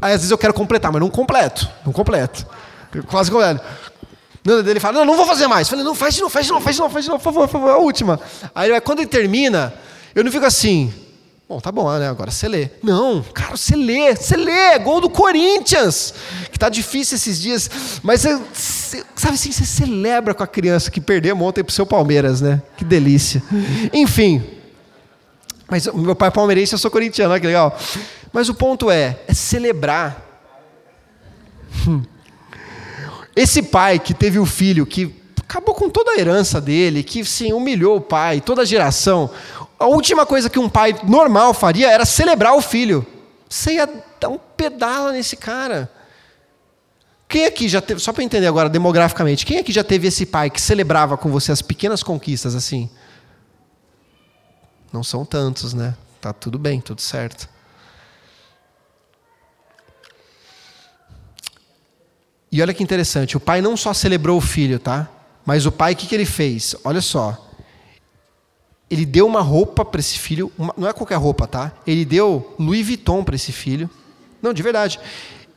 Aí 0.02 0.13
às 0.13 0.22
vezes 0.22 0.32
eu 0.32 0.38
quero 0.38 0.54
completar, 0.54 0.92
mas 0.92 1.02
não 1.02 1.10
completo. 1.10 1.70
Não 1.86 1.94
completo. 1.94 2.46
quase 3.08 3.32
completo. 3.32 3.63
Ele 4.50 4.80
fala, 4.80 5.00
não, 5.00 5.06
não 5.06 5.16
vou 5.16 5.26
fazer 5.26 5.48
mais. 5.48 5.68
Eu 5.68 5.72
falei, 5.72 5.86
não, 5.86 5.96
faz 5.96 6.16
de 6.16 6.22
novo, 6.22 6.32
faz 6.32 6.46
de 6.46 6.52
novo, 6.52 6.64
faz 6.64 6.76
de 6.76 6.82
novo, 6.82 6.94
faz 6.94 7.06
de 7.06 7.12
novo, 7.12 7.24
por 7.24 7.34
favor, 7.34 7.48
por 7.48 7.52
favor, 7.52 7.70
a 7.72 7.78
última. 7.78 8.20
Aí 8.54 8.80
quando 8.82 9.00
ele 9.00 9.08
termina, 9.08 9.74
eu 10.16 10.24
não 10.24 10.32
fico 10.32 10.46
assim, 10.46 10.94
bom, 11.48 11.60
tá 11.60 11.72
bom, 11.72 11.92
né? 11.98 12.10
Agora 12.10 12.32
você 12.32 12.48
lê. 12.48 12.70
Não, 12.84 13.24
cara, 13.34 13.56
você 13.56 13.76
lê, 13.76 14.16
você 14.16 14.36
lê, 14.36 14.78
gol 14.80 15.02
do 15.02 15.10
Corinthians, 15.10 16.14
que 16.52 16.60
tá 16.60 16.70
difícil 16.70 17.16
esses 17.16 17.40
dias, 17.42 18.00
mas 18.04 18.22
você, 18.22 19.04
sabe 19.16 19.36
assim, 19.36 19.52
você 19.52 19.66
celebra 19.66 20.34
com 20.34 20.44
a 20.44 20.48
criança 20.48 20.90
que 20.90 21.02
perdeu 21.02 21.40
ontem 21.42 21.64
pro 21.64 21.74
seu 21.74 21.86
Palmeiras, 21.86 22.42
né? 22.42 22.62
Que 22.78 22.86
delícia. 22.86 23.44
Enfim, 23.94 24.44
mas 25.70 25.86
meu 25.88 26.16
pai 26.16 26.30
é 26.30 26.32
palmeirense, 26.32 26.74
eu 26.74 26.80
sou 26.80 26.90
corintiano, 26.90 27.32
olha 27.32 27.40
que 27.40 27.48
legal. 27.48 27.78
Mas 28.34 28.50
o 28.50 28.54
ponto 28.54 28.90
é, 28.90 29.20
é 29.28 29.34
celebrar. 29.34 30.26
Hum. 31.88 32.04
Esse 33.39 33.63
pai 33.63 33.99
que 33.99 34.13
teve 34.13 34.38
o 34.38 34.45
filho 34.45 34.86
que 34.86 35.15
acabou 35.38 35.73
com 35.73 35.89
toda 35.89 36.12
a 36.12 36.19
herança 36.19 36.60
dele, 36.60 37.02
que 37.02 37.23
sim, 37.23 37.54
humilhou 37.54 37.95
o 37.95 38.02
pai, 38.02 38.41
toda 38.41 38.63
a 38.63 38.65
geração. 38.65 39.30
A 39.80 39.86
última 39.86 40.25
coisa 40.25 40.49
que 40.49 40.60
um 40.60 40.67
pai 40.67 40.93
normal 41.08 41.54
faria 41.54 41.89
era 41.89 42.04
celebrar 42.04 42.54
o 42.54 42.62
filho. 42.62 43.08
Você 43.47 43.75
ia 43.75 43.88
dar 44.19 44.28
um 44.28 44.38
pedala 44.38 45.13
nesse 45.13 45.38
cara. 45.38 45.89
Quem 47.30 47.45
aqui 47.45 47.69
já 47.69 47.80
teve, 47.80 48.02
só 48.02 48.12
para 48.12 48.25
entender 48.25 48.45
agora 48.47 48.67
demograficamente, 48.67 49.45
quem 49.45 49.58
aqui 49.58 49.71
já 49.71 49.86
teve 49.86 50.10
esse 50.10 50.25
pai 50.25 50.49
que 50.49 50.60
celebrava 50.60 51.15
com 51.15 51.32
você 51.32 51.54
as 51.54 51.62
pequenas 51.62 52.04
conquistas 52.04 52.56
assim? 52.56 52.89
Não 54.91 55.02
são 55.02 55.23
tantos, 55.23 55.73
né? 55.73 55.95
Tá 56.19 56.34
tudo 56.34 56.60
bem, 56.60 56.82
tudo 56.82 56.99
certo. 56.99 57.47
E 62.52 62.62
olha 62.62 62.74
que 62.74 62.84
interessante, 62.84 63.38
o 63.38 63.40
pai 63.40 63.62
não 63.62 63.78
só 63.78 63.94
celebrou 63.94 64.38
o 64.38 64.42
filho, 64.42 64.80
tá? 64.80 65.08
Mas 65.46 65.66
o 65.66 65.72
pai, 65.72 65.94
o 65.94 65.96
que, 65.96 66.08
que 66.08 66.16
ele 66.16 66.26
fez? 66.26 66.76
Olha 66.84 67.02
só. 67.02 67.48
Ele 68.90 69.06
deu 69.06 69.28
uma 69.28 69.42
roupa 69.42 69.86
para 69.86 70.00
esse 70.00 70.18
filho, 70.18 70.52
uma, 70.58 70.74
não 70.76 70.88
é 70.88 70.94
qualquer 70.94 71.16
roupa, 71.16 71.48
tá? 71.48 71.72
Ele 71.86 72.04
deu 72.04 72.56
Louis 72.58 72.86
Vuitton 72.86 73.24
para 73.24 73.36
esse 73.36 73.52
filho. 73.52 73.90
Não, 74.42 74.52
de 74.52 74.64
verdade. 74.64 75.00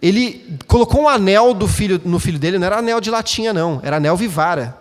Ele 0.02 0.58
colocou 0.66 1.02
um 1.02 1.08
anel 1.08 1.54
do 1.54 1.68
filho 1.68 2.00
no 2.04 2.18
filho 2.18 2.38
dele, 2.38 2.58
não 2.58 2.66
era 2.66 2.78
anel 2.78 3.00
de 3.00 3.08
latinha 3.08 3.52
não, 3.52 3.80
era 3.84 3.98
anel 3.98 4.16
Vivara, 4.16 4.76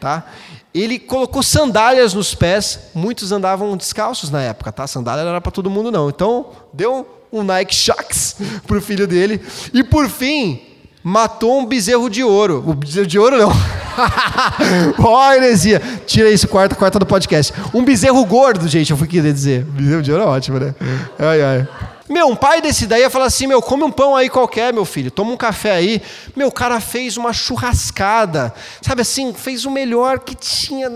tá? 0.00 0.26
Ele 0.72 0.98
colocou 0.98 1.42
sandálias 1.42 2.14
nos 2.14 2.34
pés, 2.34 2.80
muitos 2.94 3.32
andavam 3.32 3.76
descalços 3.76 4.30
na 4.30 4.42
época, 4.42 4.72
tá? 4.72 4.86
Sandália 4.86 5.24
não 5.24 5.30
era 5.30 5.40
para 5.40 5.52
todo 5.52 5.70
mundo 5.70 5.90
não. 5.90 6.08
Então, 6.08 6.52
deu 6.72 7.06
um 7.30 7.42
Nike 7.42 7.74
Shox 7.74 8.36
pro 8.66 8.80
filho 8.80 9.06
dele 9.06 9.40
e 9.72 9.84
por 9.84 10.08
fim, 10.08 10.60
matou 11.06 11.60
um 11.60 11.64
bezerro 11.64 12.10
de 12.10 12.24
ouro. 12.24 12.64
O 12.66 12.74
bezerro 12.74 13.06
de 13.06 13.16
ouro 13.16 13.38
não. 13.38 13.50
Ó, 14.98 15.28
oh, 15.28 15.32
heresia. 15.32 15.80
Tira 16.04 16.28
isso, 16.28 16.48
quarta, 16.48 16.74
quarta 16.74 16.98
do 16.98 17.06
podcast. 17.06 17.52
Um 17.72 17.84
bezerro 17.84 18.24
gordo, 18.24 18.66
gente, 18.66 18.90
eu 18.90 18.96
fui 18.96 19.06
querer 19.06 19.32
dizer. 19.32 19.62
Bezerro 19.66 20.02
de 20.02 20.10
ouro 20.10 20.24
é 20.24 20.26
ótimo, 20.26 20.58
né? 20.58 20.74
Ai, 21.16 21.42
ai. 21.42 21.68
Meu, 22.08 22.26
um 22.26 22.34
pai 22.34 22.60
desse 22.60 22.88
daí 22.88 23.02
ia 23.02 23.10
falar 23.10 23.26
assim: 23.26 23.46
meu, 23.46 23.62
come 23.62 23.84
um 23.84 23.90
pão 23.90 24.16
aí 24.16 24.28
qualquer, 24.28 24.72
meu 24.72 24.84
filho, 24.84 25.08
toma 25.08 25.30
um 25.30 25.36
café 25.36 25.76
aí. 25.76 26.02
Meu, 26.34 26.48
o 26.48 26.52
cara 26.52 26.80
fez 26.80 27.16
uma 27.16 27.32
churrascada, 27.32 28.52
sabe 28.82 29.02
assim, 29.02 29.32
fez 29.32 29.64
o 29.64 29.70
melhor 29.70 30.18
que 30.18 30.34
tinha 30.34 30.90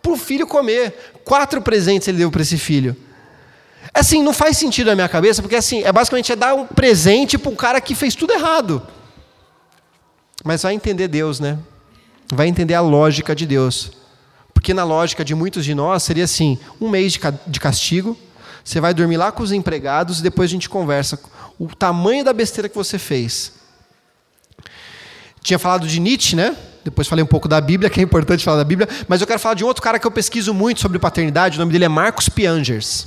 pro 0.00 0.16
filho 0.16 0.46
comer. 0.46 1.12
Quatro 1.22 1.60
presentes 1.60 2.08
ele 2.08 2.16
deu 2.16 2.30
para 2.30 2.40
esse 2.40 2.56
filho. 2.56 2.96
Assim, 3.92 4.22
não 4.22 4.32
faz 4.32 4.56
sentido 4.56 4.86
na 4.86 4.94
minha 4.94 5.08
cabeça, 5.08 5.42
porque 5.42 5.56
assim, 5.56 5.82
é 5.84 5.92
basicamente 5.92 6.32
é 6.32 6.36
dar 6.36 6.54
um 6.54 6.64
presente 6.64 7.36
para 7.36 7.52
um 7.52 7.56
cara 7.56 7.78
que 7.78 7.94
fez 7.94 8.14
tudo 8.14 8.32
errado. 8.32 8.82
Mas 10.44 10.62
vai 10.62 10.74
entender 10.74 11.08
Deus, 11.08 11.40
né? 11.40 11.58
Vai 12.32 12.46
entender 12.48 12.74
a 12.74 12.80
lógica 12.80 13.34
de 13.34 13.46
Deus. 13.46 13.92
Porque 14.54 14.74
na 14.74 14.84
lógica 14.84 15.24
de 15.24 15.34
muitos 15.34 15.64
de 15.64 15.74
nós 15.74 16.02
seria 16.02 16.24
assim: 16.24 16.58
um 16.80 16.88
mês 16.88 17.18
de 17.46 17.60
castigo, 17.60 18.16
você 18.64 18.80
vai 18.80 18.94
dormir 18.94 19.16
lá 19.16 19.32
com 19.32 19.42
os 19.42 19.52
empregados 19.52 20.20
e 20.20 20.22
depois 20.22 20.50
a 20.50 20.52
gente 20.52 20.68
conversa 20.68 21.18
o 21.58 21.66
tamanho 21.66 22.24
da 22.24 22.32
besteira 22.32 22.68
que 22.68 22.76
você 22.76 22.98
fez. 22.98 23.52
Tinha 25.42 25.58
falado 25.58 25.86
de 25.86 25.98
Nietzsche, 25.98 26.36
né? 26.36 26.56
Depois 26.84 27.08
falei 27.08 27.22
um 27.22 27.26
pouco 27.26 27.48
da 27.48 27.60
Bíblia, 27.60 27.90
que 27.90 28.00
é 28.00 28.02
importante 28.02 28.44
falar 28.44 28.58
da 28.58 28.64
Bíblia, 28.64 28.88
mas 29.06 29.20
eu 29.20 29.26
quero 29.26 29.38
falar 29.38 29.54
de 29.54 29.64
um 29.64 29.66
outro 29.66 29.82
cara 29.82 29.98
que 29.98 30.06
eu 30.06 30.10
pesquiso 30.10 30.54
muito 30.54 30.80
sobre 30.80 30.98
paternidade, 30.98 31.56
o 31.56 31.60
nome 31.60 31.72
dele 31.72 31.84
é 31.84 31.88
Marcos 31.88 32.28
Piangers. 32.28 33.06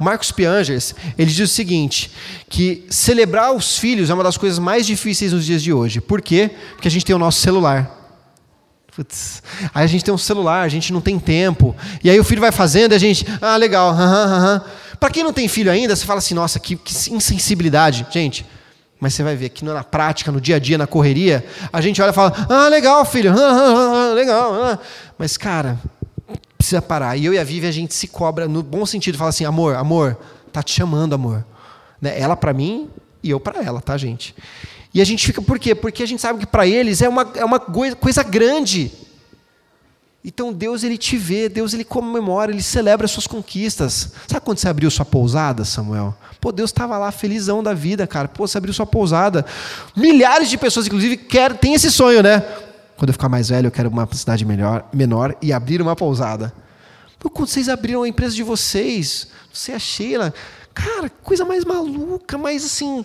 Marcos 0.00 0.32
Piangers, 0.32 0.94
ele 1.18 1.30
diz 1.30 1.50
o 1.50 1.52
seguinte, 1.52 2.10
que 2.48 2.86
celebrar 2.88 3.52
os 3.52 3.76
filhos 3.76 4.08
é 4.08 4.14
uma 4.14 4.24
das 4.24 4.38
coisas 4.38 4.58
mais 4.58 4.86
difíceis 4.86 5.34
nos 5.34 5.44
dias 5.44 5.62
de 5.62 5.74
hoje. 5.74 6.00
Por 6.00 6.22
quê? 6.22 6.50
Porque 6.72 6.88
a 6.88 6.90
gente 6.90 7.04
tem 7.04 7.14
o 7.14 7.18
nosso 7.18 7.38
celular. 7.40 7.98
Putz, 8.96 9.42
aí 9.74 9.84
a 9.84 9.86
gente 9.86 10.02
tem 10.02 10.12
um 10.12 10.18
celular, 10.18 10.62
a 10.62 10.68
gente 10.68 10.90
não 10.90 11.02
tem 11.02 11.18
tempo. 11.18 11.76
E 12.02 12.08
aí 12.08 12.18
o 12.18 12.24
filho 12.24 12.40
vai 12.40 12.50
fazendo 12.50 12.92
e 12.92 12.94
a 12.94 12.98
gente, 12.98 13.26
ah, 13.42 13.56
legal, 13.56 13.90
aham, 13.90 14.24
aham. 14.24 14.64
Para 14.98 15.10
quem 15.10 15.22
não 15.22 15.34
tem 15.34 15.46
filho 15.48 15.70
ainda, 15.70 15.94
você 15.94 16.06
fala 16.06 16.18
assim, 16.18 16.34
nossa, 16.34 16.58
que, 16.58 16.76
que 16.76 16.92
insensibilidade. 17.12 18.06
Gente, 18.10 18.46
mas 18.98 19.12
você 19.12 19.22
vai 19.22 19.36
ver 19.36 19.50
que 19.50 19.64
na 19.64 19.84
prática, 19.84 20.32
no 20.32 20.40
dia 20.40 20.56
a 20.56 20.58
dia, 20.58 20.78
na 20.78 20.86
correria, 20.86 21.44
a 21.70 21.80
gente 21.82 22.00
olha 22.00 22.10
e 22.10 22.14
fala, 22.14 22.46
ah, 22.48 22.68
legal, 22.68 23.04
filho, 23.04 23.32
ah, 23.36 24.12
legal. 24.14 24.80
Mas, 25.18 25.36
cara, 25.36 25.78
precisa 26.60 26.82
parar. 26.82 27.16
E 27.16 27.24
eu 27.24 27.32
e 27.32 27.38
a 27.38 27.44
Vivi, 27.44 27.66
a 27.66 27.72
gente 27.72 27.94
se 27.94 28.06
cobra 28.06 28.46
no 28.46 28.62
bom 28.62 28.84
sentido, 28.84 29.16
fala 29.16 29.30
assim, 29.30 29.46
amor, 29.46 29.74
amor, 29.76 30.16
tá 30.52 30.62
te 30.62 30.72
chamando, 30.72 31.14
amor. 31.14 31.44
Né? 32.00 32.20
Ela 32.20 32.36
para 32.36 32.52
mim 32.52 32.90
e 33.22 33.30
eu 33.30 33.40
para 33.40 33.62
ela, 33.62 33.80
tá, 33.80 33.96
gente? 33.96 34.34
E 34.92 35.00
a 35.00 35.04
gente 35.04 35.24
fica, 35.24 35.40
por 35.40 35.58
quê? 35.58 35.74
Porque 35.74 36.02
a 36.02 36.06
gente 36.06 36.20
sabe 36.20 36.40
que 36.40 36.46
para 36.46 36.66
eles 36.66 37.00
é 37.00 37.08
uma, 37.08 37.30
é 37.34 37.44
uma 37.44 37.58
coisa 37.58 38.22
grande. 38.22 38.92
Então 40.22 40.52
Deus 40.52 40.84
ele 40.84 40.98
te 40.98 41.16
vê, 41.16 41.48
Deus 41.48 41.72
ele 41.72 41.84
comemora, 41.84 42.52
ele 42.52 42.62
celebra 42.62 43.06
as 43.06 43.10
suas 43.10 43.26
conquistas. 43.26 44.12
Sabe 44.28 44.44
quando 44.44 44.58
você 44.58 44.68
abriu 44.68 44.90
sua 44.90 45.06
pousada, 45.06 45.64
Samuel? 45.64 46.14
Pô, 46.42 46.52
Deus 46.52 46.68
estava 46.68 46.98
lá 46.98 47.10
felizão 47.10 47.62
da 47.62 47.72
vida, 47.72 48.06
cara. 48.06 48.28
Pô, 48.28 48.46
você 48.46 48.58
abriu 48.58 48.74
sua 48.74 48.84
pousada. 48.84 49.46
Milhares 49.96 50.50
de 50.50 50.58
pessoas, 50.58 50.86
inclusive, 50.86 51.16
quer, 51.16 51.56
tem 51.56 51.72
esse 51.72 51.90
sonho, 51.90 52.22
né? 52.22 52.44
Quando 53.00 53.08
eu 53.08 53.14
ficar 53.14 53.30
mais 53.30 53.48
velho, 53.48 53.68
eu 53.68 53.70
quero 53.70 53.88
uma 53.88 54.06
cidade 54.12 54.44
melhor, 54.44 54.86
menor 54.92 55.34
e 55.40 55.54
abrir 55.54 55.80
uma 55.80 55.96
pousada. 55.96 56.52
Pô, 57.18 57.30
quando 57.30 57.48
vocês 57.48 57.66
abriram 57.66 58.02
a 58.02 58.08
empresa 58.08 58.34
de 58.34 58.42
vocês, 58.42 59.28
você 59.50 59.72
e 59.72 59.74
a 59.74 59.78
Sheila, 59.78 60.34
cara, 60.74 61.08
coisa 61.08 61.42
mais 61.46 61.64
maluca, 61.64 62.36
mais 62.36 62.62
assim. 62.62 63.02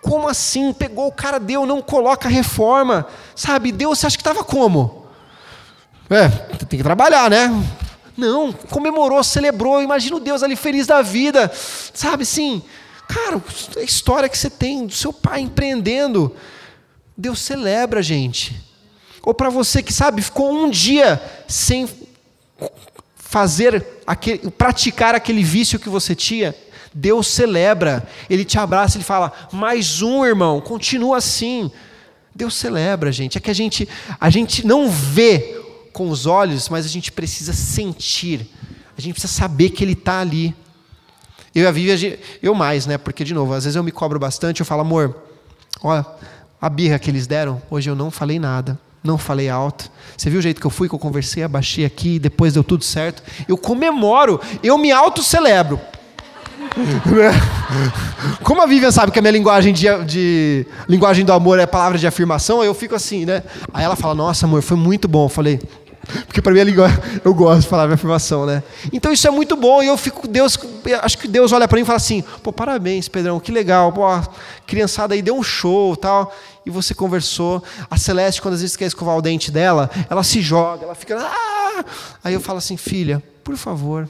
Como 0.00 0.28
assim? 0.28 0.72
Pegou 0.72 1.08
o 1.08 1.12
cara, 1.12 1.40
deu, 1.40 1.66
não 1.66 1.82
coloca 1.82 2.28
reforma. 2.28 3.08
Sabe, 3.34 3.72
Deus, 3.72 3.98
você 3.98 4.06
acha 4.06 4.16
que 4.16 4.20
estava 4.20 4.44
como? 4.44 5.08
É, 6.08 6.28
tem 6.66 6.78
que 6.78 6.84
trabalhar, 6.84 7.28
né? 7.28 7.50
Não, 8.16 8.52
comemorou, 8.52 9.24
celebrou, 9.24 9.82
imagina 9.82 10.14
o 10.14 10.20
Deus 10.20 10.44
ali 10.44 10.54
feliz 10.54 10.86
da 10.86 11.02
vida. 11.02 11.50
Sabe 11.52 12.22
assim, 12.22 12.62
cara, 13.08 13.42
a 13.78 13.82
história 13.82 14.28
que 14.28 14.38
você 14.38 14.48
tem 14.48 14.86
do 14.86 14.94
seu 14.94 15.12
pai 15.12 15.40
empreendendo. 15.40 16.36
Deus 17.16 17.40
celebra, 17.40 18.00
gente. 18.00 18.67
Ou 19.28 19.34
para 19.34 19.50
você 19.50 19.82
que 19.82 19.92
sabe, 19.92 20.22
ficou 20.22 20.50
um 20.50 20.70
dia 20.70 21.22
sem 21.46 21.86
fazer 23.14 23.86
aquele, 24.06 24.50
praticar 24.50 25.14
aquele 25.14 25.44
vício 25.44 25.78
que 25.78 25.90
você 25.90 26.14
tinha, 26.14 26.54
Deus 26.94 27.26
celebra, 27.26 28.08
Ele 28.30 28.42
te 28.42 28.58
abraça, 28.58 28.96
Ele 28.96 29.04
fala: 29.04 29.30
mais 29.52 30.00
um 30.00 30.24
irmão, 30.24 30.62
continua 30.62 31.18
assim. 31.18 31.70
Deus 32.34 32.54
celebra, 32.54 33.12
gente. 33.12 33.36
É 33.36 33.40
que 33.42 33.50
a 33.50 33.54
gente, 33.54 33.86
a 34.18 34.30
gente 34.30 34.66
não 34.66 34.88
vê 34.88 35.60
com 35.92 36.08
os 36.08 36.24
olhos, 36.24 36.70
mas 36.70 36.86
a 36.86 36.88
gente 36.88 37.12
precisa 37.12 37.52
sentir. 37.52 38.48
A 38.96 39.00
gente 39.02 39.12
precisa 39.12 39.34
saber 39.34 39.68
que 39.68 39.84
Ele 39.84 39.92
está 39.92 40.20
ali. 40.20 40.56
Eu 41.54 41.68
a 41.68 41.70
Vivi, 41.70 42.18
eu 42.42 42.54
mais, 42.54 42.86
né? 42.86 42.96
Porque, 42.96 43.24
de 43.24 43.34
novo, 43.34 43.52
às 43.52 43.64
vezes 43.64 43.76
eu 43.76 43.82
me 43.82 43.92
cobro 43.92 44.18
bastante, 44.18 44.60
eu 44.60 44.66
falo, 44.66 44.80
amor, 44.80 45.14
olha, 45.82 46.06
a 46.58 46.70
birra 46.70 46.98
que 46.98 47.10
eles 47.10 47.26
deram, 47.26 47.60
hoje 47.70 47.90
eu 47.90 47.94
não 47.94 48.10
falei 48.10 48.38
nada 48.38 48.87
não 49.08 49.18
falei 49.18 49.48
alto. 49.48 49.90
Você 50.16 50.30
viu 50.30 50.38
o 50.38 50.42
jeito 50.42 50.60
que 50.60 50.66
eu 50.66 50.70
fui, 50.70 50.88
que 50.88 50.94
eu 50.94 50.98
conversei, 50.98 51.42
abaixei 51.42 51.84
aqui, 51.84 52.18
depois 52.18 52.54
deu 52.54 52.62
tudo 52.62 52.84
certo. 52.84 53.22
Eu 53.48 53.56
comemoro, 53.56 54.40
eu 54.62 54.76
me 54.78 54.92
auto-celebro. 54.92 55.80
Como 58.42 58.62
a 58.62 58.66
Vivian 58.66 58.90
sabe 58.90 59.10
que 59.10 59.18
a 59.18 59.22
minha 59.22 59.32
linguagem 59.32 59.72
de, 59.72 59.86
de, 60.04 60.66
linguagem 60.88 61.24
do 61.24 61.32
amor 61.32 61.58
é 61.58 61.66
palavra 61.66 61.98
de 61.98 62.06
afirmação, 62.06 62.62
eu 62.62 62.74
fico 62.74 62.94
assim, 62.94 63.24
né? 63.24 63.42
Aí 63.72 63.84
ela 63.84 63.96
fala: 63.96 64.14
"Nossa, 64.14 64.46
amor, 64.46 64.62
foi 64.62 64.76
muito 64.76 65.08
bom". 65.08 65.24
Eu 65.24 65.28
falei: 65.28 65.60
porque 66.26 66.40
para 66.40 66.52
mim 66.52 66.60
eu 67.24 67.34
gosto 67.34 67.62
de 67.62 67.68
falar 67.68 67.84
minha 67.84 67.94
afirmação, 67.94 68.46
né? 68.46 68.62
Então 68.92 69.12
isso 69.12 69.26
é 69.26 69.30
muito 69.30 69.56
bom 69.56 69.82
e 69.82 69.86
eu 69.86 69.96
fico, 69.96 70.26
Deus, 70.26 70.58
acho 71.02 71.18
que 71.18 71.28
Deus 71.28 71.52
olha 71.52 71.68
para 71.68 71.76
mim 71.76 71.82
e 71.82 71.86
fala 71.86 71.96
assim: 71.96 72.24
pô, 72.42 72.52
parabéns, 72.52 73.08
Pedrão, 73.08 73.38
que 73.38 73.52
legal, 73.52 73.92
pô, 73.92 74.06
a 74.06 74.26
criançada 74.66 75.14
aí 75.14 75.22
deu 75.22 75.36
um 75.36 75.42
show 75.42 75.94
tal. 75.96 76.34
E 76.68 76.70
você 76.70 76.94
conversou. 76.94 77.64
A 77.90 77.96
Celeste, 77.96 78.42
quando 78.42 78.52
às 78.52 78.60
vezes 78.60 78.76
quer 78.76 78.84
escovar 78.84 79.16
o 79.16 79.22
dente 79.22 79.50
dela, 79.50 79.90
ela 80.10 80.22
se 80.22 80.42
joga, 80.42 80.84
ela 80.84 80.94
fica. 80.94 81.16
Ah! 81.18 81.82
Aí 82.22 82.34
eu 82.34 82.40
falo 82.42 82.58
assim: 82.58 82.76
filha, 82.76 83.22
por 83.42 83.56
favor, 83.56 84.06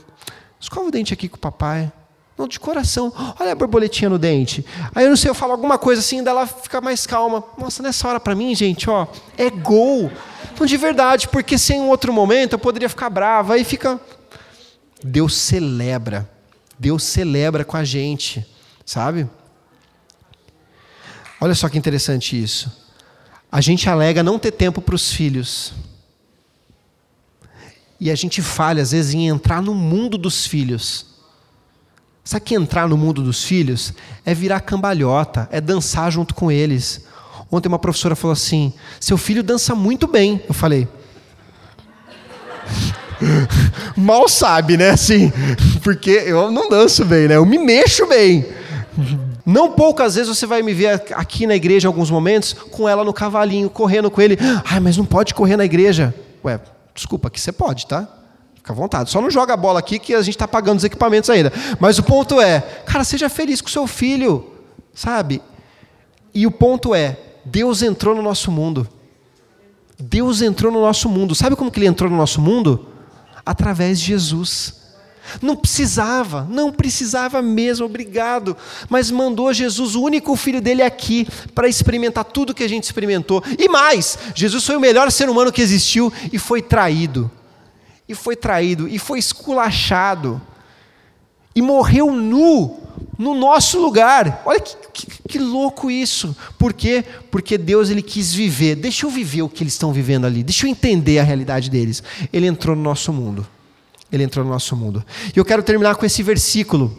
escova 0.60 0.88
o 0.88 0.90
dente 0.90 1.14
aqui 1.14 1.28
com 1.28 1.36
o 1.36 1.38
papai. 1.38 1.92
Não, 2.36 2.48
de 2.48 2.58
coração. 2.58 3.12
Olha 3.38 3.52
a 3.52 3.54
borboletinha 3.54 4.10
no 4.10 4.18
dente. 4.18 4.66
Aí 4.92 5.04
eu 5.04 5.10
não 5.10 5.16
sei, 5.16 5.30
eu 5.30 5.36
falo 5.36 5.52
alguma 5.52 5.78
coisa 5.78 6.00
assim, 6.00 6.20
dela 6.20 6.48
fica 6.48 6.80
mais 6.80 7.06
calma. 7.06 7.44
Nossa, 7.56 7.80
nessa 7.80 8.08
hora 8.08 8.18
para 8.18 8.34
mim, 8.34 8.52
gente, 8.56 8.90
ó, 8.90 9.06
é 9.36 9.48
gol. 9.48 10.10
Então, 10.52 10.66
de 10.66 10.76
verdade, 10.76 11.28
porque 11.28 11.56
sem 11.56 11.80
um 11.80 11.88
outro 11.88 12.12
momento 12.12 12.54
eu 12.54 12.58
poderia 12.58 12.88
ficar 12.88 13.08
brava. 13.08 13.54
Aí 13.54 13.62
fica. 13.62 14.00
Deus 15.02 15.36
celebra. 15.36 16.28
Deus 16.76 17.04
celebra 17.04 17.64
com 17.64 17.76
a 17.76 17.84
gente, 17.84 18.44
sabe? 18.84 19.28
Olha 21.40 21.54
só 21.54 21.68
que 21.68 21.78
interessante 21.78 22.40
isso. 22.40 22.70
A 23.50 23.60
gente 23.60 23.88
alega 23.88 24.22
não 24.22 24.38
ter 24.38 24.52
tempo 24.52 24.80
para 24.80 24.94
os 24.94 25.12
filhos. 25.12 25.72
E 28.00 28.10
a 28.10 28.14
gente 28.14 28.42
falha, 28.42 28.82
às 28.82 28.92
vezes, 28.92 29.14
em 29.14 29.28
entrar 29.28 29.62
no 29.62 29.74
mundo 29.74 30.18
dos 30.18 30.46
filhos. 30.46 31.06
Sabe 32.22 32.44
que 32.44 32.54
entrar 32.54 32.86
no 32.86 32.96
mundo 32.96 33.22
dos 33.22 33.42
filhos 33.42 33.94
é 34.24 34.34
virar 34.34 34.60
cambalhota, 34.60 35.48
é 35.50 35.60
dançar 35.60 36.12
junto 36.12 36.34
com 36.34 36.52
eles. 36.52 37.06
Ontem 37.50 37.68
uma 37.68 37.78
professora 37.78 38.14
falou 38.14 38.32
assim: 38.32 38.72
seu 39.00 39.16
filho 39.16 39.42
dança 39.42 39.74
muito 39.74 40.06
bem. 40.06 40.42
Eu 40.46 40.52
falei. 40.54 40.86
Mal 43.96 44.28
sabe, 44.28 44.76
né? 44.76 44.90
Assim, 44.90 45.32
porque 45.82 46.10
eu 46.10 46.50
não 46.50 46.68
danço 46.68 47.04
bem, 47.04 47.28
né? 47.28 47.36
Eu 47.36 47.46
me 47.46 47.58
mexo 47.58 48.06
bem. 48.06 48.46
Não 49.48 49.72
poucas 49.72 50.14
vezes 50.14 50.28
você 50.28 50.44
vai 50.44 50.60
me 50.60 50.74
ver 50.74 51.02
aqui 51.16 51.46
na 51.46 51.56
igreja 51.56 51.86
em 51.86 51.88
alguns 51.88 52.10
momentos 52.10 52.52
com 52.52 52.86
ela 52.86 53.02
no 53.02 53.14
cavalinho, 53.14 53.70
correndo 53.70 54.10
com 54.10 54.20
ele. 54.20 54.36
Ai, 54.62 54.78
mas 54.78 54.98
não 54.98 55.06
pode 55.06 55.32
correr 55.32 55.56
na 55.56 55.64
igreja. 55.64 56.14
Ué, 56.44 56.60
desculpa, 56.94 57.28
aqui 57.28 57.40
você 57.40 57.50
pode, 57.50 57.86
tá? 57.86 58.06
Fica 58.54 58.74
à 58.74 58.76
vontade. 58.76 59.08
Só 59.08 59.22
não 59.22 59.30
joga 59.30 59.54
a 59.54 59.56
bola 59.56 59.78
aqui 59.78 59.98
que 59.98 60.12
a 60.14 60.20
gente 60.20 60.34
está 60.34 60.46
pagando 60.46 60.76
os 60.76 60.84
equipamentos 60.84 61.30
ainda. 61.30 61.50
Mas 61.80 61.98
o 61.98 62.02
ponto 62.02 62.38
é, 62.38 62.60
cara, 62.60 63.02
seja 63.04 63.30
feliz 63.30 63.62
com 63.62 63.68
seu 63.68 63.86
filho, 63.86 64.52
sabe? 64.92 65.40
E 66.34 66.46
o 66.46 66.50
ponto 66.50 66.94
é, 66.94 67.18
Deus 67.42 67.80
entrou 67.80 68.14
no 68.14 68.20
nosso 68.20 68.52
mundo. 68.52 68.86
Deus 69.98 70.42
entrou 70.42 70.70
no 70.70 70.82
nosso 70.82 71.08
mundo. 71.08 71.34
Sabe 71.34 71.56
como 71.56 71.70
que 71.70 71.78
ele 71.78 71.86
entrou 71.86 72.10
no 72.10 72.18
nosso 72.18 72.38
mundo? 72.38 72.86
Através 73.46 73.98
de 73.98 74.08
Jesus. 74.08 74.77
Não 75.40 75.56
precisava, 75.56 76.46
não 76.50 76.72
precisava 76.72 77.42
mesmo, 77.42 77.86
obrigado. 77.86 78.56
Mas 78.88 79.10
mandou 79.10 79.52
Jesus, 79.52 79.94
o 79.94 80.02
único 80.02 80.34
filho 80.36 80.60
dele 80.60 80.82
aqui, 80.82 81.26
para 81.54 81.68
experimentar 81.68 82.24
tudo 82.24 82.54
que 82.54 82.64
a 82.64 82.68
gente 82.68 82.84
experimentou. 82.84 83.42
E 83.58 83.68
mais, 83.68 84.18
Jesus 84.34 84.64
foi 84.64 84.76
o 84.76 84.80
melhor 84.80 85.10
ser 85.10 85.28
humano 85.28 85.52
que 85.52 85.62
existiu 85.62 86.12
e 86.32 86.38
foi 86.38 86.62
traído. 86.62 87.30
E 88.08 88.14
foi 88.14 88.36
traído, 88.36 88.88
e 88.88 88.98
foi 88.98 89.18
esculachado. 89.18 90.40
E 91.54 91.60
morreu 91.60 92.12
nu 92.12 92.88
no 93.18 93.34
nosso 93.34 93.80
lugar. 93.80 94.42
Olha 94.46 94.60
que, 94.60 94.76
que, 94.92 95.06
que, 95.28 95.38
louco 95.38 95.90
isso. 95.90 96.36
Por 96.58 96.72
quê? 96.72 97.04
Porque 97.30 97.58
Deus 97.58 97.90
ele 97.90 98.02
quis 98.02 98.32
viver. 98.32 98.76
Deixa 98.76 99.04
eu 99.04 99.10
viver 99.10 99.42
o 99.42 99.48
que 99.48 99.62
eles 99.62 99.74
estão 99.74 99.92
vivendo 99.92 100.24
ali. 100.24 100.42
Deixa 100.42 100.66
eu 100.66 100.70
entender 100.70 101.18
a 101.18 101.24
realidade 101.24 101.68
deles. 101.68 102.02
Ele 102.32 102.46
entrou 102.46 102.76
no 102.76 102.82
nosso 102.82 103.12
mundo. 103.12 103.46
Ele 104.10 104.24
entrou 104.24 104.44
no 104.44 104.50
nosso 104.50 104.74
mundo. 104.74 105.04
E 105.34 105.38
eu 105.38 105.44
quero 105.44 105.62
terminar 105.62 105.96
com 105.96 106.06
esse 106.06 106.22
versículo 106.22 106.96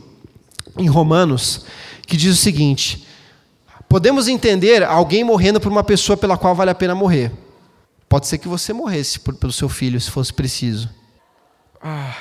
em 0.78 0.88
Romanos 0.88 1.66
que 2.06 2.18
diz 2.18 2.34
o 2.34 2.38
seguinte: 2.38 3.06
Podemos 3.88 4.28
entender 4.28 4.84
alguém 4.84 5.24
morrendo 5.24 5.60
por 5.60 5.72
uma 5.72 5.84
pessoa 5.84 6.16
pela 6.16 6.38
qual 6.38 6.54
vale 6.54 6.72
a 6.72 6.76
pena 6.76 6.94
morrer. 6.94 7.32
Pode 8.08 8.28
ser 8.28 8.38
que 8.38 8.48
você 8.48 8.74
morresse 8.74 9.20
por, 9.20 9.36
pelo 9.36 9.52
seu 9.52 9.70
filho, 9.70 10.00
se 10.00 10.10
fosse 10.10 10.34
preciso. 10.34 10.90
Ah, 11.82 12.16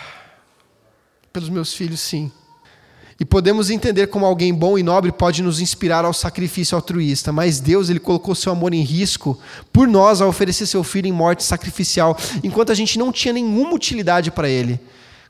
pelos 1.32 1.48
meus 1.48 1.74
filhos, 1.74 2.00
sim. 2.00 2.30
E 3.20 3.24
podemos 3.24 3.68
entender 3.68 4.06
como 4.06 4.24
alguém 4.24 4.54
bom 4.54 4.78
e 4.78 4.82
nobre 4.82 5.10
pode 5.10 5.42
nos 5.42 5.60
inspirar 5.60 6.04
ao 6.04 6.12
sacrifício 6.12 6.76
altruísta, 6.76 7.32
mas 7.32 7.58
Deus 7.58 7.88
ele 7.88 7.98
colocou 7.98 8.32
seu 8.32 8.52
amor 8.52 8.72
em 8.72 8.82
risco 8.82 9.36
por 9.72 9.88
nós 9.88 10.20
ao 10.20 10.28
oferecer 10.28 10.66
seu 10.66 10.84
filho 10.84 11.08
em 11.08 11.12
morte 11.12 11.42
sacrificial, 11.42 12.16
enquanto 12.44 12.70
a 12.70 12.74
gente 12.76 12.96
não 12.96 13.10
tinha 13.10 13.34
nenhuma 13.34 13.74
utilidade 13.74 14.30
para 14.30 14.48
ele. 14.48 14.78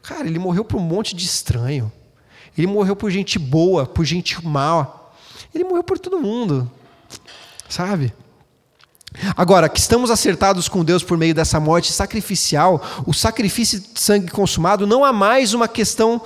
Cara, 0.02 0.26
ele 0.26 0.38
morreu 0.38 0.64
por 0.64 0.78
um 0.78 0.82
monte 0.82 1.16
de 1.16 1.24
estranho. 1.24 1.90
Ele 2.56 2.66
morreu 2.66 2.94
por 2.94 3.10
gente 3.10 3.38
boa, 3.38 3.86
por 3.86 4.04
gente 4.04 4.44
má. 4.44 4.86
Ele 5.54 5.64
morreu 5.64 5.82
por 5.82 5.98
todo 5.98 6.18
mundo. 6.18 6.70
Sabe? 7.68 8.12
Agora, 9.34 9.68
que 9.68 9.80
estamos 9.80 10.10
acertados 10.10 10.68
com 10.68 10.84
Deus 10.84 11.02
por 11.02 11.16
meio 11.16 11.34
dessa 11.34 11.58
morte 11.58 11.92
sacrificial, 11.92 12.82
o 13.06 13.14
sacrifício 13.14 13.80
de 13.80 13.98
sangue 13.98 14.30
consumado 14.30 14.86
não 14.86 15.04
há 15.04 15.12
mais 15.12 15.54
uma 15.54 15.66
questão 15.66 16.20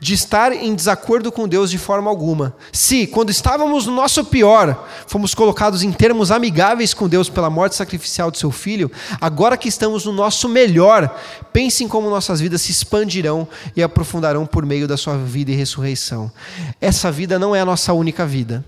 de 0.00 0.14
estar 0.14 0.52
em 0.52 0.74
desacordo 0.74 1.32
com 1.32 1.48
Deus 1.48 1.70
de 1.70 1.78
forma 1.78 2.08
alguma. 2.08 2.54
Se, 2.72 3.06
quando 3.06 3.30
estávamos 3.30 3.86
no 3.86 3.94
nosso 3.94 4.24
pior, 4.24 4.88
fomos 5.06 5.34
colocados 5.34 5.82
em 5.82 5.90
termos 5.90 6.30
amigáveis 6.30 6.94
com 6.94 7.08
Deus 7.08 7.28
pela 7.28 7.50
morte 7.50 7.74
sacrificial 7.74 8.30
de 8.30 8.38
seu 8.38 8.50
filho, 8.50 8.90
agora 9.20 9.56
que 9.56 9.68
estamos 9.68 10.04
no 10.04 10.12
nosso 10.12 10.48
melhor, 10.48 11.18
pensem 11.52 11.88
como 11.88 12.08
nossas 12.08 12.40
vidas 12.40 12.62
se 12.62 12.70
expandirão 12.70 13.48
e 13.74 13.82
aprofundarão 13.82 14.46
por 14.46 14.64
meio 14.64 14.86
da 14.86 14.96
sua 14.96 15.16
vida 15.16 15.50
e 15.50 15.56
ressurreição. 15.56 16.30
Essa 16.80 17.10
vida 17.10 17.38
não 17.38 17.54
é 17.54 17.60
a 17.60 17.66
nossa 17.66 17.92
única 17.92 18.24
vida. 18.24 18.64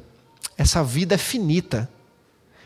Essa 0.59 0.83
vida 0.83 1.15
é 1.15 1.19
finita. 1.19 1.89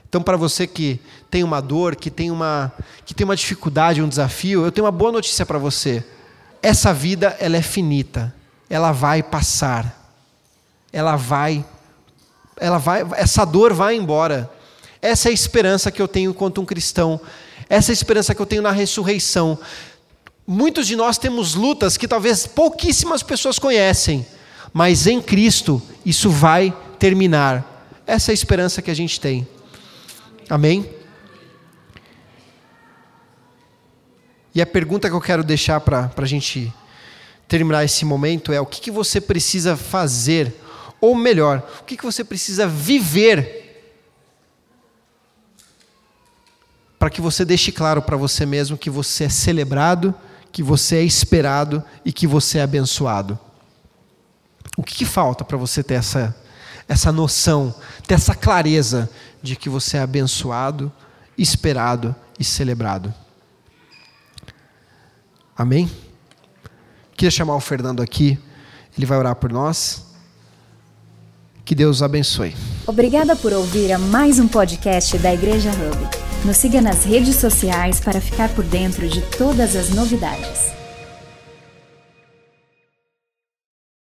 Então, 0.08 0.22
para 0.22 0.36
você 0.36 0.66
que 0.66 1.00
tem 1.30 1.42
uma 1.42 1.60
dor, 1.60 1.96
que 1.96 2.10
tem 2.10 2.30
uma, 2.30 2.72
que 3.04 3.12
tem 3.12 3.24
uma 3.24 3.36
dificuldade, 3.36 4.00
um 4.00 4.08
desafio, 4.08 4.64
eu 4.64 4.72
tenho 4.72 4.84
uma 4.84 4.92
boa 4.92 5.12
notícia 5.12 5.44
para 5.44 5.58
você. 5.58 6.04
Essa 6.62 6.94
vida 6.94 7.36
ela 7.38 7.56
é 7.56 7.62
finita 7.62 8.32
ela 8.68 8.92
vai 8.92 9.22
passar. 9.22 10.12
Ela 10.92 11.16
vai 11.16 11.64
ela 12.56 12.78
vai 12.78 13.04
essa 13.16 13.44
dor 13.44 13.72
vai 13.72 13.96
embora. 13.96 14.50
Essa 15.02 15.28
é 15.28 15.30
a 15.30 15.34
esperança 15.34 15.90
que 15.90 16.00
eu 16.00 16.08
tenho 16.08 16.30
enquanto 16.30 16.60
um 16.60 16.64
cristão. 16.64 17.20
Essa 17.68 17.90
é 17.90 17.92
a 17.92 17.94
esperança 17.94 18.34
que 18.34 18.40
eu 18.40 18.46
tenho 18.46 18.62
na 18.62 18.70
ressurreição. 18.70 19.58
Muitos 20.46 20.86
de 20.86 20.94
nós 20.96 21.18
temos 21.18 21.54
lutas 21.54 21.96
que 21.96 22.06
talvez 22.06 22.46
pouquíssimas 22.46 23.22
pessoas 23.22 23.58
conhecem, 23.58 24.26
mas 24.72 25.06
em 25.06 25.20
Cristo 25.20 25.82
isso 26.04 26.30
vai 26.30 26.74
terminar. 26.98 27.92
Essa 28.06 28.30
é 28.30 28.32
a 28.32 28.34
esperança 28.34 28.82
que 28.82 28.90
a 28.90 28.94
gente 28.94 29.18
tem. 29.18 29.46
Amém? 30.48 30.90
E 34.54 34.62
a 34.62 34.66
pergunta 34.66 35.08
que 35.08 35.14
eu 35.14 35.20
quero 35.20 35.42
deixar 35.42 35.80
para 35.80 36.10
a 36.16 36.26
gente 36.26 36.72
terminar 37.48 37.84
esse 37.84 38.04
momento 38.04 38.52
é 38.52 38.60
o 38.60 38.66
que, 38.66 38.80
que 38.80 38.90
você 38.90 39.20
precisa 39.20 39.76
fazer, 39.76 40.54
ou 41.00 41.14
melhor, 41.14 41.62
o 41.80 41.84
que, 41.84 41.96
que 41.96 42.04
você 42.04 42.24
precisa 42.24 42.66
viver 42.66 43.62
para 46.98 47.10
que 47.10 47.20
você 47.20 47.44
deixe 47.44 47.70
claro 47.70 48.00
para 48.00 48.16
você 48.16 48.46
mesmo 48.46 48.78
que 48.78 48.88
você 48.88 49.24
é 49.24 49.28
celebrado, 49.28 50.14
que 50.50 50.62
você 50.62 50.96
é 50.96 51.02
esperado 51.02 51.84
e 52.02 52.12
que 52.12 52.26
você 52.26 52.58
é 52.58 52.62
abençoado. 52.62 53.38
O 54.76 54.82
que, 54.82 54.94
que 54.94 55.04
falta 55.04 55.44
para 55.44 55.58
você 55.58 55.82
ter 55.82 55.94
essa, 55.94 56.34
essa 56.88 57.12
noção, 57.12 57.74
ter 58.06 58.14
essa 58.14 58.34
clareza 58.34 59.10
de 59.42 59.54
que 59.54 59.68
você 59.68 59.98
é 59.98 60.00
abençoado, 60.00 60.90
esperado 61.36 62.16
e 62.38 62.44
celebrado? 62.44 63.12
Amém? 65.56 65.90
Queria 67.16 67.30
chamar 67.30 67.56
o 67.56 67.60
Fernando 67.60 68.02
aqui, 68.02 68.38
ele 68.96 69.06
vai 69.06 69.18
orar 69.18 69.36
por 69.36 69.52
nós. 69.52 70.04
Que 71.64 71.74
Deus 71.74 72.02
abençoe. 72.02 72.54
Obrigada 72.86 73.34
por 73.34 73.52
ouvir 73.52 73.92
a 73.92 73.98
mais 73.98 74.38
um 74.38 74.46
podcast 74.46 75.16
da 75.18 75.32
Igreja 75.32 75.70
Hub. 75.70 76.24
Nos 76.44 76.58
siga 76.58 76.80
nas 76.82 77.04
redes 77.04 77.36
sociais 77.36 78.00
para 78.00 78.20
ficar 78.20 78.50
por 78.50 78.64
dentro 78.64 79.08
de 79.08 79.22
todas 79.38 79.74
as 79.74 79.88
novidades. 79.88 80.83